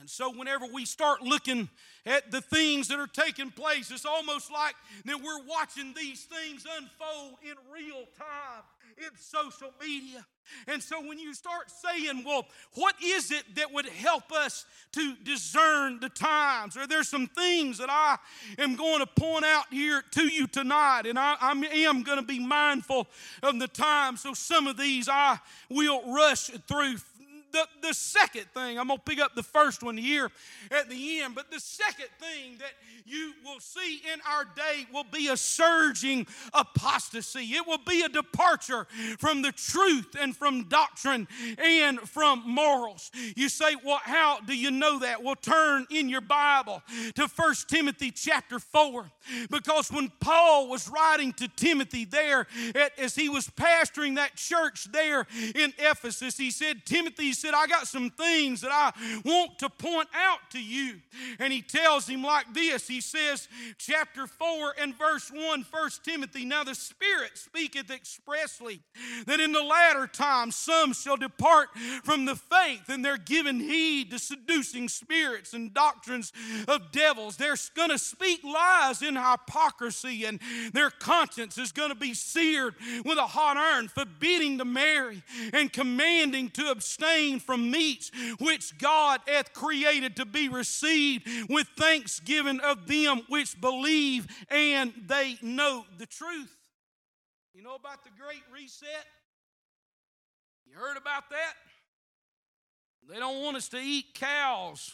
And 0.00 0.08
so, 0.08 0.32
whenever 0.32 0.66
we 0.72 0.84
start 0.84 1.22
looking 1.22 1.68
at 2.06 2.30
the 2.30 2.40
things 2.40 2.88
that 2.88 2.98
are 2.98 3.06
taking 3.06 3.50
place, 3.50 3.90
it's 3.90 4.06
almost 4.06 4.50
like 4.50 4.74
that 5.04 5.22
we're 5.22 5.44
watching 5.46 5.94
these 5.94 6.24
things 6.24 6.66
unfold 6.78 7.38
in 7.42 7.54
real 7.72 8.06
time 8.18 8.62
in 8.98 9.16
social 9.18 9.70
media. 9.80 10.24
And 10.66 10.82
so 10.82 11.00
when 11.00 11.18
you 11.18 11.34
start 11.34 11.70
saying, 11.70 12.24
well, 12.26 12.46
what 12.74 12.94
is 13.02 13.30
it 13.30 13.44
that 13.54 13.72
would 13.72 13.86
help 13.86 14.32
us 14.32 14.66
to 14.92 15.14
discern 15.22 16.00
the 16.00 16.08
times? 16.08 16.76
Or 16.76 16.86
there's 16.86 17.08
some 17.08 17.26
things 17.28 17.78
that 17.78 17.88
I 17.88 18.18
am 18.58 18.76
going 18.76 18.98
to 18.98 19.06
point 19.06 19.44
out 19.44 19.66
here 19.70 20.02
to 20.12 20.22
you 20.24 20.46
tonight, 20.46 21.06
and 21.06 21.18
I, 21.18 21.36
I 21.40 21.52
am 21.52 22.02
going 22.02 22.18
to 22.18 22.24
be 22.24 22.38
mindful 22.38 23.06
of 23.42 23.58
the 23.58 23.68
time. 23.68 24.16
So 24.16 24.34
some 24.34 24.66
of 24.66 24.76
these 24.76 25.08
I 25.08 25.38
will 25.70 26.12
rush 26.12 26.50
through 26.68 26.96
the, 27.52 27.66
the 27.82 27.94
second 27.94 28.46
thing, 28.54 28.78
I'm 28.78 28.88
going 28.88 28.98
to 28.98 29.04
pick 29.04 29.20
up 29.20 29.34
the 29.34 29.42
first 29.42 29.82
one 29.82 29.96
here 29.96 30.30
at 30.70 30.88
the 30.88 31.20
end, 31.20 31.34
but 31.34 31.50
the 31.50 31.60
second 31.60 32.08
thing 32.18 32.58
that 32.58 32.72
you 33.04 33.32
will 33.44 33.60
see 33.60 34.00
in 34.12 34.20
our 34.28 34.44
day 34.44 34.86
will 34.92 35.04
be 35.04 35.28
a 35.28 35.36
surging 35.36 36.26
apostasy. 36.54 37.40
It 37.40 37.66
will 37.66 37.80
be 37.86 38.02
a 38.02 38.08
departure 38.08 38.86
from 39.18 39.42
the 39.42 39.52
truth 39.52 40.16
and 40.20 40.36
from 40.36 40.64
doctrine 40.64 41.28
and 41.58 42.00
from 42.00 42.42
morals. 42.46 43.10
You 43.36 43.48
say, 43.48 43.76
well, 43.84 44.00
how 44.02 44.40
do 44.40 44.56
you 44.56 44.70
know 44.70 45.00
that? 45.00 45.22
Well, 45.22 45.36
turn 45.36 45.86
in 45.90 46.08
your 46.08 46.20
Bible 46.20 46.82
to 47.14 47.28
1 47.34 47.54
Timothy 47.68 48.10
chapter 48.10 48.58
4, 48.58 49.10
because 49.50 49.90
when 49.90 50.10
Paul 50.20 50.68
was 50.68 50.88
writing 50.88 51.32
to 51.34 51.48
Timothy 51.48 52.04
there, 52.04 52.46
as 52.98 53.14
he 53.14 53.28
was 53.28 53.48
pastoring 53.48 54.16
that 54.16 54.36
church 54.36 54.90
there 54.92 55.26
in 55.54 55.72
Ephesus, 55.78 56.36
he 56.36 56.50
said, 56.50 56.84
Timothy, 56.84 57.32
said, 57.42 57.54
I 57.54 57.66
got 57.66 57.88
some 57.88 58.10
things 58.10 58.60
that 58.60 58.70
I 58.70 58.92
want 59.24 59.58
to 59.58 59.68
point 59.68 60.08
out 60.14 60.38
to 60.50 60.62
you. 60.62 61.00
And 61.40 61.52
he 61.52 61.60
tells 61.60 62.06
him 62.06 62.22
like 62.22 62.52
this 62.54 62.86
He 62.86 63.00
says, 63.00 63.48
chapter 63.78 64.26
4 64.26 64.74
and 64.80 64.96
verse 64.96 65.30
1, 65.30 65.66
1 65.68 65.90
Timothy, 66.04 66.44
Now 66.44 66.64
the 66.64 66.74
Spirit 66.74 67.32
speaketh 67.34 67.90
expressly 67.90 68.80
that 69.26 69.40
in 69.40 69.52
the 69.52 69.62
latter 69.62 70.06
times 70.06 70.54
some 70.54 70.92
shall 70.92 71.16
depart 71.16 71.68
from 72.04 72.24
the 72.24 72.36
faith, 72.36 72.88
and 72.88 73.04
they're 73.04 73.18
giving 73.18 73.58
heed 73.58 74.10
to 74.12 74.18
seducing 74.18 74.88
spirits 74.88 75.52
and 75.52 75.74
doctrines 75.74 76.32
of 76.68 76.92
devils. 76.92 77.36
They're 77.36 77.56
going 77.74 77.90
to 77.90 77.98
speak 77.98 78.44
lies 78.44 79.02
in 79.02 79.16
hypocrisy, 79.16 80.24
and 80.24 80.40
their 80.72 80.90
conscience 80.90 81.58
is 81.58 81.72
going 81.72 81.90
to 81.90 81.96
be 81.96 82.14
seared 82.14 82.74
with 83.04 83.18
a 83.18 83.26
hot 83.26 83.56
iron, 83.56 83.88
forbidding 83.88 84.58
to 84.58 84.64
marry 84.64 85.22
and 85.52 85.72
commanding 85.72 86.48
to 86.50 86.70
abstain 86.70 87.31
abstain 87.32 87.40
from 87.40 87.70
meats 87.70 88.10
which 88.38 88.76
God 88.78 89.20
hath 89.26 89.52
created 89.52 90.16
to 90.16 90.24
be 90.24 90.48
received 90.48 91.28
with 91.48 91.68
thanksgiving 91.76 92.60
of 92.60 92.86
them 92.86 93.22
which 93.28 93.60
believe 93.60 94.26
and 94.50 94.92
they 95.06 95.36
know 95.42 95.84
the 95.98 96.06
truth. 96.06 96.56
You 97.54 97.62
know 97.62 97.74
about 97.74 98.04
the 98.04 98.10
Great 98.18 98.42
Reset? 98.52 98.88
You 100.66 100.78
heard 100.78 100.96
about 100.96 101.28
that? 101.30 101.54
They 103.08 103.18
don't 103.18 103.42
want 103.42 103.56
us 103.56 103.68
to 103.70 103.78
eat 103.78 104.14
cows. 104.14 104.92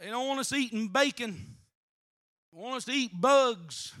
They 0.00 0.08
don't 0.08 0.26
want 0.26 0.40
us 0.40 0.52
eating 0.52 0.88
bacon. 0.88 1.56
They 2.52 2.60
want 2.60 2.76
us 2.76 2.84
to 2.84 2.92
eat 2.92 3.18
bugs. 3.18 3.92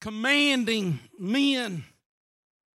Commanding 0.00 1.00
men 1.18 1.84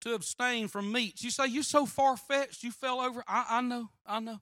to 0.01 0.13
abstain 0.13 0.67
from 0.67 0.91
meats. 0.91 1.23
You 1.23 1.29
say, 1.29 1.47
You're 1.47 1.63
so 1.63 1.85
far 1.85 2.17
fetched, 2.17 2.63
you 2.63 2.71
fell 2.71 2.99
over. 2.99 3.23
I, 3.27 3.45
I 3.49 3.61
know, 3.61 3.89
I 4.05 4.19
know. 4.19 4.39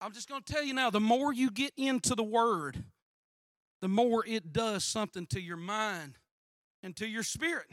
I'm 0.00 0.12
just 0.12 0.28
going 0.28 0.42
to 0.42 0.52
tell 0.52 0.62
you 0.62 0.72
now 0.72 0.90
the 0.90 1.00
more 1.00 1.32
you 1.32 1.50
get 1.50 1.72
into 1.76 2.14
the 2.14 2.22
Word, 2.22 2.82
the 3.80 3.88
more 3.88 4.24
it 4.26 4.52
does 4.52 4.84
something 4.84 5.26
to 5.26 5.40
your 5.40 5.56
mind 5.56 6.14
and 6.82 6.96
to 6.96 7.06
your 7.06 7.22
spirit. 7.22 7.66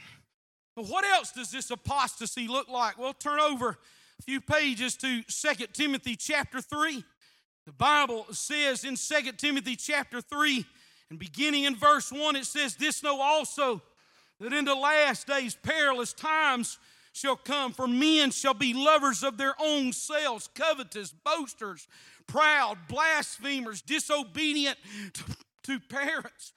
But 0.75 0.85
what 0.85 1.05
else 1.05 1.31
does 1.31 1.51
this 1.51 1.71
apostasy 1.71 2.47
look 2.47 2.67
like? 2.67 2.97
Well, 2.97 3.13
turn 3.13 3.39
over 3.39 3.69
a 4.19 4.23
few 4.23 4.41
pages 4.41 4.95
to 4.97 5.23
Second 5.27 5.73
Timothy 5.73 6.15
chapter 6.15 6.61
3. 6.61 7.03
The 7.65 7.71
Bible 7.73 8.25
says 8.31 8.83
in 8.83 8.95
Second 8.95 9.37
Timothy 9.37 9.75
chapter 9.75 10.21
3, 10.21 10.65
and 11.09 11.17
beginning 11.17 11.63
in 11.63 11.75
verse 11.75 12.11
1, 12.11 12.35
it 12.35 12.45
says, 12.45 12.75
This 12.75 13.01
know 13.01 13.21
also 13.21 13.81
that 14.39 14.53
in 14.53 14.65
the 14.65 14.75
last 14.75 15.27
days 15.27 15.55
perilous 15.55 16.13
times 16.13 16.77
shall 17.13 17.35
come, 17.35 17.73
for 17.73 17.87
men 17.87 18.31
shall 18.31 18.53
be 18.53 18.73
lovers 18.73 19.23
of 19.23 19.37
their 19.37 19.55
own 19.59 19.91
selves, 19.91 20.49
covetous, 20.53 21.11
boasters, 21.11 21.87
proud, 22.27 22.77
blasphemers, 22.87 23.81
disobedient 23.81 24.77
to, 25.13 25.23
to 25.63 25.79
parents, 25.79 26.53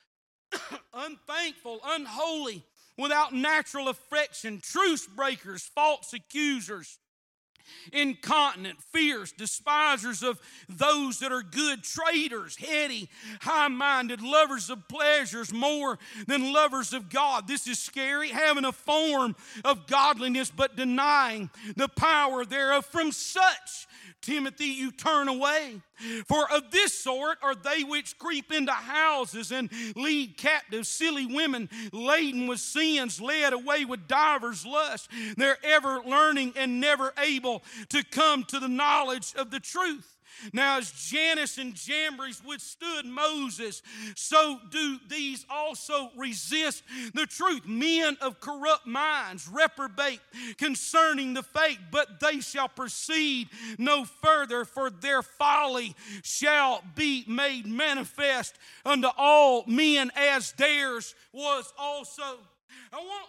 unthankful, 0.94 1.80
unholy, 1.84 2.62
without 2.98 3.32
natural 3.32 3.88
affection, 3.88 4.60
truce 4.62 5.06
breakers, 5.06 5.62
false 5.74 6.12
accusers 6.12 6.98
incontinent, 7.92 8.82
fierce, 8.82 9.32
despisers 9.32 10.22
of 10.22 10.40
those 10.68 11.18
that 11.20 11.32
are 11.32 11.42
good, 11.42 11.82
traitors, 11.82 12.56
heady, 12.56 13.08
high 13.40 13.68
minded, 13.68 14.22
lovers 14.22 14.70
of 14.70 14.86
pleasures 14.88 15.52
more 15.52 15.98
than 16.26 16.52
lovers 16.52 16.92
of 16.92 17.08
God. 17.08 17.46
This 17.46 17.66
is 17.66 17.78
scary, 17.78 18.28
having 18.28 18.64
a 18.64 18.72
form 18.72 19.36
of 19.64 19.86
godliness 19.86 20.50
but 20.50 20.76
denying 20.76 21.50
the 21.76 21.88
power 21.88 22.44
thereof. 22.44 22.86
From 22.86 23.12
such 23.12 23.86
Timothy, 24.20 24.66
you 24.66 24.90
turn 24.92 25.28
away. 25.28 25.80
For 26.26 26.50
of 26.50 26.70
this 26.70 26.98
sort 26.98 27.38
are 27.42 27.54
they 27.54 27.82
which 27.82 28.18
creep 28.18 28.52
into 28.52 28.72
houses 28.72 29.52
and 29.52 29.70
lead 29.96 30.36
captive 30.36 30.86
silly 30.86 31.26
women 31.26 31.68
laden 31.92 32.46
with 32.46 32.60
sins, 32.60 33.20
led 33.20 33.52
away 33.52 33.84
with 33.84 34.08
divers 34.08 34.64
lusts. 34.64 35.08
They're 35.36 35.58
ever 35.64 36.00
learning 36.06 36.54
and 36.56 36.80
never 36.80 37.12
able 37.18 37.62
to 37.90 38.02
come 38.04 38.44
to 38.44 38.58
the 38.58 38.68
knowledge 38.68 39.34
of 39.36 39.50
the 39.50 39.60
truth. 39.60 40.16
Now, 40.52 40.78
as 40.78 40.90
Jannes 40.92 41.58
and 41.58 41.74
Jambres 41.74 42.42
withstood 42.44 43.06
Moses, 43.06 43.82
so 44.16 44.58
do 44.70 44.98
these 45.08 45.44
also 45.50 46.10
resist 46.16 46.82
the 47.14 47.26
truth. 47.26 47.66
Men 47.66 48.16
of 48.20 48.40
corrupt 48.40 48.86
minds 48.86 49.48
reprobate 49.48 50.20
concerning 50.58 51.34
the 51.34 51.42
faith, 51.42 51.78
but 51.90 52.20
they 52.20 52.40
shall 52.40 52.68
proceed 52.68 53.48
no 53.78 54.04
further, 54.04 54.64
for 54.64 54.90
their 54.90 55.22
folly 55.22 55.94
shall 56.22 56.82
be 56.94 57.24
made 57.26 57.66
manifest 57.66 58.56
unto 58.84 59.08
all 59.16 59.64
men 59.66 60.10
as 60.16 60.52
theirs 60.52 61.14
was 61.32 61.72
also. 61.78 62.38
I 62.92 62.96
want 62.96 63.20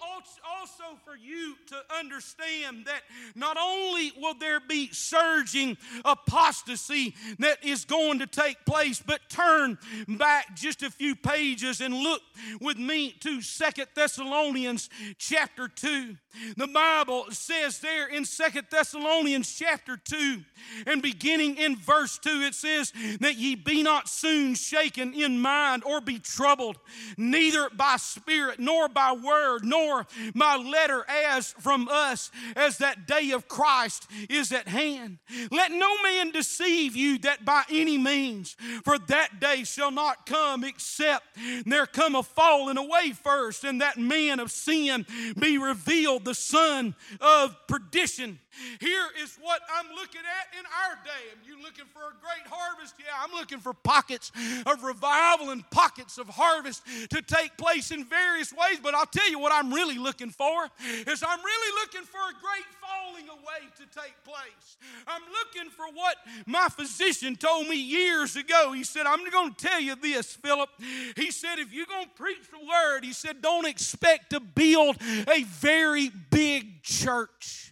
also 0.62 0.98
for 1.04 1.16
you 1.16 1.56
to 1.68 1.76
understand 1.98 2.86
that 2.86 3.02
not 3.36 3.58
only 3.60 4.12
will 4.18 4.34
there 4.34 4.60
be 4.60 4.90
surging 4.92 5.78
apostasy 6.06 7.16
that 7.40 7.64
is 7.64 7.86
going 7.86 8.20
to 8.20 8.28
take 8.28 8.64
place, 8.66 9.02
but 9.06 9.22
turn 9.30 9.78
back 10.08 10.56
just 10.56 10.84
a 10.84 10.90
few 10.90 11.16
pages 11.16 11.82
and 11.82 11.94
look 11.94 12.22
with 12.60 12.78
me 12.78 13.12
to 13.22 13.42
Second 13.42 13.88
Thessalonians 13.96 14.90
chapter 15.18 15.68
2. 15.68 16.16
The 16.58 16.68
Bible 16.68 17.26
says 17.32 17.80
there 17.80 18.08
in 18.08 18.24
Second 18.26 18.68
Thessalonians 18.72 19.54
chapter 19.54 19.98
2 19.98 20.42
and 20.88 21.02
beginning 21.02 21.58
in 21.58 21.76
verse 21.76 22.18
2, 22.20 22.30
it 22.44 22.56
says 22.56 22.94
that 23.20 23.38
ye 23.38 23.56
be 23.56 23.84
not 23.84 24.08
soon 24.08 24.56
shaken 24.56 25.14
in 25.14 25.40
mind 25.40 25.84
or 25.84 26.00
be 26.00 26.20
troubled, 26.20 26.78
neither 27.18 27.70
by 27.70 27.98
spirit 27.98 28.60
nor 28.60 28.88
by 28.88 29.12
word, 29.12 29.51
nor 29.62 30.08
my 30.34 30.56
letter 30.56 31.06
as 31.10 31.52
from 31.60 31.88
us, 31.90 32.32
as 32.56 32.78
that 32.78 33.08
day 33.08 33.32
of 33.32 33.48
Christ 33.48 34.08
is 34.30 34.52
at 34.52 34.68
hand. 34.68 35.20
Let 35.52 35.72
no 35.72 36.02
man 36.04 36.32
deceive 36.32 36.96
you 36.96 37.18
that 37.20 37.46
by 37.46 37.64
any 37.70 37.98
means, 37.98 38.56
for 38.84 38.98
that 38.98 39.40
day 39.40 39.64
shall 39.64 39.92
not 39.92 40.26
come 40.26 40.64
except 40.64 41.26
there 41.66 41.86
come 41.86 42.16
a 42.16 42.24
falling 42.24 42.78
away 42.78 43.12
first, 43.12 43.64
and 43.64 43.82
that 43.82 43.98
man 43.98 44.40
of 44.40 44.52
sin 44.52 45.06
be 45.40 45.58
revealed, 45.58 46.26
the 46.26 46.36
son 46.36 46.96
of 47.20 47.56
perdition 47.68 48.40
here 48.80 49.08
is 49.22 49.38
what 49.42 49.62
I'm 49.74 49.88
looking 49.96 50.22
at 50.22 50.60
in 50.60 50.66
our 50.66 50.96
day. 51.04 51.24
Are 51.32 51.48
you 51.48 51.62
looking 51.62 51.86
for 51.86 52.02
a 52.02 52.14
great 52.22 52.46
harvest? 52.46 52.96
Yeah, 53.00 53.14
I'm 53.22 53.32
looking 53.32 53.60
for 53.60 53.74
pockets 53.74 54.32
of 54.66 54.84
revival 54.84 55.50
and 55.52 55.68
pockets 55.70 56.18
of 56.18 56.28
harvest 56.28 56.84
to 57.10 57.22
take 57.22 57.58
place 57.58 57.92
in 57.92 58.06
various 58.06 58.52
ways. 58.52 58.80
But 58.82 58.96
I'll 58.96 59.06
tell 59.06 59.30
you 59.30 59.40
what 59.40 59.52
I'm 59.54 59.74
really 59.74 59.98
looking 59.98 60.30
for 60.30 60.70
is 60.84 61.24
I'm 61.24 61.40
really 61.40 61.82
looking 61.82 62.04
for 62.04 62.20
a 62.20 62.34
great 62.42 62.68
falling 62.82 63.30
away 63.30 63.70
to 63.78 64.00
take 64.00 64.16
place. 64.24 64.78
I'm 65.08 65.22
looking 65.32 65.70
for 65.70 65.86
what 65.94 66.18
my 66.46 66.68
physician 66.70 67.36
told 67.36 67.68
me 67.68 67.76
years 67.76 68.36
ago. 68.36 68.74
He 68.74 68.84
said, 68.84 69.06
I'm 69.06 69.30
going 69.30 69.54
to 69.54 69.66
tell 69.66 69.80
you 69.80 69.96
this, 69.96 70.36
Philip. 70.36 70.70
He 71.16 71.32
said, 71.32 71.60
if 71.60 71.74
you're 71.74 71.86
going 71.86 72.06
to 72.06 72.16
preach 72.16 72.50
the 72.52 72.66
word, 72.66 73.04
he 73.04 73.14
said, 73.14 73.42
don't 73.42 73.68
expect 73.68 74.32
to 74.32 74.40
build 74.40 74.98
a 75.28 75.44
very 75.44 76.12
big 76.30 76.84
church. 76.84 77.71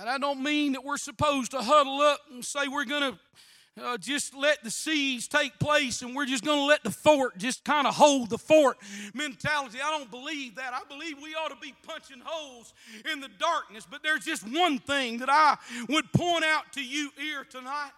And 0.00 0.08
I 0.08 0.16
don't 0.16 0.42
mean 0.42 0.72
that 0.72 0.82
we're 0.82 0.96
supposed 0.96 1.50
to 1.50 1.58
huddle 1.58 2.00
up 2.00 2.20
and 2.32 2.42
say 2.42 2.68
we're 2.68 2.86
going 2.86 3.12
to 3.12 3.84
uh, 3.84 3.98
just 3.98 4.34
let 4.34 4.64
the 4.64 4.70
siege 4.70 5.28
take 5.28 5.58
place 5.58 6.00
and 6.00 6.16
we're 6.16 6.24
just 6.24 6.42
going 6.42 6.58
to 6.58 6.64
let 6.64 6.82
the 6.82 6.90
fort 6.90 7.36
just 7.36 7.64
kind 7.64 7.86
of 7.86 7.94
hold 7.94 8.30
the 8.30 8.38
fort 8.38 8.78
mentality. 9.12 9.76
I 9.84 9.90
don't 9.90 10.10
believe 10.10 10.54
that. 10.54 10.72
I 10.72 10.80
believe 10.88 11.16
we 11.22 11.34
ought 11.34 11.50
to 11.50 11.58
be 11.60 11.74
punching 11.86 12.22
holes 12.24 12.72
in 13.12 13.20
the 13.20 13.28
darkness. 13.38 13.86
But 13.88 14.02
there's 14.02 14.24
just 14.24 14.42
one 14.50 14.78
thing 14.78 15.18
that 15.18 15.28
I 15.28 15.58
would 15.90 16.10
point 16.14 16.44
out 16.44 16.72
to 16.72 16.82
you 16.82 17.10
here 17.18 17.44
tonight. 17.44 17.90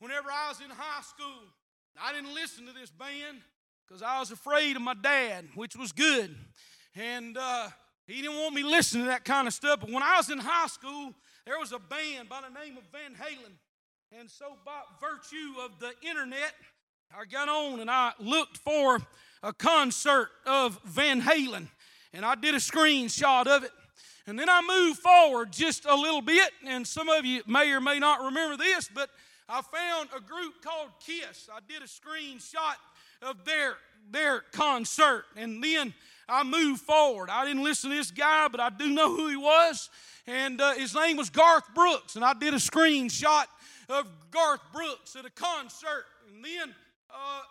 Whenever 0.00 0.28
I 0.30 0.50
was 0.50 0.60
in 0.60 0.68
high 0.68 1.02
school, 1.04 1.42
I 1.98 2.12
didn't 2.12 2.34
listen 2.34 2.66
to 2.66 2.74
this 2.74 2.90
band. 2.90 3.40
because 3.88 4.02
I 4.02 4.20
was 4.20 4.30
afraid 4.30 4.76
of 4.76 4.82
my 4.82 4.92
dad, 4.92 5.46
which 5.54 5.74
was 5.74 5.92
good. 5.92 6.36
And 6.94 7.38
uh, 7.38 7.68
he 8.06 8.20
didn't 8.20 8.36
want 8.36 8.54
me 8.54 8.62
listening 8.62 9.04
to 9.04 9.08
that 9.08 9.24
kind 9.24 9.48
of 9.48 9.54
stuff. 9.54 9.80
But 9.80 9.90
when 9.90 10.02
I 10.02 10.18
was 10.18 10.28
in 10.28 10.38
high 10.38 10.66
school, 10.66 11.14
there 11.46 11.58
was 11.60 11.70
a 11.70 11.78
band 11.78 12.28
by 12.28 12.40
the 12.40 12.60
name 12.60 12.76
of 12.76 12.82
Van 12.92 13.14
Halen. 13.14 13.52
And 14.18 14.28
so, 14.28 14.56
by 14.64 14.80
virtue 15.00 15.60
of 15.64 15.78
the 15.78 15.92
internet, 16.06 16.52
I 17.16 17.24
got 17.24 17.48
on 17.48 17.80
and 17.80 17.90
I 17.90 18.12
looked 18.18 18.58
for 18.58 18.98
a 19.42 19.52
concert 19.52 20.28
of 20.44 20.80
Van 20.84 21.22
Halen. 21.22 21.68
And 22.12 22.24
I 22.24 22.34
did 22.34 22.54
a 22.54 22.58
screenshot 22.58 23.46
of 23.46 23.62
it. 23.62 23.70
And 24.26 24.36
then 24.38 24.48
I 24.48 24.60
moved 24.60 25.00
forward 25.00 25.52
just 25.52 25.86
a 25.86 25.94
little 25.94 26.20
bit. 26.20 26.50
And 26.66 26.84
some 26.86 27.08
of 27.08 27.24
you 27.24 27.42
may 27.46 27.70
or 27.70 27.80
may 27.80 28.00
not 28.00 28.22
remember 28.22 28.56
this, 28.56 28.88
but 28.92 29.08
I 29.48 29.62
found 29.62 30.08
a 30.16 30.20
group 30.20 30.54
called 30.62 30.90
Kiss. 31.04 31.48
I 31.52 31.60
did 31.68 31.82
a 31.82 31.86
screenshot 31.86 32.74
of 33.22 33.44
their, 33.44 33.76
their 34.10 34.40
concert. 34.52 35.24
And 35.36 35.62
then 35.62 35.94
I 36.28 36.42
moved 36.42 36.80
forward. 36.80 37.30
I 37.30 37.44
didn't 37.44 37.62
listen 37.62 37.90
to 37.90 37.96
this 37.96 38.10
guy, 38.10 38.48
but 38.48 38.58
I 38.58 38.70
do 38.70 38.88
know 38.88 39.14
who 39.14 39.28
he 39.28 39.36
was. 39.36 39.90
And 40.26 40.60
uh, 40.60 40.74
his 40.74 40.94
name 40.94 41.16
was 41.16 41.30
Garth 41.30 41.72
Brooks. 41.74 42.16
And 42.16 42.24
I 42.24 42.34
did 42.34 42.52
a 42.52 42.58
screenshot 42.58 43.44
of 43.88 44.06
Garth 44.30 44.60
Brooks 44.72 45.14
at 45.16 45.24
a 45.24 45.30
concert. 45.30 46.04
And 46.28 46.44
then 46.44 46.74
uh, 47.10 47.42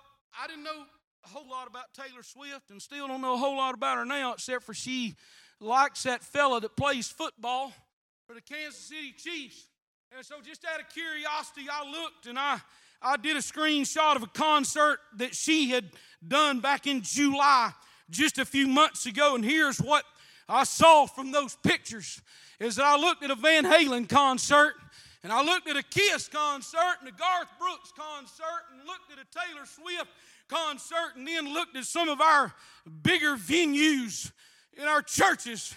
I 0.41 0.47
didn't 0.47 0.63
know 0.63 0.83
a 1.23 1.27
whole 1.29 1.49
lot 1.49 1.67
about 1.67 1.93
Taylor 1.93 2.21
Swift 2.21 2.69
and 2.69 2.81
still 2.81 3.07
don't 3.07 3.21
know 3.21 3.35
a 3.35 3.37
whole 3.37 3.57
lot 3.57 3.73
about 3.73 3.97
her 3.97 4.05
now, 4.05 4.33
except 4.33 4.63
for 4.63 4.73
she 4.73 5.15
likes 5.59 6.03
that 6.03 6.21
fella 6.21 6.59
that 6.61 6.75
plays 6.75 7.07
football 7.07 7.73
for 8.27 8.33
the 8.33 8.41
Kansas 8.41 8.79
City 8.79 9.13
Chiefs. 9.17 9.67
And 10.15 10.25
so, 10.25 10.35
just 10.43 10.63
out 10.65 10.79
of 10.79 10.89
curiosity, 10.89 11.67
I 11.71 11.89
looked 11.89 12.27
and 12.27 12.37
I, 12.37 12.59
I 13.01 13.17
did 13.17 13.37
a 13.37 13.39
screenshot 13.39 14.15
of 14.15 14.23
a 14.23 14.27
concert 14.27 14.99
that 15.17 15.33
she 15.33 15.69
had 15.69 15.89
done 16.25 16.59
back 16.59 16.87
in 16.87 17.01
July 17.01 17.71
just 18.09 18.37
a 18.37 18.45
few 18.45 18.67
months 18.67 19.05
ago. 19.05 19.35
And 19.35 19.43
here's 19.43 19.79
what 19.79 20.03
I 20.47 20.63
saw 20.63 21.05
from 21.05 21.31
those 21.31 21.55
pictures 21.63 22.21
is 22.59 22.75
that 22.75 22.85
I 22.85 22.97
looked 22.97 23.23
at 23.23 23.31
a 23.31 23.35
Van 23.35 23.65
Halen 23.65 24.07
concert 24.07 24.75
and 25.23 25.33
I 25.33 25.43
looked 25.43 25.67
at 25.67 25.75
a 25.75 25.83
Kiss 25.83 26.27
concert 26.27 26.97
and 26.99 27.09
a 27.09 27.11
Garth 27.11 27.49
Brooks 27.59 27.91
concert 27.97 28.63
and 28.71 28.85
looked 28.85 29.11
at 29.11 29.17
a 29.17 29.25
Taylor 29.31 29.65
Swift 29.65 30.09
concert 30.47 31.15
and 31.15 31.27
then 31.27 31.51
looked 31.53 31.75
at 31.75 31.85
some 31.85 32.09
of 32.09 32.21
our 32.21 32.53
bigger 33.01 33.35
venues 33.35 34.31
in 34.73 34.83
our 34.83 35.01
churches. 35.01 35.75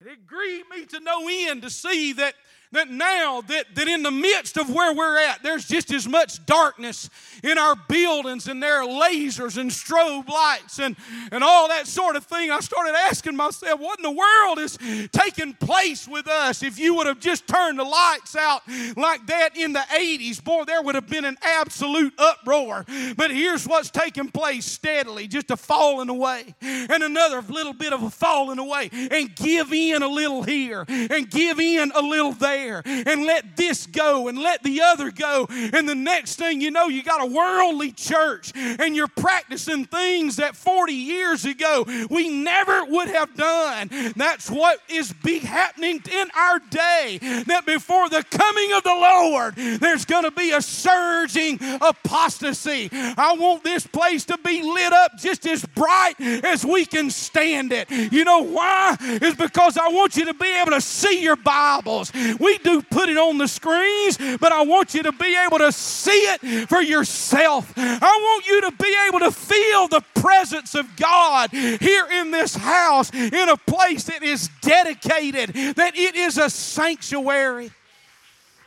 And 0.00 0.10
it 0.10 0.26
grieved 0.26 0.68
me 0.68 0.84
to 0.86 1.00
no 1.00 1.28
end 1.28 1.62
to 1.62 1.70
see 1.70 2.12
that 2.14 2.34
that 2.72 2.90
now 2.90 3.42
that, 3.42 3.74
that 3.74 3.88
in 3.88 4.02
the 4.02 4.10
midst 4.10 4.56
of 4.56 4.70
where 4.70 4.94
we're 4.94 5.18
at, 5.18 5.42
there's 5.42 5.66
just 5.66 5.92
as 5.92 6.08
much 6.08 6.44
darkness 6.46 7.10
in 7.42 7.58
our 7.58 7.76
buildings 7.88 8.48
and 8.48 8.62
there 8.62 8.82
are 8.82 8.86
lasers 8.86 9.58
and 9.58 9.70
strobe 9.70 10.28
lights 10.28 10.78
and, 10.78 10.96
and 11.30 11.44
all 11.44 11.68
that 11.68 11.86
sort 11.86 12.16
of 12.16 12.24
thing. 12.24 12.50
I 12.50 12.60
started 12.60 12.94
asking 12.94 13.36
myself, 13.36 13.78
what 13.78 13.98
in 13.98 14.02
the 14.02 14.10
world 14.10 14.58
is 14.58 14.78
taking 15.12 15.52
place 15.54 16.08
with 16.08 16.26
us? 16.26 16.62
If 16.62 16.78
you 16.78 16.94
would 16.96 17.06
have 17.06 17.20
just 17.20 17.46
turned 17.46 17.78
the 17.78 17.84
lights 17.84 18.36
out 18.36 18.62
like 18.96 19.26
that 19.26 19.56
in 19.56 19.72
the 19.72 19.84
80s, 19.94 20.42
boy, 20.42 20.64
there 20.64 20.82
would 20.82 20.94
have 20.94 21.08
been 21.08 21.24
an 21.24 21.36
absolute 21.42 22.14
uproar. 22.18 22.84
But 23.16 23.30
here's 23.30 23.66
what's 23.66 23.90
taking 23.90 24.30
place 24.30 24.64
steadily 24.64 25.26
just 25.26 25.50
a 25.50 25.56
falling 25.56 26.08
away 26.08 26.54
and 26.62 27.02
another 27.02 27.42
little 27.42 27.74
bit 27.74 27.92
of 27.92 28.02
a 28.02 28.10
falling 28.10 28.58
away 28.58 28.88
and 28.92 29.34
give 29.36 29.72
in 29.72 30.02
a 30.02 30.08
little 30.08 30.42
here 30.42 30.84
and 30.88 31.30
give 31.30 31.60
in 31.60 31.92
a 31.94 32.00
little 32.00 32.32
there 32.32 32.61
there 32.62 32.82
and 32.84 33.24
let 33.24 33.56
this 33.56 33.86
go 33.86 34.28
and 34.28 34.38
let 34.38 34.62
the 34.62 34.80
other 34.80 35.10
go. 35.10 35.46
And 35.50 35.88
the 35.88 35.94
next 35.94 36.36
thing 36.36 36.60
you 36.60 36.70
know, 36.70 36.86
you 36.86 37.02
got 37.02 37.22
a 37.22 37.26
worldly 37.26 37.92
church 37.92 38.52
and 38.54 38.94
you're 38.94 39.08
practicing 39.08 39.84
things 39.84 40.36
that 40.36 40.56
40 40.56 40.92
years 40.92 41.44
ago 41.44 41.84
we 42.10 42.28
never 42.28 42.84
would 42.84 43.08
have 43.08 43.34
done. 43.34 43.90
That's 44.16 44.50
what 44.50 44.80
is 44.88 45.12
be 45.12 45.38
happening 45.40 46.02
in 46.10 46.28
our 46.36 46.58
day. 46.70 47.18
That 47.46 47.64
before 47.66 48.08
the 48.08 48.24
coming 48.30 48.72
of 48.72 48.82
the 48.82 48.90
Lord, 48.90 49.54
there's 49.80 50.04
going 50.04 50.24
to 50.24 50.30
be 50.30 50.52
a 50.52 50.62
surging 50.62 51.58
apostasy. 51.80 52.88
I 52.92 53.36
want 53.38 53.64
this 53.64 53.86
place 53.86 54.24
to 54.26 54.38
be 54.38 54.62
lit 54.62 54.92
up 54.92 55.18
just 55.18 55.46
as 55.46 55.64
bright 55.64 56.14
as 56.20 56.64
we 56.64 56.84
can 56.84 57.10
stand 57.10 57.72
it. 57.72 57.90
You 57.90 58.24
know 58.24 58.42
why? 58.42 58.96
Is 59.00 59.34
because 59.34 59.76
I 59.76 59.88
want 59.88 60.16
you 60.16 60.26
to 60.26 60.34
be 60.34 60.60
able 60.60 60.72
to 60.72 60.80
see 60.80 61.22
your 61.22 61.36
Bibles. 61.36 62.12
We 62.38 62.51
we 62.52 62.58
do 62.58 62.82
put 62.82 63.08
it 63.08 63.16
on 63.16 63.38
the 63.38 63.48
screens, 63.48 64.18
but 64.38 64.52
I 64.52 64.62
want 64.62 64.94
you 64.94 65.02
to 65.04 65.12
be 65.12 65.36
able 65.46 65.58
to 65.58 65.72
see 65.72 66.10
it 66.10 66.68
for 66.68 66.82
yourself. 66.82 67.72
I 67.76 67.98
want 68.00 68.46
you 68.46 68.60
to 68.62 68.72
be 68.72 68.94
able 69.08 69.20
to 69.20 69.30
feel 69.30 69.88
the 69.88 70.02
presence 70.14 70.74
of 70.74 70.94
God 70.96 71.50
here 71.50 72.06
in 72.10 72.30
this 72.30 72.54
house, 72.54 73.12
in 73.14 73.48
a 73.48 73.56
place 73.56 74.04
that 74.04 74.22
is 74.22 74.50
dedicated, 74.60 75.54
that 75.76 75.96
it 75.96 76.14
is 76.14 76.36
a 76.36 76.50
sanctuary. 76.50 77.70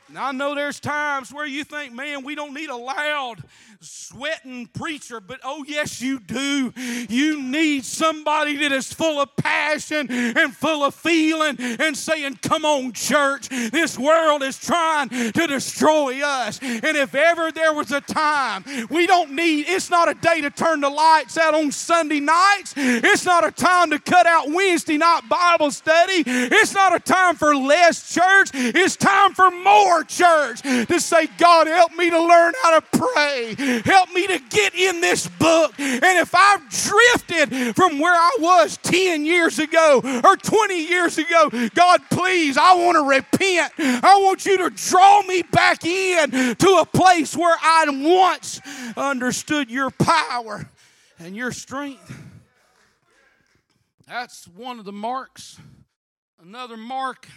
Now, 0.08 0.28
I 0.28 0.32
know 0.34 0.54
there's 0.54 0.80
times 0.80 1.34
where 1.34 1.48
you 1.48 1.64
think, 1.64 1.92
man, 1.92 2.24
we 2.24 2.36
don't 2.36 2.54
need 2.54 2.70
a 2.70 2.76
loud 2.76 3.44
sweating 3.82 4.68
preacher, 4.68 5.20
but 5.20 5.40
oh, 5.44 5.66
yes, 5.68 6.00
you 6.02 6.20
do. 6.20 6.72
You 7.10 7.42
need 7.42 7.86
somebody 7.86 8.56
that 8.58 8.72
is 8.72 8.94
full 8.94 9.20
of 9.20 9.36
passion 9.36 10.08
and 10.10 10.56
full 10.56 10.84
of 10.84 10.94
feeling 10.94 11.56
and 11.60 11.98
saying, 11.98 12.40
Come 12.42 12.66
on, 12.66 12.94
church, 12.94 13.50
this 13.50 13.98
world 13.98 14.44
is 14.44 14.58
trying 14.58 15.10
to 15.10 15.48
destroy 15.48 16.22
us. 16.24 16.60
And 16.62 16.96
if 16.98 17.16
ever 17.16 17.52
there 17.52 17.74
was 17.74 17.92
a 17.92 18.02
time, 18.02 18.64
we 18.90 19.08
don't 19.08 19.32
need, 19.32 19.66
it's 19.68 19.90
not 19.90 20.10
a 20.10 20.14
day 20.14 20.42
to 20.42 20.50
turn 20.52 20.82
the 20.82 20.90
lights 20.90 21.38
out 21.38 21.56
on 21.56 21.72
Sunday 21.72 22.20
nights, 22.20 22.74
it's 22.78 23.26
not 23.26 23.46
a 23.46 23.52
time 23.52 23.90
to 23.90 24.00
cut 24.00 24.26
out 24.26 24.52
Wednesday 24.52 24.98
night 24.98 25.22
Bible 25.30 25.72
study, 25.72 26.24
it's 26.26 26.74
not 26.74 26.96
a 26.96 27.00
time 27.00 27.36
for 27.36 27.56
less 27.56 28.14
church, 28.14 28.52
it's 28.54 28.96
time 28.96 29.34
for 29.34 29.50
more 29.50 29.95
church 30.04 30.62
to 30.62 31.00
say, 31.00 31.28
God, 31.38 31.68
help 31.68 31.94
me 31.96 32.10
to 32.10 32.20
learn 32.20 32.54
how 32.64 32.80
to 32.80 32.86
pray. 32.98 33.82
Help 33.84 34.12
me 34.12 34.28
to 34.28 34.40
get 34.50 34.76
in 34.76 35.02
this 35.02 35.28
book. 35.28 35.74
And 35.80 36.04
if 36.04 36.34
I've 36.36 36.70
drifted 36.70 37.76
from 37.76 38.00
where 38.00 38.14
I 38.14 38.38
was 38.40 38.78
10 38.78 39.26
years 39.26 39.60
ago 39.60 40.02
or 40.24 40.36
20 40.36 40.88
years 40.88 41.18
ago, 41.18 41.50
God, 41.74 42.02
please, 42.10 42.58
I 42.58 42.76
want 42.76 42.96
to 42.96 43.04
repent. 43.04 43.74
I 43.78 44.20
want 44.24 44.46
you 44.46 44.58
to 44.58 44.70
draw 44.70 45.22
me 45.24 45.42
back 45.44 45.86
in 45.86 46.56
to 46.56 46.78
a 46.82 46.86
place 46.86 47.36
where 47.36 47.56
I 47.62 47.86
once 47.90 48.62
understood 48.98 49.70
your 49.70 49.92
power 49.92 50.70
and 51.20 51.36
your 51.36 51.52
strength. 51.52 52.24
That's 54.08 54.48
one 54.48 54.80
of 54.80 54.86
the 54.86 54.92
marks. 54.92 55.60
Another 56.42 56.78
mark 56.78 57.28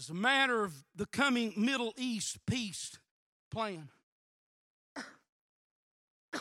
is 0.00 0.08
a 0.08 0.14
matter 0.14 0.64
of 0.64 0.72
the 0.96 1.04
coming 1.04 1.52
Middle 1.58 1.92
East 1.98 2.38
peace 2.46 2.96
plan. 3.50 3.90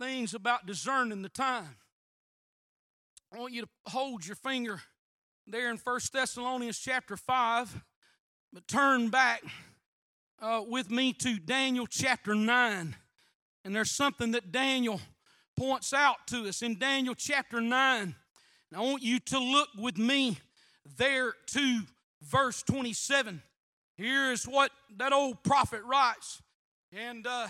things 0.00 0.34
about 0.34 0.66
discerning 0.66 1.22
the 1.22 1.28
time. 1.28 1.76
I 3.32 3.38
want 3.38 3.52
you 3.52 3.62
to 3.62 3.68
hold 3.86 4.26
your 4.26 4.34
finger 4.34 4.80
there 5.46 5.70
in 5.70 5.76
First 5.76 6.12
Thessalonians 6.12 6.80
chapter 6.80 7.16
5, 7.16 7.80
but 8.52 8.66
turn 8.66 9.08
back 9.08 9.44
uh, 10.42 10.62
with 10.66 10.90
me 10.90 11.12
to 11.12 11.38
Daniel 11.38 11.86
chapter 11.86 12.34
9. 12.34 12.96
And 13.64 13.76
there's 13.76 13.92
something 13.92 14.32
that 14.32 14.50
Daniel 14.50 15.00
points 15.56 15.92
out 15.92 16.26
to 16.26 16.48
us 16.48 16.60
in 16.60 16.76
Daniel 16.76 17.14
chapter 17.14 17.60
9. 17.60 18.00
And 18.02 18.14
I 18.74 18.80
want 18.80 19.04
you 19.04 19.20
to 19.20 19.38
look 19.38 19.68
with 19.78 19.96
me 19.96 20.38
there 20.98 21.34
to 21.50 21.82
verse 22.22 22.62
27. 22.62 23.42
Here 23.96 24.32
is 24.32 24.44
what 24.44 24.70
that 24.98 25.12
old 25.12 25.42
prophet 25.42 25.82
writes. 25.84 26.42
And 26.92 27.26
uh, 27.26 27.48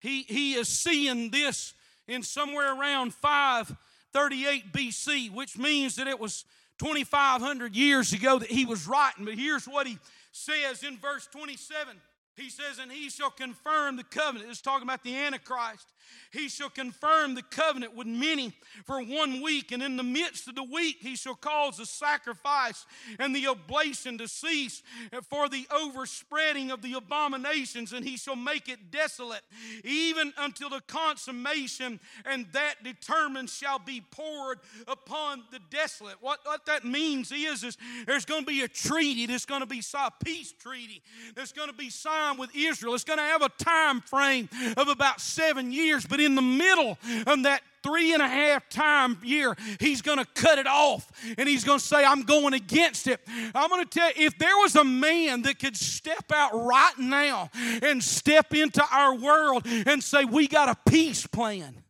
he, 0.00 0.22
he 0.22 0.54
is 0.54 0.68
seeing 0.68 1.30
this 1.30 1.74
in 2.06 2.22
somewhere 2.22 2.78
around 2.78 3.14
538 3.14 4.72
BC, 4.72 5.32
which 5.32 5.58
means 5.58 5.96
that 5.96 6.06
it 6.06 6.18
was 6.18 6.44
2,500 6.78 7.74
years 7.74 8.12
ago 8.12 8.38
that 8.38 8.50
he 8.50 8.64
was 8.64 8.86
writing. 8.86 9.24
But 9.24 9.34
here's 9.34 9.66
what 9.66 9.86
he 9.86 9.98
says 10.32 10.82
in 10.82 10.96
verse 10.98 11.26
27 11.32 11.96
he 12.38 12.50
says, 12.50 12.78
And 12.78 12.90
he 12.90 13.10
shall 13.10 13.30
confirm 13.30 13.96
the 13.96 14.04
covenant. 14.04 14.50
It's 14.50 14.60
talking 14.60 14.84
about 14.84 15.02
the 15.02 15.16
Antichrist. 15.16 15.92
He 16.32 16.48
shall 16.48 16.70
confirm 16.70 17.34
the 17.34 17.42
covenant 17.42 17.94
with 17.94 18.06
many 18.06 18.52
for 18.84 19.02
one 19.02 19.40
week, 19.40 19.72
and 19.72 19.82
in 19.82 19.96
the 19.96 20.02
midst 20.02 20.48
of 20.48 20.54
the 20.54 20.62
week 20.62 20.96
he 21.00 21.16
shall 21.16 21.34
cause 21.34 21.78
the 21.78 21.86
sacrifice 21.86 22.86
and 23.18 23.34
the 23.34 23.48
oblation 23.48 24.18
to 24.18 24.28
cease 24.28 24.82
for 25.28 25.48
the 25.48 25.66
overspreading 25.74 26.70
of 26.70 26.82
the 26.82 26.94
abominations, 26.94 27.92
and 27.92 28.04
he 28.04 28.16
shall 28.16 28.36
make 28.36 28.68
it 28.68 28.90
desolate, 28.90 29.42
even 29.84 30.32
until 30.38 30.70
the 30.70 30.80
consummation, 30.86 31.98
and 32.24 32.46
that 32.52 32.82
determined 32.84 33.50
shall 33.50 33.78
be 33.78 34.02
poured 34.10 34.58
upon 34.86 35.42
the 35.50 35.60
desolate. 35.70 36.16
What, 36.20 36.40
what 36.44 36.66
that 36.66 36.84
means 36.84 37.32
is, 37.32 37.64
is 37.64 37.76
there's 38.06 38.24
going 38.24 38.42
to 38.42 38.46
be 38.46 38.62
a 38.62 38.68
treaty, 38.68 39.26
there's 39.26 39.46
going 39.46 39.60
to 39.60 39.66
be 39.66 39.82
a 39.94 40.12
peace 40.24 40.52
treaty, 40.52 41.02
that's 41.34 41.52
going 41.52 41.68
to 41.68 41.74
be 41.74 41.90
signed 41.90 42.38
with 42.38 42.50
Israel. 42.54 42.94
It's 42.94 43.04
going 43.04 43.18
to 43.18 43.24
have 43.24 43.42
a 43.42 43.48
time 43.48 44.00
frame 44.00 44.48
of 44.76 44.88
about 44.88 45.20
seven 45.20 45.72
years, 45.72 45.97
but 46.06 46.20
in 46.20 46.34
the 46.34 46.42
middle 46.42 46.98
of 47.26 47.42
that 47.44 47.62
three 47.82 48.12
and 48.12 48.22
a 48.22 48.28
half 48.28 48.68
time 48.68 49.18
year, 49.22 49.56
he's 49.80 50.02
going 50.02 50.18
to 50.18 50.26
cut 50.34 50.58
it 50.58 50.66
off 50.66 51.10
and 51.36 51.48
he's 51.48 51.64
going 51.64 51.78
to 51.78 51.84
say, 51.84 52.04
I'm 52.04 52.22
going 52.22 52.54
against 52.54 53.06
it. 53.06 53.20
I'm 53.54 53.68
going 53.68 53.84
to 53.84 53.90
tell 53.90 54.08
you, 54.08 54.26
if 54.26 54.38
there 54.38 54.56
was 54.56 54.76
a 54.76 54.84
man 54.84 55.42
that 55.42 55.58
could 55.58 55.76
step 55.76 56.32
out 56.34 56.52
right 56.54 56.98
now 56.98 57.50
and 57.82 58.02
step 58.02 58.54
into 58.54 58.84
our 58.92 59.14
world 59.14 59.64
and 59.64 60.02
say, 60.02 60.24
We 60.24 60.48
got 60.48 60.68
a 60.68 60.90
peace 60.90 61.26
plan 61.26 61.82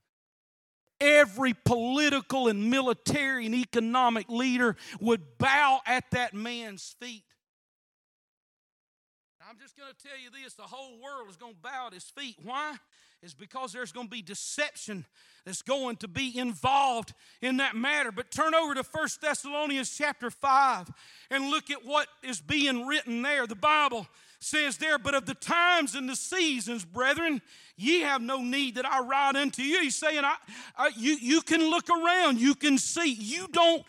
every 1.01 1.55
political 1.55 2.49
and 2.49 2.71
military 2.71 3.47
and 3.47 3.55
economic 3.55 4.29
leader 4.29 4.77
would 5.01 5.39
bow 5.39 5.81
at 5.87 6.05
that 6.11 6.35
man's 6.35 6.95
feet. 7.01 7.25
I'm 9.49 9.59
just 9.59 9.77
going 9.77 9.91
to 9.91 10.09
tell 10.09 10.19
you 10.19 10.29
this 10.31 10.55
the 10.55 10.63
whole 10.63 11.01
world 11.03 11.31
is 11.31 11.37
going 11.37 11.55
to 11.55 11.61
bow 11.61 11.87
at 11.87 11.95
his 11.95 12.05
feet. 12.05 12.37
Why? 12.43 12.77
Is 13.21 13.35
because 13.35 13.73
there's 13.73 13.91
going 13.91 14.07
to 14.07 14.11
be 14.11 14.23
deception 14.23 15.05
that's 15.45 15.63
going 15.63 15.97
to 15.97 16.09
be 16.09 16.39
involved 16.39 17.15
in 17.43 17.57
that 17.57 17.75
matter. 17.75 18.13
But 18.13 18.31
turn 18.31 18.55
over 18.55 18.75
to 18.75 18.85
First 18.85 19.21
Thessalonians 19.21 19.97
chapter 19.97 20.31
5 20.31 20.89
and 21.31 21.51
look 21.51 21.69
at 21.71 21.85
what 21.85 22.07
is 22.23 22.41
being 22.41 22.87
written 22.87 23.23
there. 23.23 23.47
The 23.47 23.57
Bible 23.57 24.07
says 24.41 24.77
there, 24.79 24.99
but 24.99 25.15
of 25.15 25.27
the 25.27 25.35
times 25.35 25.97
and 25.97 26.09
the 26.09 26.15
seasons, 26.15 26.85
brethren, 26.85 27.43
Ye 27.81 28.01
have 28.01 28.21
no 28.21 28.43
need 28.43 28.75
that 28.75 28.85
I 28.85 29.01
ride 29.01 29.37
unto 29.37 29.63
you. 29.63 29.81
He's 29.83 29.95
saying, 29.95 30.25
I, 30.25 30.35
I, 30.77 30.91
you, 30.97 31.17
you 31.21 31.41
can 31.43 31.61
look 31.71 31.89
around, 31.89 32.41
you 32.41 32.57
can 32.57 32.77
see. 32.77 33.13
You 33.13 33.47
don't, 33.53 33.85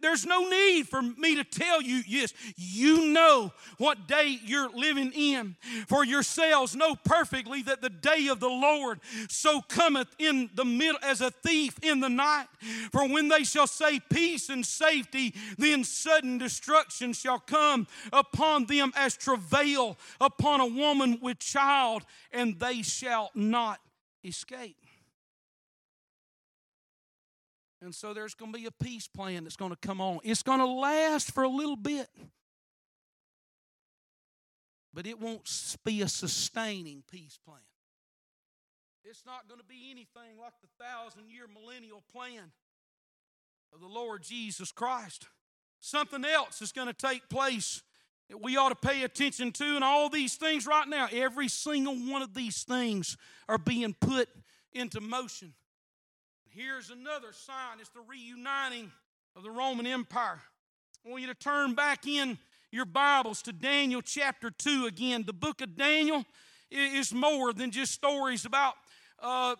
there's 0.00 0.24
no 0.24 0.48
need 0.48 0.88
for 0.88 1.02
me 1.02 1.34
to 1.34 1.42
tell 1.42 1.82
you, 1.82 2.02
yes, 2.06 2.32
you 2.56 3.06
know 3.06 3.52
what 3.78 4.06
day 4.06 4.38
you're 4.44 4.70
living 4.70 5.10
in. 5.12 5.56
For 5.88 6.04
yourselves 6.04 6.76
know 6.76 6.94
perfectly 6.94 7.62
that 7.62 7.82
the 7.82 7.90
day 7.90 8.28
of 8.28 8.38
the 8.38 8.48
Lord 8.48 9.00
so 9.28 9.60
cometh 9.60 10.14
in 10.20 10.48
the 10.54 10.64
middle 10.64 11.00
as 11.02 11.20
a 11.20 11.32
thief 11.32 11.76
in 11.82 11.98
the 11.98 12.08
night. 12.08 12.46
For 12.92 13.08
when 13.08 13.26
they 13.26 13.42
shall 13.42 13.66
say 13.66 13.98
peace 13.98 14.50
and 14.50 14.64
safety, 14.64 15.34
then 15.58 15.82
sudden 15.82 16.38
destruction 16.38 17.12
shall 17.12 17.40
come 17.40 17.88
upon 18.12 18.66
them 18.66 18.92
as 18.94 19.16
travail 19.16 19.98
upon 20.20 20.60
a 20.60 20.66
woman 20.66 21.18
with 21.20 21.40
child, 21.40 22.04
and 22.32 22.60
they 22.60 22.82
shall 22.82 23.31
not 23.34 23.80
escape. 24.24 24.76
And 27.80 27.94
so 27.94 28.14
there's 28.14 28.34
going 28.34 28.52
to 28.52 28.58
be 28.58 28.66
a 28.66 28.70
peace 28.70 29.08
plan 29.08 29.42
that's 29.42 29.56
going 29.56 29.72
to 29.72 29.76
come 29.76 30.00
on. 30.00 30.20
It's 30.22 30.42
going 30.42 30.60
to 30.60 30.66
last 30.66 31.32
for 31.32 31.42
a 31.42 31.48
little 31.48 31.76
bit, 31.76 32.06
but 34.94 35.06
it 35.06 35.20
won't 35.20 35.76
be 35.84 36.00
a 36.02 36.08
sustaining 36.08 37.02
peace 37.10 37.38
plan. 37.44 37.58
It's 39.04 39.24
not 39.26 39.48
going 39.48 39.60
to 39.60 39.66
be 39.66 39.90
anything 39.90 40.38
like 40.40 40.52
the 40.62 40.84
thousand 40.84 41.28
year 41.28 41.46
millennial 41.52 42.04
plan 42.12 42.52
of 43.74 43.80
the 43.80 43.88
Lord 43.88 44.22
Jesus 44.22 44.70
Christ. 44.70 45.26
Something 45.80 46.24
else 46.24 46.62
is 46.62 46.70
going 46.70 46.86
to 46.86 46.94
take 46.94 47.28
place 47.28 47.82
that 48.28 48.42
we 48.42 48.56
ought 48.56 48.70
to 48.70 48.88
pay 48.88 49.02
attention 49.02 49.52
to, 49.52 49.74
and 49.74 49.84
all 49.84 50.08
these 50.08 50.36
things 50.36 50.66
right 50.66 50.88
now, 50.88 51.08
every 51.12 51.48
single 51.48 51.94
one 51.94 52.22
of 52.22 52.34
these 52.34 52.62
things 52.62 53.16
are 53.48 53.58
being 53.58 53.94
put 53.94 54.28
into 54.72 55.00
motion. 55.00 55.52
Here's 56.48 56.90
another 56.90 57.32
sign 57.32 57.80
it's 57.80 57.90
the 57.90 58.00
reuniting 58.06 58.90
of 59.34 59.42
the 59.42 59.50
Roman 59.50 59.86
Empire. 59.86 60.40
I 61.04 61.10
want 61.10 61.22
you 61.22 61.28
to 61.28 61.34
turn 61.34 61.74
back 61.74 62.06
in 62.06 62.38
your 62.70 62.84
Bibles 62.84 63.42
to 63.42 63.52
Daniel 63.52 64.02
chapter 64.02 64.50
2 64.50 64.86
again. 64.86 65.24
The 65.26 65.32
book 65.32 65.60
of 65.60 65.76
Daniel 65.76 66.24
is 66.70 67.12
more 67.12 67.52
than 67.52 67.70
just 67.70 67.92
stories 67.92 68.44
about 68.44 68.74
uh, 69.18 69.56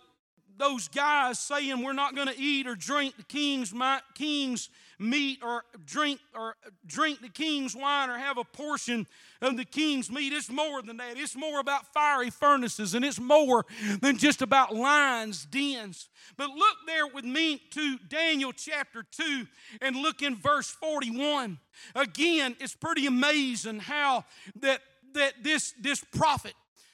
those 0.57 0.87
guys 0.87 1.39
saying 1.39 1.83
we're 1.83 1.93
not 1.93 2.15
going 2.15 2.27
to 2.27 2.39
eat 2.39 2.67
or 2.67 2.75
drink 2.75 3.17
the 3.17 3.23
king's, 3.23 3.73
king's 4.15 4.69
meat 4.99 5.39
or 5.43 5.63
drink 5.85 6.19
or 6.35 6.55
drink 6.85 7.21
the 7.21 7.29
king's 7.29 7.75
wine 7.75 8.09
or 8.09 8.17
have 8.17 8.37
a 8.37 8.43
portion 8.43 9.07
of 9.41 9.57
the 9.57 9.65
king's 9.65 10.09
meat. 10.11 10.31
It's 10.31 10.49
more 10.49 10.81
than 10.81 10.97
that. 10.97 11.17
It's 11.17 11.35
more 11.35 11.59
about 11.59 11.91
fiery 11.93 12.29
furnaces 12.29 12.93
and 12.93 13.03
it's 13.03 13.19
more 13.19 13.65
than 14.01 14.17
just 14.17 14.41
about 14.41 14.73
lions, 14.73 15.45
dens. 15.45 16.09
But 16.37 16.49
look 16.49 16.77
there 16.87 17.07
with 17.07 17.25
me 17.25 17.61
to 17.71 17.97
Daniel 18.07 18.51
chapter 18.53 19.03
2 19.11 19.47
and 19.81 19.95
look 19.95 20.21
in 20.21 20.35
verse 20.35 20.69
41. 20.69 21.59
Again, 21.95 22.55
it's 22.59 22.75
pretty 22.75 23.05
amazing 23.05 23.79
how 23.79 24.25
that 24.61 24.81
that 25.13 25.43
this 25.43 25.73
this 25.79 26.03
prophet 26.03 26.53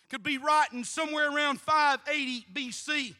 could 0.10 0.24
be 0.24 0.38
writing 0.38 0.84
somewhere 0.84 1.34
around 1.34 1.62
580 1.62 2.48
BC 2.54 3.16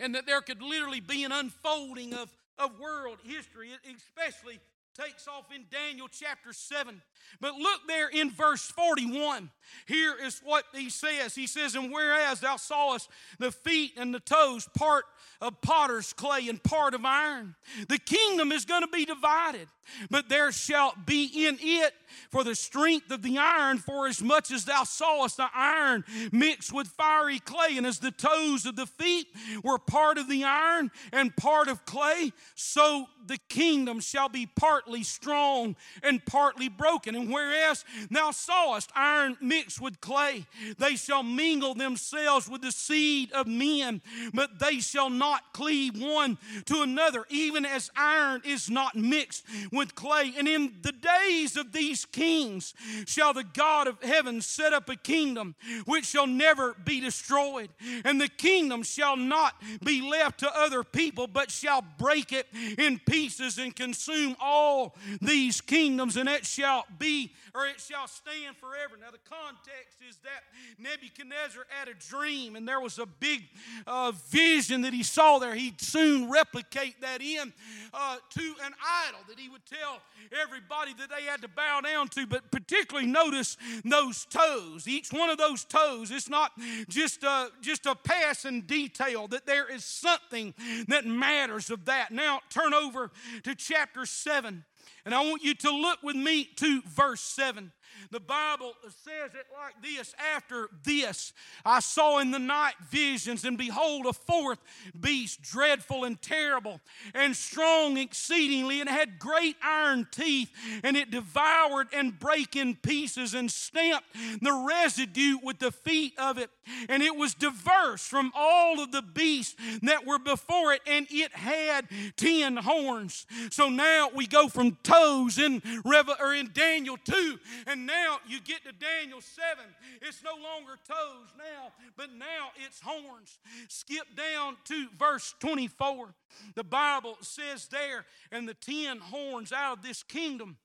and 0.00 0.14
that 0.14 0.26
there 0.26 0.40
could 0.40 0.62
literally 0.62 1.00
be 1.00 1.24
an 1.24 1.32
unfolding 1.32 2.14
of, 2.14 2.30
of 2.58 2.78
world 2.78 3.18
history, 3.24 3.70
it 3.70 3.96
especially 3.96 4.60
takes 4.96 5.28
off 5.28 5.44
in 5.54 5.64
Daniel 5.70 6.08
chapter 6.10 6.52
7. 6.52 7.02
But 7.40 7.54
look 7.54 7.80
there 7.86 8.08
in 8.08 8.30
verse 8.30 8.62
41. 8.62 9.50
Here 9.86 10.14
is 10.22 10.40
what 10.44 10.64
he 10.74 10.88
says. 10.88 11.34
He 11.34 11.46
says, 11.46 11.74
And 11.74 11.92
whereas 11.92 12.40
thou 12.40 12.56
sawest 12.56 13.10
the 13.38 13.52
feet 13.52 13.92
and 13.96 14.14
the 14.14 14.20
toes, 14.20 14.68
part 14.76 15.04
of 15.40 15.60
potter's 15.60 16.12
clay 16.12 16.48
and 16.48 16.62
part 16.62 16.94
of 16.94 17.04
iron, 17.04 17.56
the 17.88 17.98
kingdom 17.98 18.52
is 18.52 18.64
going 18.64 18.82
to 18.82 18.88
be 18.88 19.04
divided. 19.04 19.68
But 20.10 20.28
there 20.28 20.52
shall 20.52 20.94
be 21.06 21.46
in 21.46 21.58
it 21.60 21.94
for 22.30 22.44
the 22.44 22.54
strength 22.54 23.10
of 23.10 23.22
the 23.22 23.38
iron, 23.38 23.78
for 23.78 24.06
as 24.06 24.22
much 24.22 24.50
as 24.50 24.64
thou 24.64 24.84
sawest 24.84 25.36
the 25.36 25.48
iron 25.54 26.04
mixed 26.32 26.72
with 26.72 26.88
fiery 26.88 27.38
clay, 27.38 27.76
and 27.76 27.86
as 27.86 27.98
the 27.98 28.10
toes 28.10 28.66
of 28.66 28.76
the 28.76 28.86
feet 28.86 29.26
were 29.62 29.78
part 29.78 30.18
of 30.18 30.28
the 30.28 30.44
iron 30.44 30.90
and 31.12 31.36
part 31.36 31.68
of 31.68 31.84
clay, 31.84 32.32
so 32.54 33.06
the 33.26 33.38
kingdom 33.48 34.00
shall 34.00 34.28
be 34.28 34.46
partly 34.46 35.02
strong 35.02 35.74
and 36.02 36.24
partly 36.24 36.68
broken. 36.68 37.14
And 37.14 37.32
whereas 37.32 37.84
thou 38.10 38.30
sawest 38.30 38.90
iron 38.94 39.36
mixed 39.40 39.80
with 39.80 40.00
clay, 40.00 40.46
they 40.78 40.96
shall 40.96 41.22
mingle 41.22 41.74
themselves 41.74 42.48
with 42.48 42.62
the 42.62 42.72
seed 42.72 43.32
of 43.32 43.46
men, 43.46 44.00
but 44.32 44.58
they 44.58 44.78
shall 44.78 45.10
not 45.10 45.52
cleave 45.52 46.00
one 46.00 46.38
to 46.66 46.82
another, 46.82 47.24
even 47.30 47.64
as 47.64 47.90
iron 47.96 48.42
is 48.44 48.70
not 48.70 48.94
mixed 48.94 49.44
with 49.76 49.94
clay. 49.94 50.32
And 50.36 50.48
in 50.48 50.74
the 50.82 50.92
days 50.92 51.56
of 51.56 51.72
these 51.72 52.04
kings 52.04 52.74
shall 53.06 53.32
the 53.32 53.44
God 53.44 53.86
of 53.86 54.02
heaven 54.02 54.40
set 54.40 54.72
up 54.72 54.88
a 54.88 54.96
kingdom 54.96 55.54
which 55.84 56.06
shall 56.06 56.26
never 56.26 56.74
be 56.84 57.00
destroyed. 57.00 57.70
And 58.04 58.20
the 58.20 58.28
kingdom 58.28 58.82
shall 58.82 59.16
not 59.16 59.54
be 59.84 60.00
left 60.02 60.40
to 60.40 60.50
other 60.58 60.82
people, 60.82 61.26
but 61.26 61.50
shall 61.50 61.84
break 61.98 62.32
it 62.32 62.46
in 62.78 62.98
pieces 62.98 63.58
and 63.58 63.74
consume 63.74 64.36
all 64.40 64.96
these 65.20 65.60
kingdoms, 65.60 66.16
and 66.16 66.28
it 66.28 66.46
shall 66.46 66.84
be 66.98 67.32
or 67.56 67.66
it 67.66 67.80
shall 67.80 68.06
stand 68.06 68.54
forever. 68.58 68.96
Now, 69.00 69.10
the 69.10 69.30
context 69.30 69.96
is 70.06 70.18
that 70.18 70.42
Nebuchadnezzar 70.78 71.64
had 71.68 71.88
a 71.88 71.94
dream, 71.94 72.54
and 72.54 72.68
there 72.68 72.80
was 72.80 72.98
a 72.98 73.06
big 73.06 73.44
uh, 73.86 74.12
vision 74.28 74.82
that 74.82 74.92
he 74.92 75.02
saw 75.02 75.38
there. 75.38 75.54
He'd 75.54 75.80
soon 75.80 76.30
replicate 76.30 77.00
that 77.00 77.22
in 77.22 77.54
uh, 77.94 78.16
to 78.30 78.54
an 78.62 78.74
idol 79.08 79.20
that 79.28 79.38
he 79.38 79.48
would 79.48 79.64
tell 79.68 80.00
everybody 80.42 80.92
that 80.94 81.10
they 81.10 81.24
had 81.24 81.42
to 81.42 81.48
bow 81.48 81.80
down 81.80 82.08
to. 82.08 82.26
But 82.26 82.50
particularly 82.50 83.08
notice 83.08 83.56
those 83.84 84.24
toes. 84.26 84.86
Each 84.86 85.12
one 85.12 85.30
of 85.30 85.38
those 85.38 85.64
toes, 85.64 86.10
it's 86.10 86.28
not 86.28 86.52
just 86.88 87.24
a, 87.24 87.48
just 87.60 87.86
a 87.86 87.94
passing 87.94 88.62
detail, 88.62 89.28
that 89.28 89.46
there 89.46 89.72
is 89.72 89.84
something 89.84 90.54
that 90.88 91.04
matters 91.04 91.70
of 91.70 91.84
that. 91.86 92.12
Now, 92.12 92.40
turn 92.50 92.74
over 92.74 93.10
to 93.42 93.54
chapter 93.54 94.06
7. 94.06 94.64
And 95.04 95.14
I 95.14 95.22
want 95.22 95.42
you 95.42 95.54
to 95.54 95.70
look 95.70 96.02
with 96.02 96.16
me 96.16 96.44
to 96.56 96.82
verse 96.82 97.20
7. 97.20 97.72
The 98.10 98.20
Bible 98.20 98.72
says 99.04 99.34
it 99.34 99.46
like 99.52 99.82
this 99.82 100.14
After 100.34 100.68
this, 100.84 101.32
I 101.64 101.80
saw 101.80 102.18
in 102.18 102.30
the 102.30 102.38
night 102.38 102.74
visions, 102.88 103.44
and 103.44 103.58
behold, 103.58 104.06
a 104.06 104.12
fourth 104.12 104.58
beast, 104.98 105.42
dreadful 105.42 106.04
and 106.04 106.20
terrible, 106.20 106.80
and 107.14 107.36
strong 107.36 107.96
exceedingly, 107.96 108.80
and 108.80 108.88
had 108.88 109.18
great 109.18 109.56
iron 109.62 110.06
teeth, 110.10 110.50
and 110.82 110.96
it 110.96 111.10
devoured 111.10 111.88
and 111.92 112.18
brake 112.18 112.56
in 112.56 112.74
pieces, 112.76 113.34
and 113.34 113.50
stamped 113.50 114.06
the 114.40 114.66
residue 114.68 115.38
with 115.42 115.58
the 115.58 115.72
feet 115.72 116.14
of 116.18 116.38
it. 116.38 116.50
And 116.88 117.02
it 117.02 117.16
was 117.16 117.34
diverse 117.34 118.06
from 118.06 118.32
all 118.34 118.80
of 118.80 118.92
the 118.92 119.02
beasts 119.02 119.56
that 119.82 120.06
were 120.06 120.18
before 120.18 120.72
it, 120.72 120.82
and 120.86 121.06
it 121.10 121.32
had 121.32 121.86
ten 122.16 122.56
horns. 122.56 123.26
So 123.50 123.68
now 123.68 124.10
we 124.14 124.26
go 124.26 124.48
from 124.48 124.76
toes 124.82 125.38
in, 125.38 125.62
Reve- 125.84 126.20
or 126.20 126.34
in 126.34 126.50
Daniel 126.52 126.96
2, 127.04 127.38
and 127.66 127.86
now 127.86 128.18
you 128.26 128.40
get 128.40 128.64
to 128.64 128.72
Daniel 128.72 129.20
7. 129.20 129.64
It's 130.02 130.22
no 130.22 130.34
longer 130.34 130.76
toes 130.88 131.28
now, 131.38 131.72
but 131.96 132.12
now 132.12 132.50
it's 132.64 132.80
horns. 132.80 133.38
Skip 133.68 134.06
down 134.16 134.56
to 134.64 134.88
verse 134.98 135.34
24. 135.40 136.14
The 136.54 136.64
Bible 136.64 137.16
says 137.20 137.68
there, 137.68 138.04
and 138.30 138.48
the 138.48 138.54
ten 138.54 138.98
horns 138.98 139.52
out 139.52 139.78
of 139.78 139.82
this 139.82 140.02
kingdom 140.02 140.56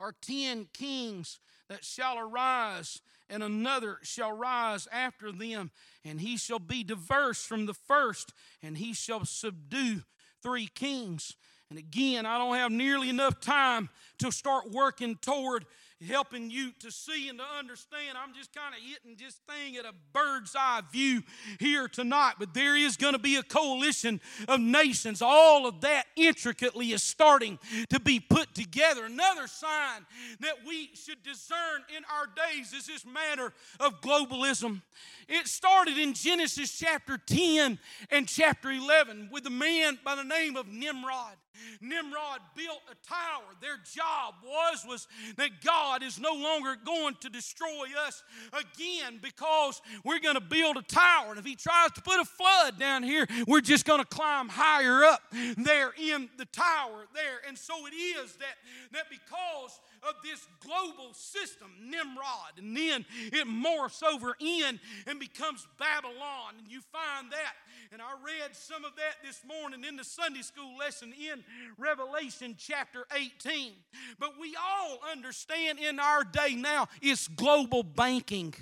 are 0.00 0.14
ten 0.20 0.68
kings 0.72 1.38
that 1.68 1.84
shall 1.84 2.18
arise 2.18 3.00
and 3.28 3.42
another 3.42 3.98
shall 4.02 4.32
rise 4.32 4.86
after 4.92 5.32
them, 5.32 5.70
and 6.04 6.20
he 6.20 6.36
shall 6.36 6.58
be 6.58 6.84
diverse 6.84 7.44
from 7.44 7.66
the 7.66 7.74
first, 7.74 8.32
and 8.62 8.78
he 8.78 8.92
shall 8.92 9.24
subdue 9.24 10.02
three 10.42 10.66
kings. 10.66 11.34
And 11.70 11.78
again, 11.78 12.26
I 12.26 12.38
don't 12.38 12.54
have 12.54 12.70
nearly 12.70 13.08
enough 13.08 13.40
time 13.40 13.88
to 14.18 14.30
start 14.30 14.70
working 14.70 15.16
toward 15.16 15.64
helping 16.04 16.50
you 16.50 16.72
to 16.80 16.90
see 16.90 17.28
and 17.28 17.38
to 17.38 17.44
understand. 17.58 18.16
I'm 18.16 18.34
just 18.34 18.54
kind 18.54 18.74
of 18.74 18.80
hitting 18.80 19.16
this 19.18 19.34
thing 19.48 19.76
at 19.76 19.84
a 19.84 19.92
bird's 20.12 20.54
eye 20.56 20.82
view 20.92 21.22
here 21.58 21.88
tonight, 21.88 22.34
but 22.38 22.54
there 22.54 22.76
is 22.76 22.96
going 22.96 23.14
to 23.14 23.18
be 23.18 23.36
a 23.36 23.42
coalition 23.42 24.20
of 24.48 24.60
nations. 24.60 25.22
All 25.22 25.66
of 25.66 25.80
that 25.82 26.04
intricately 26.16 26.92
is 26.92 27.02
starting 27.02 27.58
to 27.90 28.00
be 28.00 28.20
put 28.20 28.54
together. 28.54 29.06
Another 29.06 29.46
sign 29.46 30.06
that 30.40 30.56
we 30.66 30.90
should 30.94 31.22
discern 31.22 31.82
in 31.96 32.02
our 32.12 32.26
days 32.26 32.72
is 32.72 32.86
this 32.86 33.04
matter 33.04 33.52
of 33.80 34.00
globalism. 34.00 34.82
It 35.28 35.48
started 35.48 35.98
in 35.98 36.14
Genesis 36.14 36.76
chapter 36.76 37.18
10 37.18 37.78
and 38.10 38.28
chapter 38.28 38.70
11 38.70 39.30
with 39.32 39.46
a 39.46 39.50
man 39.50 39.98
by 40.04 40.14
the 40.14 40.24
name 40.24 40.56
of 40.56 40.68
Nimrod. 40.68 41.36
Nimrod 41.80 42.40
built 42.56 42.80
a 42.90 43.08
tower. 43.08 43.44
Their 43.60 43.76
job 43.94 44.34
was, 44.44 44.84
was 44.86 45.08
that 45.36 45.62
God 45.64 46.02
is 46.02 46.18
no 46.18 46.32
longer 46.32 46.76
going 46.84 47.14
to 47.20 47.28
destroy 47.28 47.86
us 48.06 48.22
again 48.52 49.18
because 49.22 49.80
we're 50.04 50.20
going 50.20 50.34
to 50.34 50.40
build 50.40 50.76
a 50.76 50.82
tower. 50.82 51.30
And 51.30 51.38
if 51.38 51.44
he 51.44 51.56
tries 51.56 51.92
to 51.92 52.02
put 52.02 52.20
a 52.20 52.24
flood 52.24 52.78
down 52.78 53.02
here, 53.02 53.26
we're 53.46 53.60
just 53.60 53.84
going 53.84 54.00
to 54.00 54.06
climb 54.06 54.48
higher 54.48 55.04
up 55.04 55.20
there 55.56 55.92
in 56.00 56.28
the 56.38 56.46
tower 56.46 57.06
there. 57.14 57.40
And 57.48 57.56
so 57.56 57.86
it 57.86 57.94
is 57.94 58.34
that, 58.36 58.56
that 58.92 59.04
because 59.10 59.80
of 60.08 60.14
this 60.22 60.46
global 60.60 61.12
system, 61.14 61.70
Nimrod, 61.80 62.58
and 62.58 62.76
then 62.76 63.04
it 63.32 63.46
morphs 63.46 64.02
over 64.02 64.36
in 64.40 64.78
and 65.06 65.18
becomes 65.20 65.66
Babylon. 65.78 66.54
And 66.58 66.70
you 66.70 66.80
find 66.92 67.30
that 67.32 67.54
and 67.94 68.02
I 68.02 68.12
read 68.24 68.56
some 68.56 68.84
of 68.84 68.96
that 68.96 69.24
this 69.24 69.40
morning 69.46 69.84
in 69.84 69.94
the 69.94 70.02
Sunday 70.02 70.42
school 70.42 70.76
lesson 70.76 71.12
in 71.12 71.44
Revelation 71.78 72.56
chapter 72.58 73.06
18. 73.14 73.72
But 74.18 74.32
we 74.40 74.56
all 74.56 74.98
understand 75.12 75.78
in 75.78 76.00
our 76.00 76.24
day 76.24 76.56
now 76.56 76.88
it's 77.00 77.28
global 77.28 77.84
banking. 77.84 78.52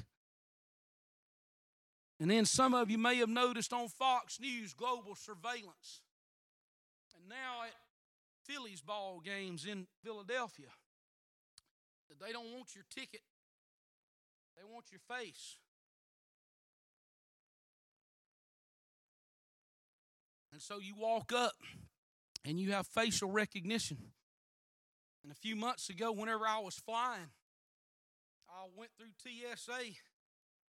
And 2.21 2.31
then 2.31 2.45
some 2.45 2.75
of 2.75 2.91
you 2.91 2.99
may 2.99 3.17
have 3.17 3.31
noticed 3.31 3.73
on 3.73 3.89
Fox 3.89 4.39
News 4.39 4.75
global 4.75 5.15
surveillance. 5.15 6.03
And 7.17 7.27
now 7.31 7.65
at 7.65 7.75
Phillies 8.45 8.83
ball 8.83 9.23
games 9.25 9.65
in 9.65 9.87
Philadelphia, 10.05 10.69
they 12.21 12.33
don't 12.33 12.53
want 12.53 12.75
your 12.75 12.85
ticket, 12.91 13.23
they 14.57 14.63
want 14.65 14.87
your 14.91 15.01
face. 15.09 15.57
And 20.53 20.61
so 20.61 20.79
you 20.79 20.95
walk 20.95 21.33
up 21.33 21.55
and 22.45 22.61
you 22.61 22.73
have 22.73 22.87
facial 22.87 23.31
recognition. 23.31 23.97
And 25.23 25.33
a 25.33 25.35
few 25.35 25.57
months 25.57 25.89
ago, 25.89 26.13
whenever 26.13 26.47
I 26.47 26.59
was 26.59 26.75
flying, 26.75 27.31
I 28.51 28.67
went 28.77 28.91
through 28.99 29.13
TSA. 29.23 29.95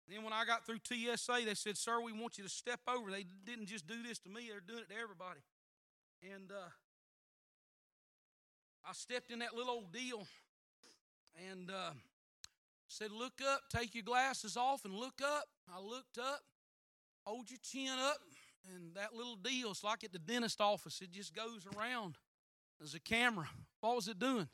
Then 0.09 0.23
when 0.23 0.33
I 0.33 0.45
got 0.45 0.67
through 0.67 0.79
TSA, 0.85 1.41
they 1.47 1.55
said, 1.55 1.77
Sir, 1.77 2.01
we 2.01 2.13
want 2.13 2.39
you 2.39 2.45
to 2.45 2.51
step 2.51 2.81
over. 2.87 3.11
They 3.11 3.27
didn't 3.45 3.67
just 3.67 3.87
do 3.87 4.03
this 4.07 4.19
to 4.21 4.29
me, 4.29 4.49
they're 4.51 4.61
doing 4.61 4.85
it 4.89 4.93
to 4.95 5.01
everybody. 5.01 5.41
And 6.23 6.53
uh, 6.53 6.71
I 8.85 8.93
stepped 8.93 9.31
in 9.31 9.41
that 9.41 9.55
little 9.55 9.73
old 9.73 9.93
deal 9.93 10.27
and 11.51 11.71
uh, 11.71 11.93
said, 12.89 13.11
Look 13.13 13.41
up, 13.47 13.63
take 13.75 13.95
your 13.95 14.05
glasses 14.05 14.57
off 14.57 14.85
and 14.85 14.95
look 14.95 15.21
up. 15.23 15.45
I 15.73 15.81
looked 15.81 16.19
up, 16.19 16.41
hold 17.25 17.51
your 17.51 17.61
chin 17.63 17.99
up, 17.99 18.19
and 18.75 18.95
that 18.95 19.15
little 19.15 19.37
deal, 19.37 19.71
it's 19.71 19.85
like 19.85 20.05
at 20.05 20.13
the 20.13 20.19
dentist 20.19 20.61
office, 20.61 21.01
it 21.01 21.13
just 21.13 21.35
goes 21.35 21.67
around. 21.77 22.17
There's 22.79 22.95
a 22.95 23.01
camera. 23.01 23.49
What 23.81 23.97
was 23.97 24.09
it 24.09 24.19
doing? 24.19 24.49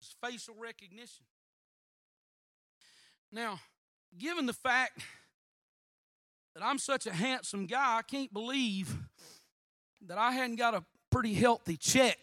It's 0.00 0.14
facial 0.22 0.54
recognition. 0.58 1.24
Now, 3.30 3.60
given 4.18 4.46
the 4.46 4.52
fact 4.52 5.00
that 6.54 6.62
I'm 6.62 6.78
such 6.78 7.06
a 7.06 7.12
handsome 7.12 7.66
guy, 7.66 7.98
I 7.98 8.02
can't 8.02 8.32
believe 8.32 8.94
that 10.06 10.18
I 10.18 10.32
hadn't 10.32 10.56
got 10.56 10.74
a 10.74 10.84
pretty 11.10 11.34
healthy 11.34 11.76
check 11.76 12.18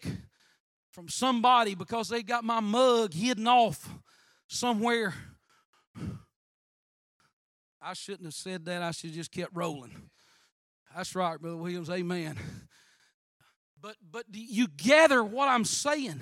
from 1.00 1.08
somebody 1.08 1.74
because 1.74 2.10
they 2.10 2.22
got 2.22 2.44
my 2.44 2.60
mug 2.60 3.14
hidden 3.14 3.48
off 3.48 3.88
somewhere. 4.48 5.14
I 7.80 7.94
shouldn't 7.94 8.24
have 8.24 8.34
said 8.34 8.66
that. 8.66 8.82
I 8.82 8.90
should 8.90 9.14
just 9.14 9.32
kept 9.32 9.56
rolling. 9.56 10.10
That's 10.94 11.14
right, 11.14 11.40
Brother 11.40 11.56
Williams. 11.56 11.88
Amen. 11.88 12.36
But 13.80 13.96
but 14.12 14.26
you 14.30 14.68
gather 14.68 15.24
what 15.24 15.48
I'm 15.48 15.64
saying 15.64 16.20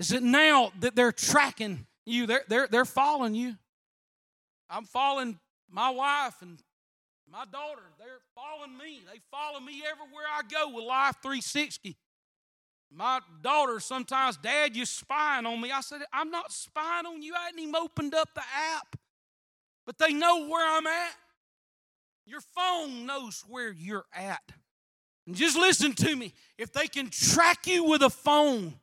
is 0.00 0.08
that 0.08 0.24
now 0.24 0.72
that 0.80 0.96
they're 0.96 1.12
tracking 1.12 1.86
you, 2.04 2.26
they're 2.26 2.42
they're 2.48 2.66
they're 2.66 2.84
following 2.84 3.36
you. 3.36 3.54
I'm 4.68 4.86
following 4.86 5.38
my 5.70 5.90
wife 5.90 6.34
and 6.42 6.58
my 7.30 7.44
daughter. 7.44 7.82
They're 7.96 8.18
following 8.34 8.76
me. 8.76 9.02
They 9.12 9.20
follow 9.30 9.60
me 9.60 9.84
everywhere 9.88 10.24
I 10.36 10.42
go 10.50 10.74
with 10.74 10.84
Life 10.84 11.18
360. 11.22 11.96
My 12.92 13.20
daughter 13.42 13.78
sometimes, 13.78 14.36
Dad, 14.36 14.74
you're 14.74 14.86
spying 14.86 15.46
on 15.46 15.60
me. 15.60 15.70
I 15.70 15.80
said, 15.80 16.00
I'm 16.12 16.30
not 16.30 16.52
spying 16.52 17.06
on 17.06 17.22
you. 17.22 17.34
I 17.34 17.46
hadn't 17.46 17.60
even 17.60 17.76
opened 17.76 18.14
up 18.14 18.28
the 18.34 18.42
app. 18.74 18.96
But 19.86 19.98
they 19.98 20.12
know 20.12 20.48
where 20.48 20.76
I'm 20.76 20.86
at. 20.86 21.14
Your 22.26 22.40
phone 22.40 23.06
knows 23.06 23.44
where 23.48 23.72
you're 23.72 24.06
at. 24.12 24.42
And 25.26 25.36
just 25.36 25.56
listen 25.56 25.92
to 25.94 26.16
me. 26.16 26.34
If 26.58 26.72
they 26.72 26.88
can 26.88 27.10
track 27.10 27.66
you 27.66 27.84
with 27.84 28.02
a 28.02 28.10
phone, 28.10 28.74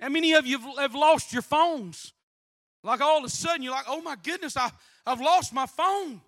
how 0.00 0.08
many 0.08 0.32
of 0.32 0.46
you 0.46 0.58
have 0.78 0.94
lost 0.94 1.32
your 1.32 1.42
phones? 1.42 2.12
Like 2.82 3.00
all 3.00 3.18
of 3.18 3.24
a 3.24 3.30
sudden, 3.30 3.62
you're 3.62 3.72
like, 3.72 3.86
oh 3.88 4.02
my 4.02 4.16
goodness, 4.22 4.56
I, 4.56 4.70
I've 5.06 5.20
lost 5.20 5.52
my 5.52 5.66
phone. 5.66 6.20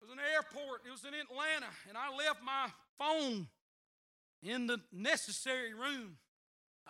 It 0.00 0.02
was 0.02 0.10
an 0.10 0.18
airport, 0.34 0.82
it 0.86 0.90
was 0.90 1.04
in 1.04 1.14
Atlanta, 1.14 1.66
and 1.88 1.96
I 1.96 2.14
left 2.14 2.42
my 2.42 2.68
phone 2.98 3.46
in 4.46 4.66
the 4.66 4.78
necessary 4.92 5.74
room. 5.74 6.16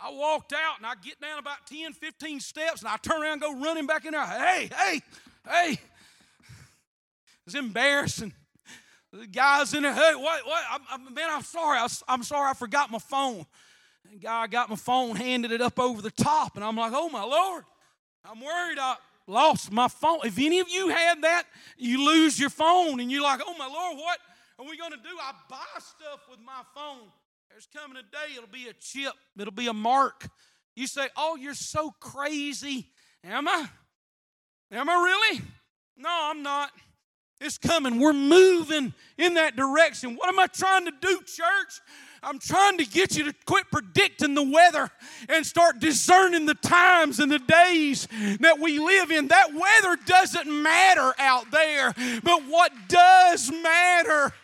I 0.00 0.11
walked 0.11 0.52
out 0.52 0.76
and 0.76 0.86
I 0.86 0.94
get 1.02 1.20
down 1.20 1.38
about 1.38 1.66
10, 1.66 1.92
15 1.94 2.40
steps 2.40 2.82
and 2.82 2.88
I 2.88 2.96
turn 2.96 3.22
around 3.22 3.32
and 3.32 3.40
go 3.42 3.61
running 3.61 3.86
back 3.86 4.04
in 4.04 4.12
there. 4.12 4.26
Hey, 4.26 4.68
hey, 4.74 5.00
hey, 5.48 5.78
it's 7.46 7.54
embarrassing. 7.54 8.34
The 9.12 9.26
guy's 9.26 9.72
in 9.72 9.84
there, 9.84 9.94
hey, 9.94 10.14
what, 10.14 10.46
what? 10.46 10.62
I, 10.68 10.78
I, 10.90 10.98
man, 10.98 11.28
I'm 11.30 11.42
sorry. 11.42 11.78
I, 11.78 11.86
I'm 12.09 12.22
sorry 12.22 12.50
I 12.50 12.54
forgot 12.54 12.90
my 12.90 12.98
phone. 12.98 13.46
The 14.12 14.18
guy 14.18 14.46
got 14.48 14.68
my 14.68 14.76
phone, 14.76 15.16
handed 15.16 15.52
it 15.52 15.62
up 15.62 15.78
over 15.78 16.02
the 16.02 16.11
top, 16.11 16.57
and 16.57 16.64
I'm 16.64 16.76
like, 16.76 16.92
oh 16.94 17.09
my 17.09 17.24
Lord, 17.24 17.64
I'm 18.24 18.40
worried 18.40 18.78
I 18.78 18.96
lost 19.26 19.72
my 19.72 19.88
phone. 19.88 20.20
If 20.24 20.38
any 20.38 20.61
of 20.61 20.68
you 20.68 20.88
had 20.88 21.22
that, 21.22 21.44
you 21.78 22.04
lose 22.04 22.38
your 22.38 22.50
phone, 22.50 23.00
and 23.00 23.11
you're 23.11 23.22
like, 23.22 23.40
oh 23.44 23.54
my 23.59 23.66
Lord, 23.66 23.96
what 23.96 24.18
are 24.59 24.66
we 24.68 24.76
going 24.76 24.92
to 24.92 24.98
do? 24.98 25.16
I 25.20 25.32
buy 25.48 25.57
stuff 25.78 26.20
with 26.30 26.40
my 26.44 26.62
phone. 26.74 27.09
There's 27.57 27.68
coming 27.74 27.96
a 27.96 28.02
day, 28.02 28.34
it'll 28.36 28.50
be 28.50 28.68
a 28.68 28.74
chip, 28.74 29.14
it'll 29.38 29.50
be 29.50 29.66
a 29.66 29.72
mark. 29.72 30.28
You 30.74 30.86
say, 30.86 31.09
oh, 31.16 31.36
you're 31.36 31.54
so 31.54 31.90
crazy. 32.00 32.86
Am 33.24 33.48
I? 33.48 33.66
Am 34.70 34.90
I 34.90 34.92
really? 34.92 35.40
No, 35.96 36.11
I'm 36.11 36.42
not. 36.42 36.70
It's 37.40 37.57
coming. 37.57 37.98
We're 37.98 38.12
moving 38.12 38.92
in 39.16 39.34
that 39.34 39.57
direction. 39.57 40.16
What 40.16 40.28
am 40.28 40.38
I 40.38 40.48
trying 40.48 40.84
to 40.84 40.92
do, 41.00 41.16
church? 41.20 41.80
I'm 42.22 42.38
trying 42.38 42.76
to 42.76 42.84
get 42.84 43.16
you 43.16 43.24
to 43.24 43.34
quit 43.46 43.64
predicting 43.72 44.34
the 44.34 44.42
weather 44.42 44.90
and 45.30 45.46
start 45.46 45.78
discerning 45.78 46.44
the 46.44 46.57
times 46.57 47.20
and 47.20 47.32
the 47.32 47.38
days 47.38 48.07
that 48.40 48.59
we 48.61 48.78
live 48.78 49.11
in. 49.11 49.28
That 49.28 49.54
weather 49.54 49.98
doesn't 50.04 50.62
matter 50.62 51.14
out 51.18 51.50
there, 51.50 51.94
but 52.22 52.42
what 52.48 52.70
does 52.88 53.50
matter 53.50 54.34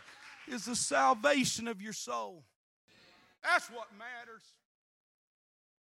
is 0.48 0.64
the 0.64 0.76
salvation 0.76 1.68
of 1.68 1.82
your 1.82 1.92
soul. 1.92 2.44
That's 3.42 3.68
what 3.68 3.88
matters. 3.98 4.42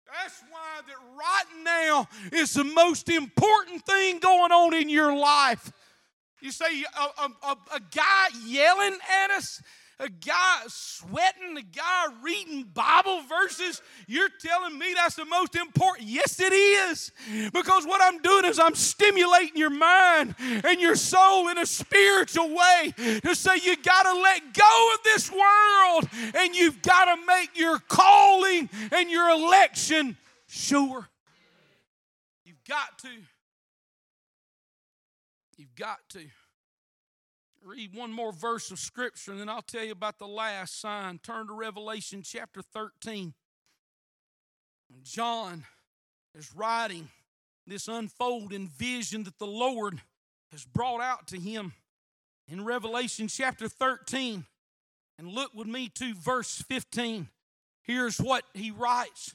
That's 0.07 0.43
why 0.51 0.81
that 0.87 0.97
right 1.17 1.65
now 1.65 2.09
is 2.37 2.55
the 2.55 2.65
most 2.65 3.09
important 3.09 3.85
thing 3.85 4.19
going 4.19 4.53
on 4.53 4.75
in 4.75 4.89
your 4.89 5.17
life. 5.17 5.73
You 6.41 6.51
say 6.51 6.85
a, 6.99 7.23
a, 7.23 7.57
a, 7.75 7.81
guy 7.95 8.27
yelling 8.45 8.99
at 9.25 9.31
us, 9.31 9.63
a 10.03 10.09
guy 10.09 10.63
sweating, 10.67 11.57
a 11.57 11.63
guy 11.63 12.07
reading 12.23 12.65
Bible 12.65 13.23
verses, 13.29 13.81
you're 14.09 14.29
telling 14.41 14.77
me 14.77 14.93
that's 14.95 15.15
the 15.15 15.25
most 15.25 15.55
important? 15.55 16.09
Yes, 16.09 16.41
it 16.41 16.53
is. 16.53 17.13
Because 17.53 17.87
what 17.87 18.01
I'm 18.03 18.21
doing 18.21 18.45
is 18.45 18.59
I'm 18.59 18.75
stimulating 18.75 19.57
your 19.57 19.71
mind 19.71 20.35
and 20.41 20.81
your 20.81 20.97
soul 20.97 21.49
in 21.49 21.59
a 21.59 21.67
spiritual 21.67 22.49
way 22.49 22.93
to 22.97 23.35
say 23.35 23.59
you 23.63 23.77
got 23.77 24.03
to 24.03 24.21
let 24.21 24.53
go 24.53 24.95
of 24.95 25.05
this 25.05 25.31
world 25.31 26.09
and 26.35 26.55
you've 26.55 26.83
got 26.83 27.05
to 27.05 27.25
make 27.25 27.57
your 27.57 27.79
calling 27.79 28.69
and 28.91 29.09
your 29.09 29.31
election 29.31 30.17
sure. 30.49 31.09
You've 32.45 32.65
got 32.69 32.99
to. 33.03 33.09
You've 35.57 35.77
got 35.77 35.99
to 36.11 36.21
read 37.65 37.95
one 37.95 38.13
more 38.13 38.33
verse 38.33 38.71
of 38.71 38.79
Scripture, 38.79 39.33
and 39.33 39.41
then 39.41 39.49
I'll 39.49 39.63
tell 39.63 39.85
you 39.85 39.93
about 39.93 40.19
the 40.19 40.27
last 40.27 40.81
sign. 40.81 41.19
Turn 41.19 41.47
to 41.47 41.53
Revelation 41.53 42.23
chapter 42.23 42.63
13. 42.63 43.35
John 45.03 45.65
is 46.35 46.55
writing 46.55 47.09
this 47.67 47.89
unfolding 47.89 48.69
vision 48.69 49.25
that 49.25 49.39
the 49.39 49.47
Lord 49.47 50.01
has 50.51 50.65
brought 50.65 51.01
out 51.01 51.27
to 51.29 51.39
him 51.39 51.73
in 52.49 52.65
Revelation 52.65 53.29
chapter 53.29 53.69
13. 53.69 54.45
And 55.19 55.29
look 55.29 55.55
with 55.55 55.67
me 55.67 55.89
to 55.91 56.15
verse 56.15 56.63
15. 56.69 57.29
Here's 57.83 58.19
what 58.19 58.45
he 58.55 58.71
writes 58.71 59.35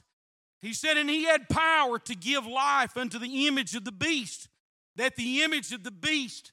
He 0.60 0.72
said, 0.72 0.96
And 0.96 1.08
he 1.08 1.24
had 1.24 1.48
power 1.48 1.98
to 2.00 2.14
give 2.14 2.46
life 2.46 2.96
unto 2.96 3.18
the 3.18 3.46
image 3.46 3.74
of 3.74 3.84
the 3.84 3.92
beast, 3.92 4.48
that 4.96 5.16
the 5.16 5.42
image 5.42 5.72
of 5.72 5.84
the 5.84 5.90
beast 5.90 6.52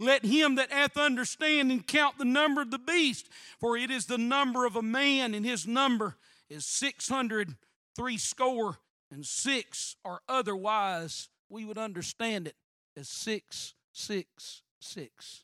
Let 0.00 0.24
him 0.24 0.54
that 0.56 0.70
hath 0.70 0.96
understanding 0.96 1.82
count 1.82 2.18
the 2.18 2.24
number 2.24 2.60
of 2.60 2.70
the 2.70 2.78
beast, 2.78 3.28
for 3.58 3.76
it 3.76 3.90
is 3.90 4.06
the 4.06 4.18
number 4.18 4.64
of 4.64 4.76
a 4.76 4.82
man, 4.82 5.34
and 5.34 5.44
his 5.44 5.66
number 5.66 6.16
is 6.48 6.64
six 6.64 7.08
hundred 7.08 7.56
three 7.96 8.16
score 8.16 8.78
and 9.10 9.26
six, 9.26 9.96
or 10.04 10.20
otherwise 10.28 11.28
we 11.48 11.64
would 11.64 11.78
understand 11.78 12.46
it 12.46 12.54
as 12.96 13.08
six, 13.08 13.74
six, 13.92 14.62
six. 14.80 15.42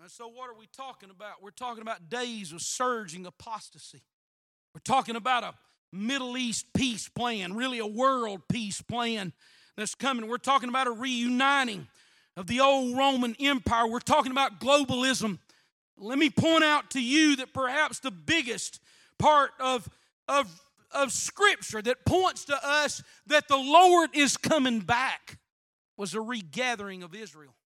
And 0.00 0.10
so, 0.10 0.28
what 0.28 0.48
are 0.48 0.58
we 0.58 0.68
talking 0.68 1.10
about? 1.10 1.42
We're 1.42 1.50
talking 1.50 1.82
about 1.82 2.08
days 2.08 2.52
of 2.52 2.62
surging 2.62 3.26
apostasy. 3.26 4.02
We're 4.74 4.80
talking 4.80 5.16
about 5.16 5.42
a 5.42 5.54
Middle 5.92 6.36
East 6.36 6.66
peace 6.74 7.08
plan, 7.08 7.54
really 7.54 7.78
a 7.78 7.86
world 7.86 8.42
peace 8.48 8.80
plan 8.80 9.32
that's 9.76 9.94
coming. 9.94 10.28
We're 10.28 10.38
talking 10.38 10.68
about 10.68 10.86
a 10.86 10.92
reuniting 10.92 11.88
of 12.38 12.46
the 12.46 12.60
old 12.60 12.96
Roman 12.96 13.34
Empire. 13.40 13.88
We're 13.88 13.98
talking 13.98 14.30
about 14.30 14.60
globalism. 14.60 15.38
Let 15.96 16.18
me 16.18 16.30
point 16.30 16.62
out 16.62 16.90
to 16.90 17.02
you 17.02 17.34
that 17.36 17.52
perhaps 17.52 17.98
the 17.98 18.12
biggest 18.12 18.80
part 19.18 19.50
of, 19.58 19.88
of, 20.28 20.46
of 20.92 21.10
Scripture 21.12 21.82
that 21.82 22.04
points 22.06 22.44
to 22.44 22.56
us 22.62 23.02
that 23.26 23.48
the 23.48 23.56
Lord 23.56 24.10
is 24.14 24.36
coming 24.36 24.78
back 24.78 25.38
was 25.96 26.14
a 26.14 26.20
regathering 26.20 27.02
of 27.02 27.12
Israel. 27.12 27.56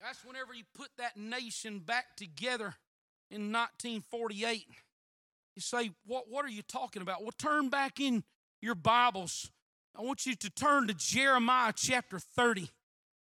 That's 0.00 0.24
whenever 0.24 0.52
he 0.52 0.64
put 0.76 0.90
that 0.98 1.16
nation 1.16 1.80
back 1.80 2.16
together 2.16 2.76
in 3.28 3.52
1948. 3.52 4.66
You 5.56 5.60
say, 5.60 5.90
what, 6.06 6.30
what 6.30 6.44
are 6.44 6.50
you 6.50 6.62
talking 6.62 7.02
about? 7.02 7.22
Well, 7.22 7.32
turn 7.36 7.70
back 7.70 7.98
in 7.98 8.22
your 8.62 8.76
Bibles. 8.76 9.50
I 9.98 10.02
want 10.02 10.26
you 10.26 10.36
to 10.36 10.50
turn 10.50 10.86
to 10.86 10.94
Jeremiah 10.94 11.72
chapter 11.74 12.20
30. 12.20 12.70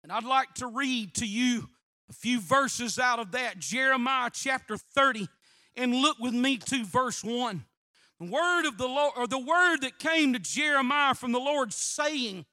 And 0.03 0.11
I'd 0.11 0.23
like 0.23 0.53
to 0.55 0.67
read 0.67 1.13
to 1.15 1.27
you 1.27 1.67
a 2.09 2.13
few 2.13 2.39
verses 2.39 2.97
out 2.97 3.19
of 3.19 3.33
that. 3.33 3.59
Jeremiah 3.59 4.29
chapter 4.33 4.77
30. 4.77 5.27
And 5.75 5.93
look 5.93 6.17
with 6.17 6.33
me 6.33 6.55
to 6.57 6.85
verse 6.85 7.25
1. 7.25 7.65
The 8.21 8.25
word 8.25 8.65
of 8.65 8.77
the 8.77 8.87
Lord, 8.87 9.13
or 9.17 9.27
the 9.27 9.37
word 9.37 9.81
that 9.81 9.99
came 9.99 10.31
to 10.31 10.39
Jeremiah 10.39 11.13
from 11.13 11.33
the 11.33 11.39
Lord, 11.39 11.73
saying, 11.73 12.45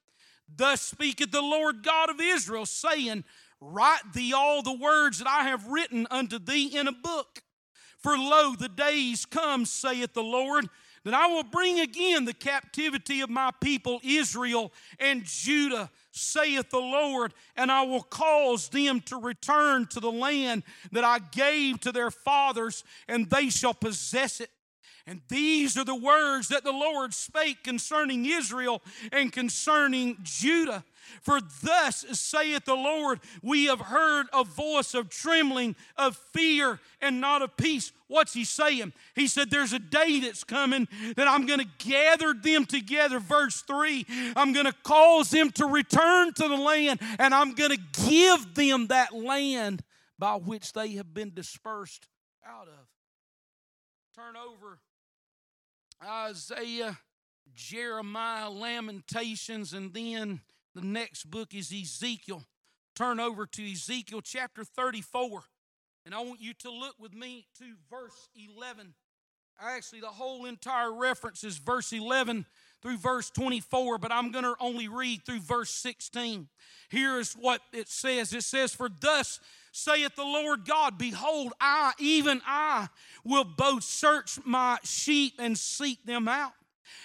Thus 0.53 0.81
speaketh 0.81 1.31
the 1.31 1.41
Lord 1.41 1.81
God 1.81 2.09
of 2.09 2.19
Israel, 2.19 2.65
saying, 2.65 3.23
Write 3.61 4.13
thee 4.13 4.33
all 4.33 4.61
the 4.61 4.73
words 4.73 5.19
that 5.19 5.29
I 5.29 5.43
have 5.43 5.65
written 5.67 6.07
unto 6.11 6.39
thee 6.39 6.77
in 6.77 6.89
a 6.89 6.91
book. 6.91 7.41
For 7.99 8.17
lo, 8.17 8.53
the 8.53 8.69
days 8.69 9.25
come, 9.25 9.65
saith 9.65 10.13
the 10.13 10.23
Lord, 10.23 10.67
that 11.09 11.19
I 11.19 11.25
will 11.25 11.43
bring 11.43 11.79
again 11.79 12.25
the 12.25 12.33
captivity 12.33 13.21
of 13.21 13.31
my 13.31 13.49
people 13.59 13.99
Israel 14.03 14.71
and 14.99 15.23
Judah, 15.25 15.89
saith 16.11 16.69
the 16.69 16.77
Lord, 16.77 17.33
and 17.55 17.71
I 17.71 17.81
will 17.81 18.03
cause 18.03 18.69
them 18.69 19.01
to 19.01 19.15
return 19.17 19.87
to 19.87 19.99
the 19.99 20.11
land 20.11 20.61
that 20.91 21.03
I 21.03 21.17
gave 21.17 21.79
to 21.81 21.91
their 21.91 22.11
fathers, 22.11 22.83
and 23.07 23.27
they 23.27 23.49
shall 23.49 23.73
possess 23.73 24.39
it. 24.39 24.51
And 25.07 25.21
these 25.29 25.77
are 25.77 25.83
the 25.83 25.95
words 25.95 26.49
that 26.49 26.63
the 26.63 26.71
Lord 26.71 27.15
spake 27.15 27.63
concerning 27.63 28.27
Israel 28.27 28.83
and 29.11 29.33
concerning 29.33 30.17
Judah. 30.21 30.83
For 31.21 31.39
thus 31.63 32.05
saith 32.11 32.65
the 32.65 32.75
Lord, 32.75 33.19
we 33.41 33.65
have 33.65 33.79
heard 33.79 34.27
a 34.33 34.43
voice 34.43 34.93
of 34.93 35.09
trembling, 35.09 35.75
of 35.97 36.17
fear, 36.33 36.79
and 37.01 37.21
not 37.21 37.41
of 37.41 37.55
peace. 37.57 37.91
What's 38.07 38.33
he 38.33 38.43
saying? 38.43 38.93
He 39.15 39.27
said, 39.27 39.51
There's 39.51 39.73
a 39.73 39.79
day 39.79 40.19
that's 40.19 40.43
coming 40.43 40.87
that 41.15 41.27
I'm 41.27 41.45
going 41.45 41.59
to 41.59 41.87
gather 41.87 42.33
them 42.33 42.65
together. 42.65 43.19
Verse 43.19 43.61
3 43.61 44.05
I'm 44.35 44.53
going 44.53 44.65
to 44.65 44.75
cause 44.83 45.29
them 45.29 45.51
to 45.51 45.65
return 45.65 46.33
to 46.33 46.47
the 46.47 46.57
land, 46.57 46.99
and 47.19 47.33
I'm 47.33 47.53
going 47.53 47.71
to 47.71 48.07
give 48.07 48.55
them 48.55 48.87
that 48.87 49.13
land 49.13 49.83
by 50.17 50.35
which 50.35 50.73
they 50.73 50.93
have 50.93 51.13
been 51.13 51.33
dispersed 51.33 52.07
out 52.45 52.67
of. 52.67 52.87
Turn 54.15 54.35
over 54.35 54.79
Isaiah, 56.03 56.97
Jeremiah, 57.53 58.49
Lamentations, 58.49 59.73
and 59.73 59.93
then 59.93 60.41
the 60.75 60.81
next 60.81 61.29
book 61.29 61.53
is 61.53 61.71
Ezekiel. 61.71 62.43
Turn 62.95 63.19
over 63.19 63.45
to 63.45 63.71
Ezekiel 63.71 64.21
chapter 64.21 64.63
34. 64.63 65.41
And 66.05 66.15
I 66.15 66.21
want 66.21 66.41
you 66.41 66.53
to 66.55 66.71
look 66.71 66.95
with 66.99 67.13
me 67.13 67.45
to 67.59 67.65
verse 67.89 68.29
11. 68.35 68.93
Actually, 69.61 69.99
the 70.01 70.07
whole 70.07 70.45
entire 70.45 70.93
reference 70.93 71.43
is 71.43 71.57
verse 71.57 71.91
11 71.91 72.45
through 72.81 72.97
verse 72.97 73.29
24, 73.29 73.97
but 73.97 74.11
I'm 74.11 74.31
going 74.31 74.45
to 74.45 74.55
only 74.59 74.87
read 74.87 75.25
through 75.25 75.41
verse 75.41 75.69
16. 75.69 76.47
Here 76.89 77.19
is 77.19 77.33
what 77.33 77.61
it 77.73 77.89
says 77.89 78.33
it 78.33 78.43
says, 78.43 78.73
For 78.73 78.89
thus 78.89 79.41
saith 79.73 80.15
the 80.15 80.23
Lord 80.23 80.65
God, 80.65 80.97
Behold, 80.97 81.53
I, 81.59 81.91
even 81.99 82.41
I, 82.45 82.87
will 83.25 83.43
both 83.43 83.83
search 83.83 84.39
my 84.45 84.77
sheep 84.83 85.33
and 85.39 85.57
seek 85.57 86.05
them 86.05 86.29
out. 86.29 86.53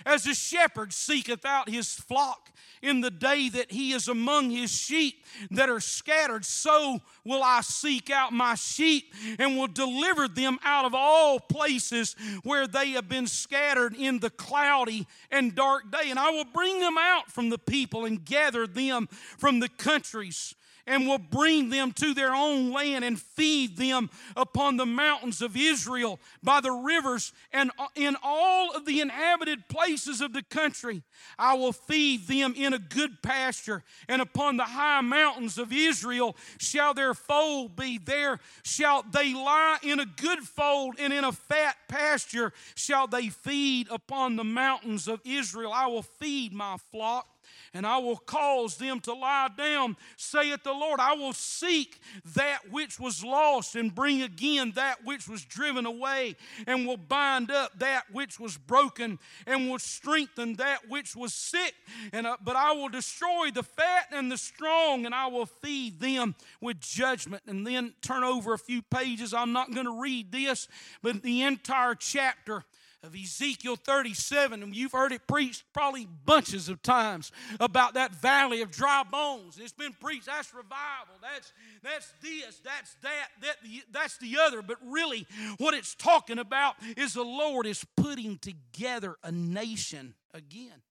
As 0.05 0.27
a 0.27 0.35
shepherd 0.35 0.93
seeketh 0.93 1.45
out 1.45 1.69
his 1.69 1.95
flock 1.95 2.51
in 2.83 3.01
the 3.01 3.11
day 3.11 3.49
that 3.49 3.73
he 3.73 3.93
is 3.93 4.09
among 4.09 4.51
his 4.51 4.71
sheep 4.71 5.25
that 5.51 5.71
are 5.71 5.81
scattered, 5.81 6.45
so 6.45 7.01
will 7.25 7.43
I 7.43 7.63
seek 7.63 8.11
out 8.11 8.33
my 8.33 8.55
sheep 8.55 9.15
and 9.39 9.57
will 9.57 9.69
deliver 9.69 10.29
them 10.29 10.59
out 10.63 10.85
of 10.85 10.95
all 10.95 11.41
places 11.41 12.15
where 12.43 12.67
they 12.67 12.91
have 12.91 13.09
been 13.09 13.27
scattered 13.27 13.95
in 13.97 14.19
the 14.19 14.31
cloudy 14.31 15.07
and 15.31 15.55
dark 15.55 15.91
day. 15.91 16.11
And 16.11 16.19
I 16.19 16.31
will 16.31 16.45
bring 16.45 16.81
them 16.81 16.99
out 16.99 17.31
from 17.31 17.49
the 17.49 17.59
people 17.59 18.05
and 18.05 18.25
gather 18.25 18.67
them 18.67 19.09
from 19.39 19.61
the 19.61 19.69
countries 19.69 20.55
and 20.87 21.07
will 21.07 21.19
bring 21.19 21.71
them 21.71 21.93
to 21.93 22.15
their 22.15 22.35
own 22.35 22.73
land 22.73 23.05
and 23.05 23.21
feed 23.21 23.77
them 23.77 24.11
upon 24.37 24.77
the 24.77 24.87
mountains 24.87 25.41
of 25.43 25.57
Israel, 25.57 26.21
by 26.43 26.61
the 26.61 26.71
rivers, 26.71 27.33
and 27.53 27.71
in 27.95 28.17
all 28.23 28.73
of 28.73 28.85
the 28.85 29.01
inhabited 29.01 29.69
places 29.69 30.21
of 30.21 30.33
the 30.33 30.43
country. 30.43 31.03
I 31.39 31.55
will 31.55 31.73
feed 31.73 32.27
them 32.27 32.55
in 32.57 32.75
a 32.75 32.79
good 32.79 33.23
pasture, 33.23 33.83
and 34.09 34.21
upon 34.21 34.57
the 34.57 34.65
high 34.65 35.01
mountains 35.01 35.59
of 35.59 35.73
Israel 35.73 36.37
shall 36.59 36.95
their 36.95 37.15
fold 37.15 37.77
be. 37.77 37.99
There 37.99 38.41
shall 38.63 39.03
they 39.03 39.35
lie 39.35 39.79
in 39.83 40.01
a 40.01 40.07
good 40.07 40.41
fold, 40.41 40.97
and 40.99 41.13
in 41.13 41.25
a 41.25 41.33
fat 41.33 41.77
pasture 41.89 42.53
shall 42.75 43.07
they 43.07 43.29
feed 43.29 43.89
upon 43.91 44.37
the 44.37 44.45
mountains 44.45 45.09
of 45.09 45.21
Israel. 45.25 45.73
I 45.73 45.87
will 45.87 46.03
feed 46.03 46.53
my 46.53 46.77
flock 46.91 47.27
and 47.75 47.85
I 47.85 47.99
will 47.99 48.17
cause 48.17 48.77
them 48.77 49.01
to 49.01 49.13
lie 49.13 49.49
down, 49.57 49.97
saith 50.17 50.63
the 50.63 50.73
Lord. 50.73 51.01
I 51.01 51.15
will 51.15 51.33
seek 51.33 52.01
that 52.35 52.71
which 52.71 53.01
was 53.01 53.25
lost 53.25 53.75
and 53.75 53.93
bring 53.95 54.23
again 54.23 54.73
that 54.77 55.05
which 55.05 55.29
was 55.29 55.45
driven 55.45 55.85
away, 55.85 56.37
and 56.67 56.87
will 56.87 56.97
bind 56.97 57.51
up 57.51 57.79
that 57.81 58.05
which 58.13 58.39
was 58.39 58.57
broken, 58.57 59.19
and 59.47 59.69
will 59.69 59.81
strengthen 59.81 60.55
that 60.55 60.89
which 60.89 61.17
was 61.17 61.35
sick. 61.35 61.75
And 62.13 62.27
uh, 62.27 62.37
but 62.43 62.57
I 62.57 62.73
will 62.73 62.89
destroy 62.89 63.51
the 63.53 63.65
fat 63.65 64.07
and 64.13 64.31
the 64.31 64.39
strong, 64.39 65.05
and 65.05 65.15
I 65.15 65.27
will 65.27 65.47
feed 65.47 66.01
them 66.01 66.37
with 66.61 66.81
judgment. 66.81 67.43
And 67.47 67.67
then 67.67 67.95
turn 68.01 68.23
over 68.23 68.55
a 68.55 68.59
few 68.59 68.83
pages. 68.83 69.35
I'm 69.35 69.53
not 69.53 69.75
going 69.75 69.87
to 69.87 70.01
read 70.01 70.31
this, 70.31 70.69
but 71.03 71.23
the 71.23 71.43
entire 71.43 71.95
chapter 71.95 72.65
of 73.05 73.15
Ezekiel 73.15 73.77
37, 73.77 74.63
and 74.63 74.75
you've 74.75 74.93
heard 74.93 75.13
it 75.13 75.27
preached 75.27 75.63
probably 75.75 76.09
bunches 76.25 76.71
of 76.71 76.83
times 76.83 77.31
about 77.61 77.95
that 77.95 78.15
valley 78.15 78.63
of 78.63 78.71
dry 78.71 79.03
bones. 79.03 79.59
It's 79.61 79.73
been 79.73 79.93
preached. 79.93 80.27
That's 80.27 80.55
revival. 80.55 81.15
That's 81.21 81.53
that's 81.83 82.13
this. 82.23 82.61
That's 82.65 82.95
that. 83.03 83.29
That 83.43 83.57
that's 83.93 84.17
the 84.19 84.39
other. 84.41 84.63
But 84.63 84.79
really, 84.83 85.27
what 85.59 85.75
it's 85.75 85.95
talking 85.95 86.39
about 86.39 86.77
is 86.97 87.13
the 87.13 87.23
Lord 87.23 87.67
is 87.67 87.85
putting 87.97 88.39
together 88.39 89.17
a 89.23 89.31
nation 89.31 90.15
again. 90.33 90.83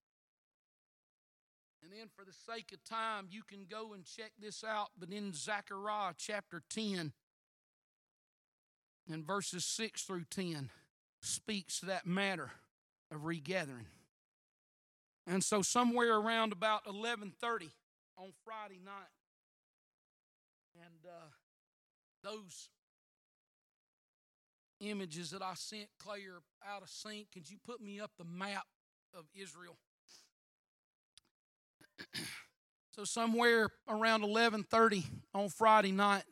And 1.84 1.92
then, 1.92 2.10
for 2.16 2.24
the 2.24 2.34
sake 2.54 2.72
of 2.74 2.84
time, 2.84 3.28
you 3.32 3.42
can 3.42 3.66
go 3.70 3.94
and 3.94 4.06
check 4.06 4.32
this 4.40 4.64
out. 4.64 4.90
But 5.00 5.10
in 5.10 5.34
Zechariah 5.34 6.14
chapter 6.18 6.62
10, 6.70 7.12
and 9.12 9.26
verses 9.26 9.66
6 9.66 10.04
through 10.04 10.26
10 10.30 10.70
speaks 11.24 11.80
to 11.80 11.88
that 11.88 12.06
matter 12.06 12.52
of 13.12 13.26
regathering. 13.26 13.88
And 15.26 15.44
so 15.44 15.62
somewhere 15.62 16.16
around 16.16 16.52
about 16.52 16.86
11:30 16.86 17.72
on 18.18 18.34
Friday 18.44 18.80
night 18.84 19.10
and 20.76 21.06
uh, 21.06 21.30
those 22.24 22.70
images 24.82 25.32
that 25.32 25.42
I 25.42 25.54
sent 25.56 25.88
Claire 25.98 26.42
out 26.68 26.82
of 26.82 26.90
sync, 26.90 27.32
could 27.32 27.50
you 27.50 27.58
put 27.66 27.82
me 27.82 28.00
up 28.00 28.12
the 28.18 28.26
map 28.26 28.66
of 29.14 29.26
Israel? 29.34 29.78
so 32.96 33.06
somewhere 33.06 33.70
around 33.88 34.24
11:30 34.24 35.06
on 35.34 35.50
Friday 35.50 35.92
night 35.92 36.24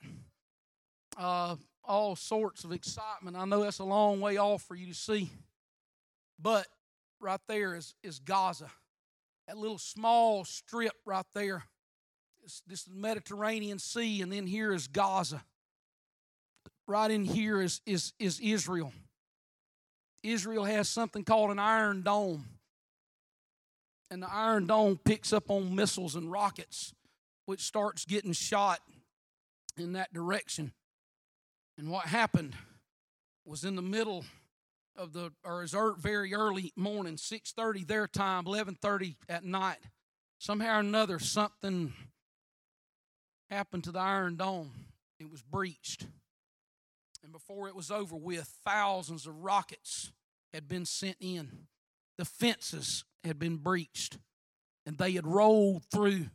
uh, 1.17 1.55
all 1.83 2.15
sorts 2.15 2.63
of 2.63 2.71
excitement. 2.71 3.37
I 3.37 3.45
know 3.45 3.63
that's 3.63 3.79
a 3.79 3.83
long 3.83 4.21
way 4.21 4.37
off 4.37 4.63
for 4.63 4.75
you 4.75 4.87
to 4.87 4.93
see, 4.93 5.29
but 6.39 6.67
right 7.19 7.39
there 7.47 7.75
is, 7.75 7.95
is 8.03 8.19
Gaza. 8.19 8.69
That 9.47 9.57
little 9.57 9.77
small 9.77 10.45
strip 10.45 10.93
right 11.05 11.25
there. 11.33 11.63
This, 12.41 12.61
this 12.65 12.79
is 12.79 12.85
the 12.85 12.99
Mediterranean 12.99 13.79
Sea, 13.79 14.21
and 14.21 14.31
then 14.31 14.47
here 14.47 14.73
is 14.73 14.87
Gaza. 14.87 15.43
Right 16.87 17.11
in 17.11 17.23
here 17.23 17.61
is, 17.61 17.81
is, 17.85 18.13
is 18.19 18.39
Israel. 18.39 18.91
Israel 20.23 20.65
has 20.65 20.89
something 20.89 21.23
called 21.23 21.51
an 21.51 21.59
iron 21.59 22.01
dome. 22.01 22.45
And 24.09 24.21
the 24.21 24.31
iron 24.31 24.67
dome 24.67 24.99
picks 25.03 25.31
up 25.31 25.49
on 25.49 25.73
missiles 25.73 26.15
and 26.15 26.31
rockets, 26.31 26.93
which 27.45 27.61
starts 27.61 28.05
getting 28.05 28.33
shot 28.33 28.79
in 29.77 29.93
that 29.93 30.13
direction. 30.13 30.73
And 31.81 31.89
what 31.89 32.05
happened 32.05 32.53
was 33.43 33.63
in 33.63 33.75
the 33.75 33.81
middle 33.81 34.23
of 34.95 35.13
the 35.13 35.33
or 35.43 35.63
as 35.63 35.73
er, 35.73 35.95
very 35.97 36.31
early 36.31 36.71
morning, 36.75 37.17
6:30 37.17 37.87
their 37.87 38.07
time, 38.07 38.45
11:30 38.45 39.15
at 39.27 39.43
night. 39.43 39.79
Somehow 40.37 40.75
or 40.75 40.79
another 40.81 41.17
something 41.17 41.95
happened 43.49 43.83
to 43.85 43.91
the 43.91 43.97
Iron 43.97 44.35
Dome. 44.35 44.93
It 45.19 45.31
was 45.31 45.41
breached. 45.41 46.05
And 47.23 47.31
before 47.31 47.67
it 47.67 47.73
was 47.73 47.89
over 47.89 48.15
with, 48.15 48.47
thousands 48.63 49.25
of 49.25 49.37
rockets 49.37 50.11
had 50.53 50.67
been 50.67 50.85
sent 50.85 51.17
in. 51.19 51.67
The 52.19 52.25
fences 52.25 53.05
had 53.23 53.39
been 53.39 53.57
breached. 53.57 54.19
And 54.85 54.99
they 54.99 55.13
had 55.13 55.25
rolled 55.25 55.85
through 55.85 56.29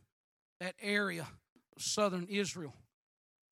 that 0.59 0.75
area 0.81 1.29
of 1.73 1.81
southern 1.81 2.27
Israel. 2.27 2.75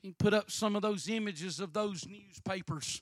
You 0.05 0.13
put 0.13 0.35
up 0.35 0.51
some 0.51 0.75
of 0.75 0.83
those 0.83 1.09
images 1.09 1.59
of 1.59 1.73
those 1.73 2.05
newspapers. 2.07 3.01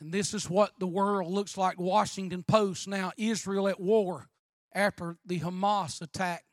And 0.00 0.12
this 0.12 0.34
is 0.34 0.50
what 0.50 0.72
the 0.80 0.86
world 0.86 1.30
looks 1.30 1.56
like 1.56 1.78
Washington 1.78 2.42
Post 2.42 2.88
now, 2.88 3.12
Israel 3.16 3.68
at 3.68 3.78
war 3.78 4.28
after 4.74 5.18
the 5.24 5.38
Hamas 5.38 6.02
attack. 6.02 6.44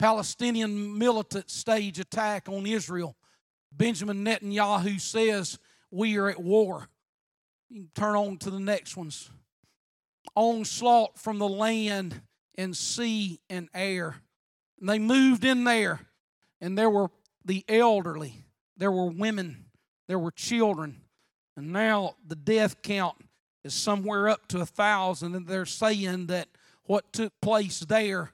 Palestinian 0.00 0.98
militant 0.98 1.48
stage 1.48 2.00
attack 2.00 2.48
on 2.48 2.66
Israel. 2.66 3.16
Benjamin 3.70 4.24
Netanyahu 4.24 5.00
says, 5.00 5.60
We 5.92 6.18
are 6.18 6.28
at 6.28 6.42
war. 6.42 6.88
You 7.70 7.86
turn 7.94 8.16
on 8.16 8.38
to 8.38 8.50
the 8.50 8.58
next 8.58 8.96
ones. 8.96 9.30
Onslaught 10.34 11.20
from 11.20 11.38
the 11.38 11.48
land 11.48 12.20
and 12.58 12.76
sea 12.76 13.38
and 13.48 13.68
air. 13.72 14.16
And 14.80 14.88
they 14.88 14.98
moved 14.98 15.44
in 15.44 15.62
there, 15.62 16.00
and 16.60 16.76
there 16.76 16.90
were 16.90 17.10
the 17.44 17.64
elderly, 17.68 18.43
there 18.76 18.92
were 18.92 19.06
women, 19.06 19.66
there 20.08 20.18
were 20.18 20.30
children, 20.30 21.00
and 21.56 21.72
now 21.72 22.16
the 22.26 22.36
death 22.36 22.82
count 22.82 23.16
is 23.62 23.74
somewhere 23.74 24.28
up 24.28 24.48
to 24.48 24.60
a 24.60 24.66
thousand, 24.66 25.34
and 25.34 25.46
they're 25.46 25.66
saying 25.66 26.26
that 26.26 26.48
what 26.84 27.12
took 27.12 27.32
place 27.40 27.80
there 27.80 28.32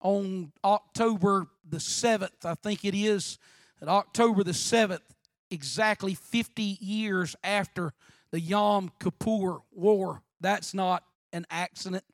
on 0.00 0.52
October 0.64 1.46
the 1.68 1.76
7th, 1.76 2.44
I 2.44 2.54
think 2.54 2.84
it 2.84 2.94
is, 2.94 3.38
at 3.80 3.88
October 3.88 4.42
the 4.42 4.52
7th, 4.52 5.00
exactly 5.50 6.14
50 6.14 6.78
years 6.80 7.36
after 7.44 7.92
the 8.32 8.40
Yom 8.40 8.90
Kippur 8.98 9.58
War. 9.70 10.22
That's 10.40 10.74
not 10.74 11.04
an 11.32 11.46
accident. 11.50 12.04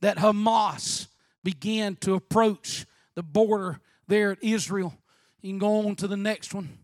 That 0.00 0.18
Hamas 0.18 1.06
began 1.44 1.96
to 1.96 2.14
approach 2.14 2.84
the 3.14 3.22
border 3.22 3.80
there 4.08 4.32
at 4.32 4.42
Israel. 4.42 4.94
You 5.40 5.50
can 5.50 5.58
go 5.58 5.86
on 5.86 5.96
to 5.96 6.08
the 6.08 6.16
next 6.16 6.52
one 6.52 6.78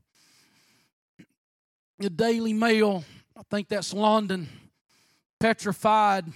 the 1.98 2.10
Daily 2.10 2.52
Mail, 2.52 3.04
I 3.36 3.42
think 3.50 3.68
that's 3.68 3.92
London, 3.92 4.48
petrified, 5.40 6.26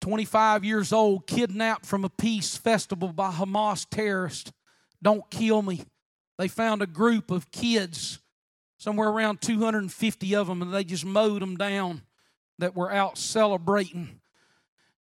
25 0.00 0.64
years 0.64 0.92
old, 0.92 1.26
kidnapped 1.26 1.84
from 1.84 2.04
a 2.04 2.08
peace 2.08 2.56
festival 2.56 3.12
by 3.12 3.32
Hamas 3.32 3.86
terrorists. 3.88 4.52
Don't 5.02 5.28
kill 5.30 5.62
me. 5.62 5.84
They 6.38 6.48
found 6.48 6.82
a 6.82 6.86
group 6.86 7.30
of 7.30 7.50
kids, 7.50 8.20
somewhere 8.78 9.08
around 9.08 9.40
250 9.40 10.34
of 10.36 10.46
them, 10.46 10.62
and 10.62 10.72
they 10.72 10.84
just 10.84 11.04
mowed 11.04 11.42
them 11.42 11.56
down 11.56 12.02
that 12.58 12.76
were 12.76 12.92
out 12.92 13.18
celebrating. 13.18 14.20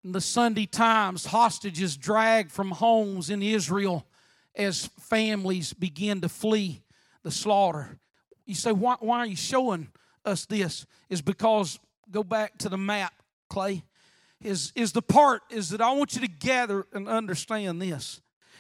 In 0.04 0.12
the 0.12 0.22
Sunday 0.22 0.66
Times, 0.66 1.28
hostages 1.28 1.98
dragged 1.98 2.52
from 2.52 2.72
homes 2.72 3.30
in 3.30 3.44
Israel 3.44 4.08
as 4.56 4.88
families 5.00 5.74
begin 5.74 6.22
to 6.22 6.30
flee 6.30 6.82
the 7.24 7.32
slaughter. 7.32 8.00
You 8.46 8.56
say, 8.56 8.72
why, 8.72 8.96
why 9.00 9.20
are 9.20 9.26
you 9.26 9.36
showing 9.36 9.90
us 10.26 10.46
this? 10.46 10.86
Is 11.10 11.22
because, 11.22 11.80
go 12.12 12.24
back 12.24 12.58
to 12.60 12.70
the 12.70 12.78
map, 12.78 13.14
Clay, 13.50 13.84
is, 14.42 14.74
is 14.76 14.92
the 14.92 15.02
part 15.02 15.42
is 15.50 15.70
that 15.70 15.82
I 15.82 15.92
want 15.94 16.16
you 16.16 16.22
to 16.22 16.28
gather 16.28 16.86
and 16.94 17.08
understand 17.08 17.82
this 17.82 18.20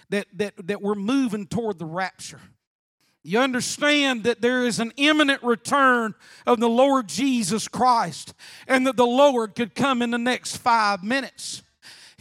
that, 0.09 0.27
that, 0.33 0.53
that 0.67 0.81
we're 0.81 0.95
moving 0.95 1.47
toward 1.47 1.79
the 1.79 1.85
rapture. 1.85 2.41
You 3.23 3.39
understand 3.39 4.25
that 4.25 4.41
there 4.41 4.65
is 4.65 4.79
an 4.79 4.91
imminent 4.97 5.41
return 5.43 6.13
of 6.45 6.59
the 6.59 6.67
Lord 6.69 7.07
Jesus 7.07 7.67
Christ, 7.69 8.33
and 8.67 8.85
that 8.85 8.97
the 8.97 9.05
Lord 9.05 9.55
could 9.55 9.75
come 9.75 10.01
in 10.01 10.11
the 10.11 10.17
next 10.17 10.57
five 10.57 11.03
minutes. 11.03 11.63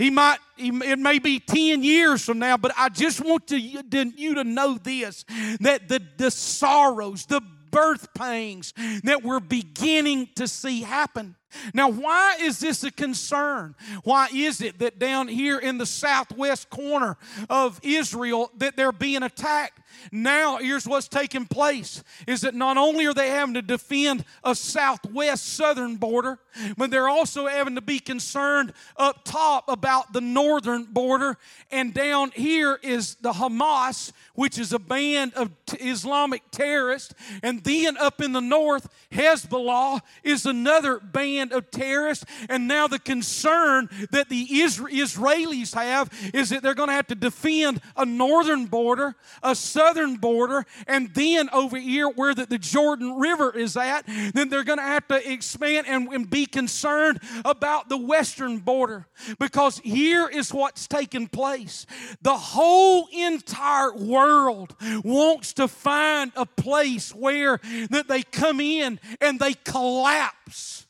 He 0.02 0.10
might, 0.10 0.38
it 0.58 0.98
may 0.98 1.20
be 1.20 1.38
10 1.38 1.84
years 1.84 2.24
from 2.24 2.40
now, 2.40 2.56
but 2.56 2.72
I 2.76 2.88
just 2.88 3.20
want 3.20 3.46
to, 3.46 3.56
you 3.56 4.34
to 4.34 4.42
know 4.42 4.76
this 4.76 5.24
that 5.60 5.86
the, 5.88 6.02
the 6.16 6.32
sorrows, 6.32 7.26
the 7.26 7.40
birth 7.70 8.12
pangs 8.12 8.74
that 9.04 9.22
we're 9.22 9.38
beginning 9.38 10.30
to 10.34 10.48
see 10.48 10.82
happen. 10.82 11.36
Now, 11.74 11.88
why 11.88 12.36
is 12.40 12.58
this 12.58 12.84
a 12.84 12.90
concern? 12.90 13.74
Why 14.04 14.28
is 14.32 14.60
it 14.60 14.78
that 14.78 14.98
down 14.98 15.28
here 15.28 15.58
in 15.58 15.78
the 15.78 15.86
southwest 15.86 16.70
corner 16.70 17.16
of 17.48 17.80
Israel 17.82 18.50
that 18.58 18.76
they're 18.76 18.92
being 18.92 19.22
attacked? 19.22 19.78
Now, 20.10 20.58
here's 20.58 20.86
what's 20.86 21.08
taking 21.08 21.46
place 21.46 22.02
is 22.26 22.42
that 22.42 22.54
not 22.54 22.76
only 22.76 23.06
are 23.06 23.14
they 23.14 23.28
having 23.28 23.54
to 23.54 23.62
defend 23.62 24.24
a 24.42 24.54
southwest 24.54 25.54
southern 25.54 25.96
border, 25.96 26.38
but 26.76 26.90
they're 26.90 27.08
also 27.08 27.46
having 27.46 27.74
to 27.74 27.80
be 27.80 27.98
concerned 27.98 28.72
up 28.96 29.24
top 29.24 29.68
about 29.68 30.12
the 30.12 30.20
northern 30.20 30.84
border. 30.84 31.36
And 31.70 31.94
down 31.94 32.30
here 32.32 32.78
is 32.82 33.16
the 33.16 33.32
Hamas, 33.32 34.12
which 34.34 34.58
is 34.58 34.72
a 34.72 34.78
band 34.78 35.34
of 35.34 35.50
Islamic 35.80 36.42
terrorists. 36.50 37.14
And 37.42 37.62
then 37.64 37.96
up 37.96 38.20
in 38.20 38.32
the 38.32 38.40
north, 38.40 38.88
Hezbollah 39.10 40.00
is 40.22 40.46
another 40.46 41.00
band 41.00 41.41
of 41.50 41.70
terrorists. 41.72 42.24
And 42.48 42.68
now 42.68 42.86
the 42.86 42.98
concern 43.00 43.88
that 44.10 44.28
the 44.28 44.46
Israelis 44.46 45.74
have 45.74 46.10
is 46.32 46.50
that 46.50 46.62
they're 46.62 46.74
going 46.74 46.90
to 46.90 46.94
have 46.94 47.08
to 47.08 47.14
defend 47.14 47.80
a 47.96 48.04
northern 48.04 48.66
border, 48.66 49.16
a 49.42 49.54
southern 49.54 50.16
border, 50.16 50.64
and 50.86 51.12
then 51.14 51.48
over 51.50 51.78
here 51.78 52.08
where 52.08 52.34
the, 52.34 52.46
the 52.46 52.58
Jordan 52.58 53.18
River 53.18 53.56
is 53.56 53.76
at, 53.76 54.06
then 54.34 54.48
they're 54.48 54.64
going 54.64 54.78
to 54.78 54.84
have 54.84 55.08
to 55.08 55.32
expand 55.32 55.86
and, 55.88 56.08
and 56.08 56.28
be 56.28 56.46
concerned 56.46 57.20
about 57.44 57.88
the 57.88 57.96
western 57.96 58.58
border. 58.58 59.06
Because 59.38 59.78
here 59.78 60.28
is 60.28 60.52
what's 60.52 60.86
taking 60.86 61.28
place. 61.28 61.86
The 62.20 62.36
whole 62.36 63.08
entire 63.12 63.94
world 63.94 64.74
wants 65.04 65.54
to 65.54 65.68
find 65.68 66.32
a 66.36 66.46
place 66.46 67.14
where 67.14 67.58
that 67.90 68.08
they 68.08 68.22
come 68.22 68.60
in 68.60 69.00
and 69.20 69.38
they 69.38 69.54
collapse 69.54 70.81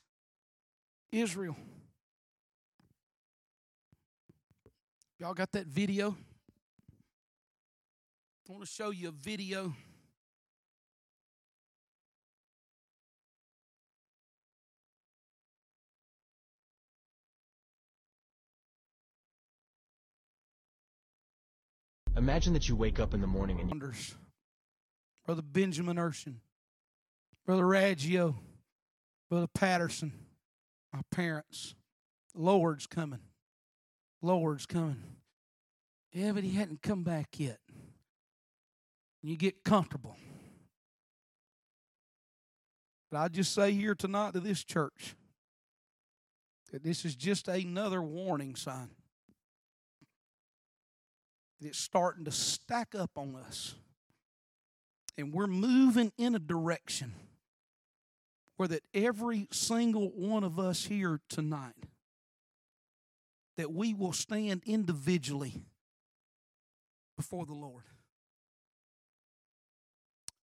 Israel. 1.13 1.57
Y'all 5.19 5.35
got 5.35 5.53
that 5.53 5.67
video? 5.67 6.17
I 8.49 8.53
want 8.53 8.65
to 8.65 8.71
show 8.71 8.91
you 8.91 9.11
a 9.11 9.13
video. 9.13 9.73
Imagine 22.17 22.53
that 22.53 22.69
you 22.69 22.77
wake 22.77 22.99
up 22.99 23.15
in 23.15 23.21
the 23.21 23.27
morning 23.27 23.61
and 23.61 23.69
wonders. 23.69 24.15
Brother 25.25 25.43
Benjamin 25.43 25.97
Urshan, 25.97 26.37
Brother 27.47 27.63
Raggio, 27.63 28.35
Brother 29.31 29.47
Patterson 29.47 30.13
my 30.93 31.01
parents. 31.11 31.75
Lord's 32.35 32.87
coming. 32.87 33.21
Lord's 34.21 34.67
coming. 34.67 35.03
Yeah, 36.13 36.33
but 36.33 36.45
he 36.45 36.53
hadn't 36.53 36.83
come 36.83 37.03
back 37.03 37.29
yet. 37.39 37.59
You 39.23 39.37
get 39.37 39.65
comfortable. 39.65 40.17
But 43.11 43.19
I 43.19 43.29
just 43.29 43.55
say 43.55 43.73
here 43.73 43.95
tonight 43.95 44.35
to 44.35 44.41
this 44.41 44.65
church 44.65 45.15
that 46.73 46.83
this 46.83 47.05
is 47.05 47.15
just 47.15 47.49
another 47.49 48.03
warning 48.03 48.57
sign. 48.57 48.89
It's 51.61 51.79
starting 51.79 52.25
to 52.25 52.33
stack 52.33 52.95
up 52.95 53.11
on 53.17 53.37
us. 53.37 53.75
And 55.17 55.33
we're 55.33 55.47
moving 55.47 56.13
in 56.19 56.35
a 56.35 56.39
direction 56.39 57.13
that 58.67 58.83
every 58.95 59.49
single 59.51 60.11
one 60.11 60.45
of 60.45 60.59
us 60.59 60.85
here 60.85 61.21
tonight 61.29 61.75
that 63.57 63.73
we 63.73 63.95
will 63.95 64.13
stand 64.13 64.63
individually 64.67 65.63
before 67.17 67.47
the 67.47 67.55
Lord. 67.55 67.85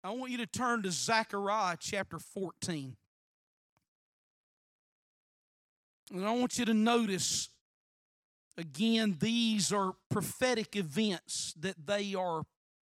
I 0.03 0.11
want 0.11 0.31
you 0.31 0.37
to 0.37 0.45
turn 0.45 0.83
to 0.83 0.91
Zechariah 0.91 1.77
chapter 1.79 2.19
14. 2.19 2.95
And 6.11 6.25
I 6.25 6.31
want 6.31 6.57
you 6.57 6.65
to 6.65 6.73
notice 6.73 7.49
again 8.57 9.17
these 9.19 9.71
are 9.71 9.93
prophetic 10.09 10.75
events 10.75 11.53
that 11.59 11.75
they 11.85 12.15
are 12.15 12.43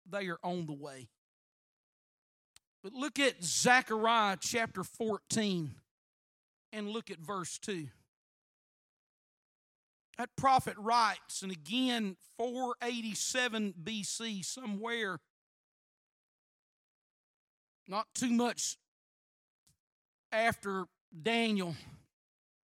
they 0.09 0.27
are 0.27 0.39
on 0.43 0.65
the 0.67 0.73
way. 0.73 1.07
But 2.85 2.93
look 2.93 3.17
at 3.17 3.43
Zechariah 3.43 4.37
chapter 4.39 4.83
14 4.83 5.73
and 6.71 6.87
look 6.87 7.09
at 7.09 7.17
verse 7.17 7.57
2. 7.57 7.87
That 10.19 10.29
prophet 10.35 10.75
writes, 10.77 11.41
and 11.41 11.51
again, 11.51 12.15
487 12.37 13.73
BC, 13.83 14.45
somewhere, 14.45 15.17
not 17.87 18.05
too 18.13 18.29
much 18.29 18.77
after 20.31 20.85
Daniel, 21.23 21.75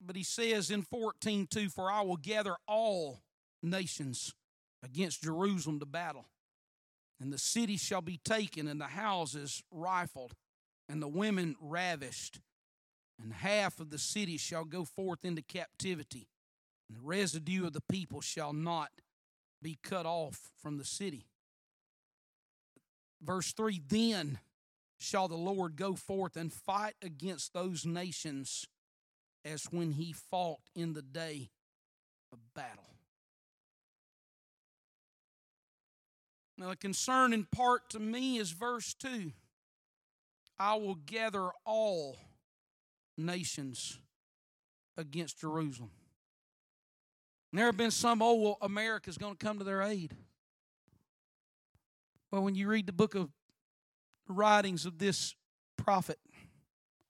but 0.00 0.14
he 0.14 0.22
says 0.22 0.70
in 0.70 0.84
14:2, 0.84 1.72
For 1.72 1.90
I 1.90 2.02
will 2.02 2.18
gather 2.18 2.54
all 2.68 3.24
nations 3.64 4.32
against 4.80 5.24
Jerusalem 5.24 5.80
to 5.80 5.86
battle, 5.86 6.26
and 7.20 7.32
the 7.32 7.38
city 7.38 7.76
shall 7.76 8.02
be 8.02 8.18
taken, 8.24 8.66
and 8.68 8.80
the 8.80 8.86
houses 8.86 9.62
rifled, 9.70 10.34
and 10.88 11.02
the 11.02 11.08
women 11.08 11.56
ravished, 11.60 12.40
and 13.22 13.32
half 13.32 13.80
of 13.80 13.90
the 13.90 13.98
city 13.98 14.36
shall 14.36 14.64
go 14.64 14.84
forth 14.84 15.24
into 15.24 15.42
captivity 15.42 16.28
and 16.88 16.98
the 16.98 17.06
residue 17.06 17.66
of 17.66 17.72
the 17.72 17.82
people 17.82 18.20
shall 18.20 18.52
not 18.52 18.90
be 19.62 19.78
cut 19.82 20.06
off 20.06 20.50
from 20.56 20.76
the 20.76 20.84
city. 20.84 21.26
Verse 23.22 23.52
3 23.52 23.80
Then 23.86 24.38
shall 24.98 25.28
the 25.28 25.36
Lord 25.36 25.76
go 25.76 25.94
forth 25.94 26.36
and 26.36 26.52
fight 26.52 26.94
against 27.02 27.52
those 27.52 27.86
nations 27.86 28.66
as 29.44 29.64
when 29.70 29.92
he 29.92 30.12
fought 30.12 30.60
in 30.74 30.92
the 30.92 31.02
day 31.02 31.50
of 32.32 32.38
battle. 32.54 32.93
Now, 36.56 36.70
the 36.70 36.76
concern 36.76 37.32
in 37.32 37.44
part 37.44 37.90
to 37.90 37.98
me 37.98 38.38
is 38.38 38.52
verse 38.52 38.94
2 38.94 39.32
I 40.58 40.76
will 40.76 40.94
gather 40.94 41.48
all 41.64 42.16
nations 43.18 43.98
against 44.96 45.40
Jerusalem. 45.40 45.90
And 47.50 47.58
there 47.58 47.66
have 47.66 47.76
been 47.76 47.90
some, 47.90 48.22
oh, 48.22 48.34
well, 48.34 48.58
America's 48.60 49.18
going 49.18 49.36
to 49.36 49.44
come 49.44 49.58
to 49.58 49.64
their 49.64 49.82
aid. 49.82 50.14
Well, 52.30 52.42
when 52.42 52.54
you 52.54 52.68
read 52.68 52.86
the 52.86 52.92
book 52.92 53.14
of 53.14 53.30
writings 54.28 54.86
of 54.86 54.98
this 54.98 55.34
prophet, 55.76 56.18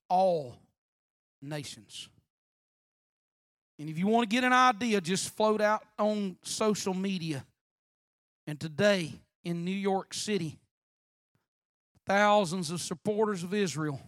all 0.09 0.57
nations. 1.41 2.09
And 3.79 3.89
if 3.89 3.99
you 3.99 4.07
want 4.07 4.29
to 4.29 4.35
get 4.35 4.45
an 4.45 4.53
idea, 4.53 5.01
just 5.01 5.31
float 5.31 5.61
out 5.61 5.83
on 5.99 6.37
social 6.43 6.95
media. 6.95 7.45
And 8.47 8.61
today 8.61 9.15
in 9.45 9.65
New 9.65 9.71
York 9.71 10.15
City, 10.15 10.59
thousands 12.07 12.71
of 12.71 12.81
supporters 12.81 13.43
of 13.43 13.55
Israel. 13.55 14.01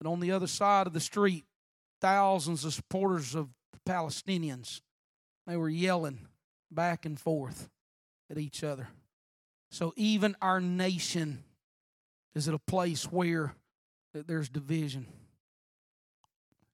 And 0.00 0.08
on 0.08 0.20
the 0.20 0.32
other 0.32 0.46
side 0.48 0.86
of 0.86 0.92
the 0.92 1.00
street, 1.00 1.44
thousands 2.00 2.64
of 2.64 2.74
supporters 2.74 3.34
of 3.34 3.48
the 3.72 3.78
Palestinians. 3.90 4.80
They 5.46 5.56
were 5.56 5.68
yelling 5.68 6.26
back 6.70 7.06
and 7.06 7.18
forth 7.18 7.70
at 8.28 8.38
each 8.38 8.64
other. 8.64 8.88
So 9.70 9.94
even 9.96 10.36
our 10.42 10.60
nation 10.60 11.44
is 12.34 12.48
at 12.48 12.54
a 12.54 12.58
place 12.58 13.04
where 13.04 13.54
there's 14.12 14.48
division. 14.48 15.06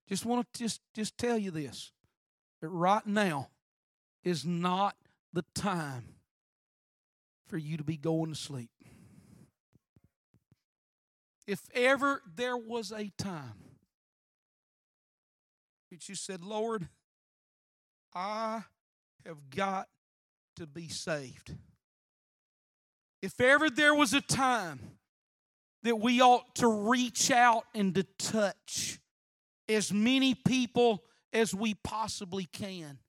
Just 0.07 0.25
want 0.25 0.51
to 0.51 0.63
just 0.63 0.81
just 0.95 1.17
tell 1.17 1.37
you 1.37 1.51
this 1.51 1.91
that 2.61 2.69
right 2.69 3.05
now 3.05 3.49
is 4.23 4.43
not 4.45 4.95
the 5.31 5.45
time 5.53 6.15
for 7.49 7.57
you 7.57 7.77
to 7.77 7.83
be 7.83 7.97
going 7.97 8.29
to 8.29 8.39
sleep. 8.39 8.69
If 11.47 11.61
ever 11.73 12.21
there 12.35 12.55
was 12.55 12.91
a 12.91 13.11
time 13.17 13.55
that 15.89 16.07
you 16.07 16.13
said, 16.13 16.43
Lord, 16.43 16.87
I 18.13 18.63
have 19.25 19.49
got 19.49 19.87
to 20.57 20.67
be 20.67 20.87
saved. 20.87 21.55
If 23.21 23.41
ever 23.41 23.69
there 23.69 23.95
was 23.95 24.13
a 24.13 24.21
time 24.21 24.79
that 25.83 25.99
we 25.99 26.21
ought 26.21 26.55
to 26.55 26.67
reach 26.67 27.31
out 27.31 27.63
and 27.73 27.95
to 27.95 28.03
touch 28.19 28.99
as 29.67 29.91
many 29.91 30.35
people 30.35 31.03
as 31.33 31.53
we 31.53 31.73
possibly 31.73 32.45
can, 32.45 32.99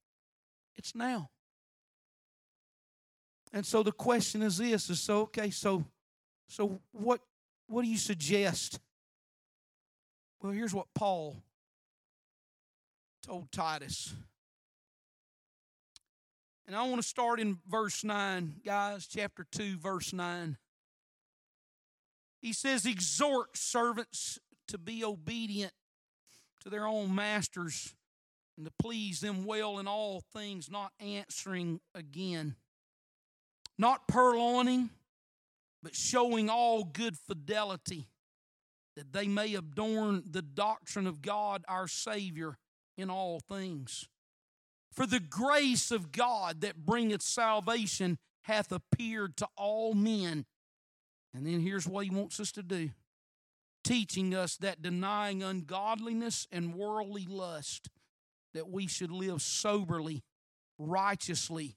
it's 0.77 0.95
now. 0.95 1.29
And 3.53 3.67
so 3.67 3.83
the 3.83 3.93
question 3.93 4.43
is 4.43 4.59
this 4.59 4.91
is 4.91 5.01
so 5.01 5.23
okay, 5.23 5.51
so 5.51 5.85
so 6.49 6.81
what 6.93 7.21
what 7.67 7.83
do 7.83 7.89
you 7.89 7.99
suggest? 7.99 8.81
Well, 10.41 10.53
here's 10.53 10.75
what 10.75 10.87
Paul 10.95 11.37
told 13.23 13.53
Titus. 13.53 14.15
And 16.67 16.77
I 16.77 16.83
want 16.85 17.03
to 17.03 17.07
start 17.07 17.41
in 17.41 17.59
verse 17.69 18.05
9, 18.05 18.61
guys, 18.65 19.07
chapter 19.07 19.45
2, 19.51 19.77
verse 19.79 20.13
9. 20.13 20.57
He 22.41 22.53
says, 22.53 22.87
Exhort 22.87 23.57
servants 23.57 24.39
to 24.69 24.79
be 24.79 25.05
obedient 25.05 25.73
to 26.61 26.71
their 26.71 26.87
own 26.87 27.15
masters 27.15 27.95
and 28.57 28.65
to 28.67 28.73
please 28.79 29.21
them 29.21 29.45
well 29.45 29.79
in 29.79 29.89
all 29.89 30.23
things, 30.33 30.71
not 30.71 30.93
answering 31.01 31.81
again, 31.95 32.55
not 33.81 34.07
purloining, 34.07 34.91
but 35.83 35.97
showing 35.97 36.51
all 36.51 36.85
good 36.85 37.17
fidelity, 37.17 38.07
that 38.95 39.13
they 39.13 39.27
may 39.27 39.55
adorn 39.55 40.23
the 40.31 40.43
doctrine 40.43 41.07
of 41.07 41.23
God 41.23 41.65
our 41.67 41.89
Savior 41.89 42.59
in 42.99 43.09
all 43.09 43.41
things. 43.41 44.07
For 44.93 45.07
the 45.07 45.21
grace 45.21 45.91
of 45.91 46.13
God 46.13 46.61
that 46.61 46.85
bringeth 46.85 47.23
salvation 47.23 48.19
hath 48.43 48.71
appeared 48.71 49.37
to 49.39 49.49
all 49.57 49.95
men. 49.95 50.45
And 51.33 51.47
then 51.47 51.61
here's 51.61 51.87
what 51.87 52.05
he 52.05 52.11
wants 52.11 52.39
us 52.39 52.53
to 52.53 52.63
do 52.63 52.91
teaching 53.83 54.35
us 54.35 54.59
that 54.59 54.83
denying 54.83 55.43
ungodliness 55.43 56.47
and 56.53 56.75
worldly 56.75 57.27
lust, 57.27 57.89
that 58.53 58.69
we 58.69 58.87
should 58.87 59.11
live 59.11 59.41
soberly, 59.41 60.23
righteously, 60.79 61.77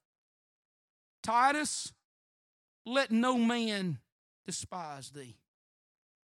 Titus, 1.23 1.93
let 2.85 3.11
no 3.11 3.37
man 3.37 3.99
despise 4.45 5.09
thee. 5.11 5.37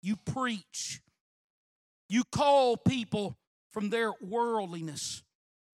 You 0.02 0.16
preach, 0.16 1.00
you 2.08 2.24
call 2.24 2.76
people 2.76 3.36
from 3.72 3.90
their 3.90 4.12
worldliness, 4.20 5.22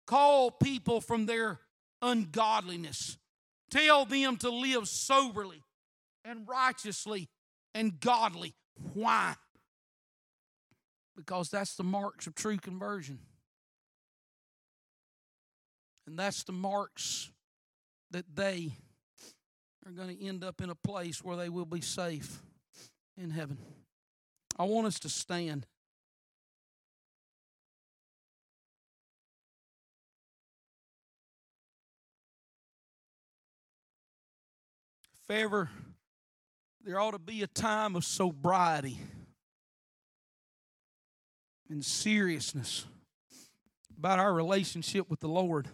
call 0.07 0.51
people 0.51 1.01
from 1.01 1.27
their 1.27 1.61
ungodliness. 2.03 3.17
Tell 3.71 4.05
them 4.05 4.37
to 4.39 4.51
live 4.51 4.89
soberly 4.89 5.63
and 6.25 6.47
righteously 6.47 7.29
and 7.75 7.99
godly. 7.99 8.55
Why? 8.95 9.35
Because 11.17 11.51
that's 11.51 11.77
the 11.77 11.85
marks 11.85 12.27
of 12.27 12.35
true 12.35 12.59
conversion. 12.59 13.19
And 16.07 16.19
that's 16.19 16.45
the 16.45 16.53
marks 16.53 17.31
that 18.11 18.25
they 18.35 18.77
are 19.87 19.93
going 19.93 20.17
to 20.17 20.25
end 20.25 20.43
up 20.43 20.61
in 20.61 20.69
a 20.69 20.75
place 20.75 21.23
where 21.23 21.37
they 21.37 21.49
will 21.49 21.65
be 21.65 21.81
safe 21.81 22.43
in 23.17 23.31
heaven. 23.31 23.57
I 24.59 24.65
want 24.65 24.89
us 24.89 24.99
to 25.01 25.09
stand. 25.09 25.65
If 35.23 35.31
ever 35.31 35.71
there 36.85 36.99
ought 36.99 37.13
to 37.13 37.21
be 37.21 37.43
a 37.43 37.49
time 37.49 37.95
of 37.95 38.05
sobriety 38.05 38.99
and 41.71 41.85
seriousness 41.85 42.87
about 43.97 44.19
our 44.19 44.33
relationship 44.33 45.09
with 45.09 45.21
the 45.21 45.29
Lord, 45.29 45.69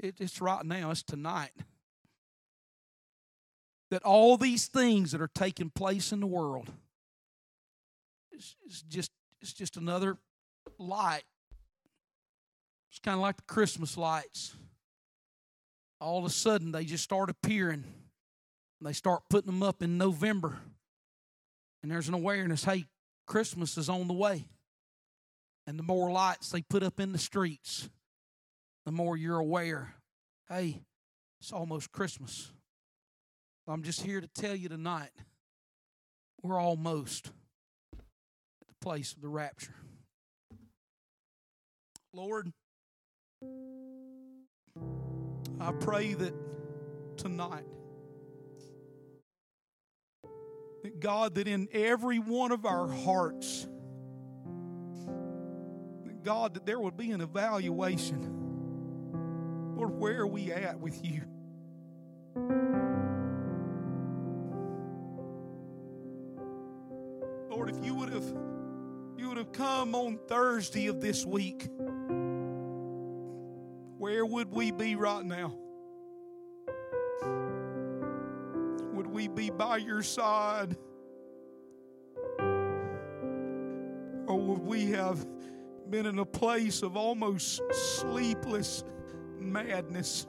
it's 0.00 0.40
right 0.40 0.64
now, 0.64 0.90
it's 0.90 1.04
tonight. 1.04 1.52
That 3.94 4.02
all 4.02 4.36
these 4.36 4.66
things 4.66 5.12
that 5.12 5.20
are 5.20 5.30
taking 5.32 5.70
place 5.70 6.10
in 6.10 6.18
the 6.18 6.26
world 6.26 6.68
is, 8.32 8.56
is 8.66 8.82
just 8.82 9.12
it's 9.40 9.52
just 9.52 9.76
another 9.76 10.16
light. 10.80 11.22
It's 12.90 12.98
kind 12.98 13.14
of 13.14 13.20
like 13.20 13.36
the 13.36 13.44
Christmas 13.44 13.96
lights. 13.96 14.56
All 16.00 16.18
of 16.18 16.24
a 16.24 16.30
sudden 16.30 16.72
they 16.72 16.84
just 16.84 17.04
start 17.04 17.30
appearing 17.30 17.84
they 18.80 18.92
start 18.92 19.22
putting 19.30 19.46
them 19.46 19.62
up 19.62 19.80
in 19.80 19.96
November. 19.96 20.58
And 21.80 21.92
there's 21.92 22.08
an 22.08 22.14
awareness 22.14 22.64
hey, 22.64 22.86
Christmas 23.28 23.78
is 23.78 23.88
on 23.88 24.08
the 24.08 24.12
way. 24.12 24.44
And 25.68 25.78
the 25.78 25.84
more 25.84 26.10
lights 26.10 26.50
they 26.50 26.62
put 26.62 26.82
up 26.82 26.98
in 26.98 27.12
the 27.12 27.18
streets, 27.18 27.88
the 28.86 28.90
more 28.90 29.16
you're 29.16 29.38
aware 29.38 29.94
hey, 30.50 30.80
it's 31.38 31.52
almost 31.52 31.92
Christmas. 31.92 32.50
I'm 33.66 33.82
just 33.82 34.02
here 34.02 34.20
to 34.20 34.26
tell 34.26 34.54
you 34.54 34.68
tonight 34.68 35.10
we're 36.42 36.60
almost 36.60 37.28
at 37.92 38.68
the 38.68 38.74
place 38.82 39.14
of 39.14 39.22
the 39.22 39.28
rapture. 39.28 39.74
Lord, 42.12 42.52
I 45.58 45.72
pray 45.80 46.12
that 46.12 46.34
tonight 47.16 47.64
that 50.82 51.00
God, 51.00 51.36
that 51.36 51.48
in 51.48 51.66
every 51.72 52.18
one 52.18 52.52
of 52.52 52.66
our 52.66 52.86
hearts, 52.86 53.66
that 56.04 56.22
God, 56.22 56.52
that 56.54 56.66
there 56.66 56.78
would 56.78 56.98
be 56.98 57.10
an 57.12 57.22
evaluation. 57.22 58.20
Lord, 59.74 59.98
where 59.98 60.20
are 60.20 60.26
we 60.26 60.52
at 60.52 60.78
with 60.78 61.02
you? 61.02 61.22
Come 69.54 69.94
on 69.94 70.18
Thursday 70.26 70.88
of 70.88 71.00
this 71.00 71.24
week, 71.24 71.68
where 73.98 74.26
would 74.26 74.50
we 74.50 74.72
be 74.72 74.96
right 74.96 75.24
now? 75.24 75.56
Would 78.92 79.06
we 79.06 79.28
be 79.28 79.50
by 79.50 79.76
your 79.76 80.02
side? 80.02 80.76
Or 84.26 84.40
would 84.40 84.58
we 84.58 84.86
have 84.86 85.24
been 85.88 86.06
in 86.06 86.18
a 86.18 86.26
place 86.26 86.82
of 86.82 86.96
almost 86.96 87.60
sleepless 87.72 88.82
madness? 89.38 90.26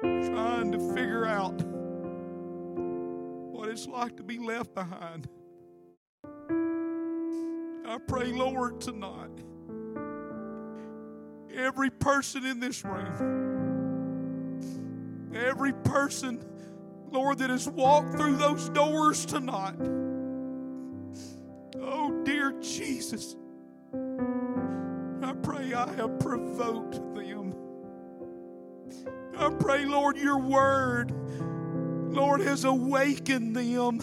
Trying 0.00 0.72
to 0.72 0.94
figure 0.94 1.26
out 1.26 1.62
what 3.52 3.68
it's 3.68 3.86
like 3.86 4.16
to 4.16 4.22
be 4.22 4.38
left 4.38 4.74
behind. 4.74 5.28
I 7.86 7.98
pray, 7.98 8.32
Lord, 8.32 8.80
tonight, 8.80 9.30
every 11.54 11.90
person 11.90 12.44
in 12.44 12.60
this 12.60 12.84
room 12.84 13.56
Every 15.36 15.72
person, 15.72 16.42
Lord, 17.10 17.38
that 17.38 17.50
has 17.50 17.68
walked 17.68 18.16
through 18.16 18.36
those 18.36 18.68
doors 18.70 19.26
tonight. 19.26 19.76
Oh, 21.78 22.22
dear 22.24 22.52
Jesus, 22.60 23.36
I 25.22 25.32
pray 25.42 25.74
I 25.74 25.92
have 25.96 26.18
provoked 26.20 26.94
them. 27.14 27.54
I 29.36 29.50
pray, 29.50 29.84
Lord, 29.84 30.16
your 30.16 30.38
word, 30.38 31.12
Lord, 32.14 32.40
has 32.40 32.64
awakened 32.64 33.54
them. 33.54 34.02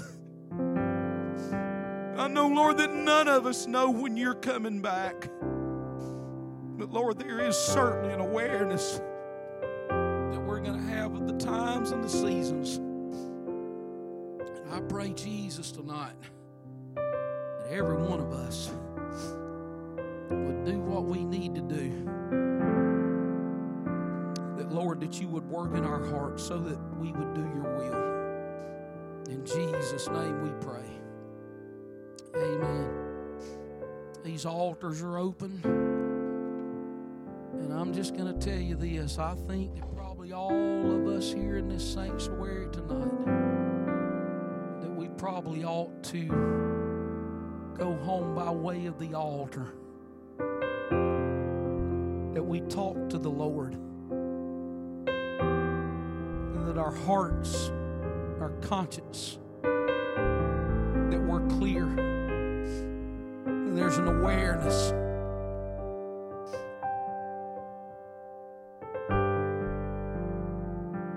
I 2.16 2.28
know, 2.28 2.48
Lord, 2.48 2.78
that 2.78 2.94
none 2.94 3.28
of 3.28 3.48
us 3.48 3.66
know 3.66 3.90
when 3.90 4.16
you're 4.16 4.36
coming 4.36 4.82
back. 4.82 5.30
But, 6.78 6.92
Lord, 6.92 7.18
there 7.18 7.40
is 7.40 7.58
certainly 7.58 8.14
an 8.14 8.20
awareness 8.20 9.02
that 9.90 10.44
we're 10.46 10.60
going 10.60 10.80
to 10.80 10.94
have 10.94 11.16
of 11.16 11.28
the 11.28 11.38
times 11.38 11.92
and 11.92 12.04
the 12.04 12.10
seasons. 12.10 12.78
And 12.78 14.72
I 14.72 14.80
pray, 14.82 15.14
Jesus, 15.14 15.72
tonight 15.72 16.14
that 16.96 17.68
every 17.72 17.98
one 17.98 18.20
of 18.20 18.32
us 18.32 18.72
would 20.30 20.66
do 20.66 20.80
what 20.82 21.06
we 21.06 21.24
need 21.26 21.56
to 21.56 21.62
do. 21.62 22.06
That, 24.58 24.72
Lord, 24.72 25.02
that 25.02 25.20
you 25.20 25.28
would 25.30 25.50
work 25.50 25.76
in 25.76 25.84
our 25.84 26.04
hearts 26.12 26.44
so 26.44 26.60
that 26.60 26.78
we 27.00 27.12
would 27.12 27.34
do 27.34 27.42
your 27.42 27.76
will. 27.76 29.32
In 29.32 29.44
Jesus' 29.46 30.08
name 30.10 30.44
we 30.44 30.52
pray. 30.64 31.03
Amen. 32.36 32.90
These 34.24 34.46
altars 34.46 35.02
are 35.02 35.18
open. 35.18 35.60
And 37.54 37.74
I'm 37.74 37.94
just 37.94 38.16
going 38.16 38.34
to 38.38 38.46
tell 38.46 38.60
you 38.60 38.76
this. 38.76 39.20
I 39.20 39.36
think 39.48 39.76
that 39.76 39.96
probably 39.96 40.34
all 40.34 40.50
of 40.52 41.08
us 41.08 41.32
here 41.32 41.58
in 41.58 41.68
this 41.68 41.84
sanctuary 41.94 42.68
tonight 42.72 43.26
that 44.82 44.92
we 44.92 45.10
probably 45.10 45.64
ought 45.64 46.04
to 46.06 46.26
go 47.78 47.96
home 48.04 48.34
by 48.34 48.50
way 48.50 48.88
of 48.88 48.98
the 48.98 49.14
altar. 49.14 49.74
That 52.34 52.44
we 52.44 52.62
talk 52.62 53.10
to 53.10 53.20
the 53.20 53.30
Lord. 53.30 53.76
And 56.56 56.68
that 56.68 56.78
our 56.80 56.96
hearts, 57.06 57.70
our 58.40 58.54
conscience, 58.62 59.38
that 59.62 61.22
we're 61.22 61.46
clear. 61.48 62.13
There's 63.74 63.98
an 63.98 64.08
awareness 64.08 64.92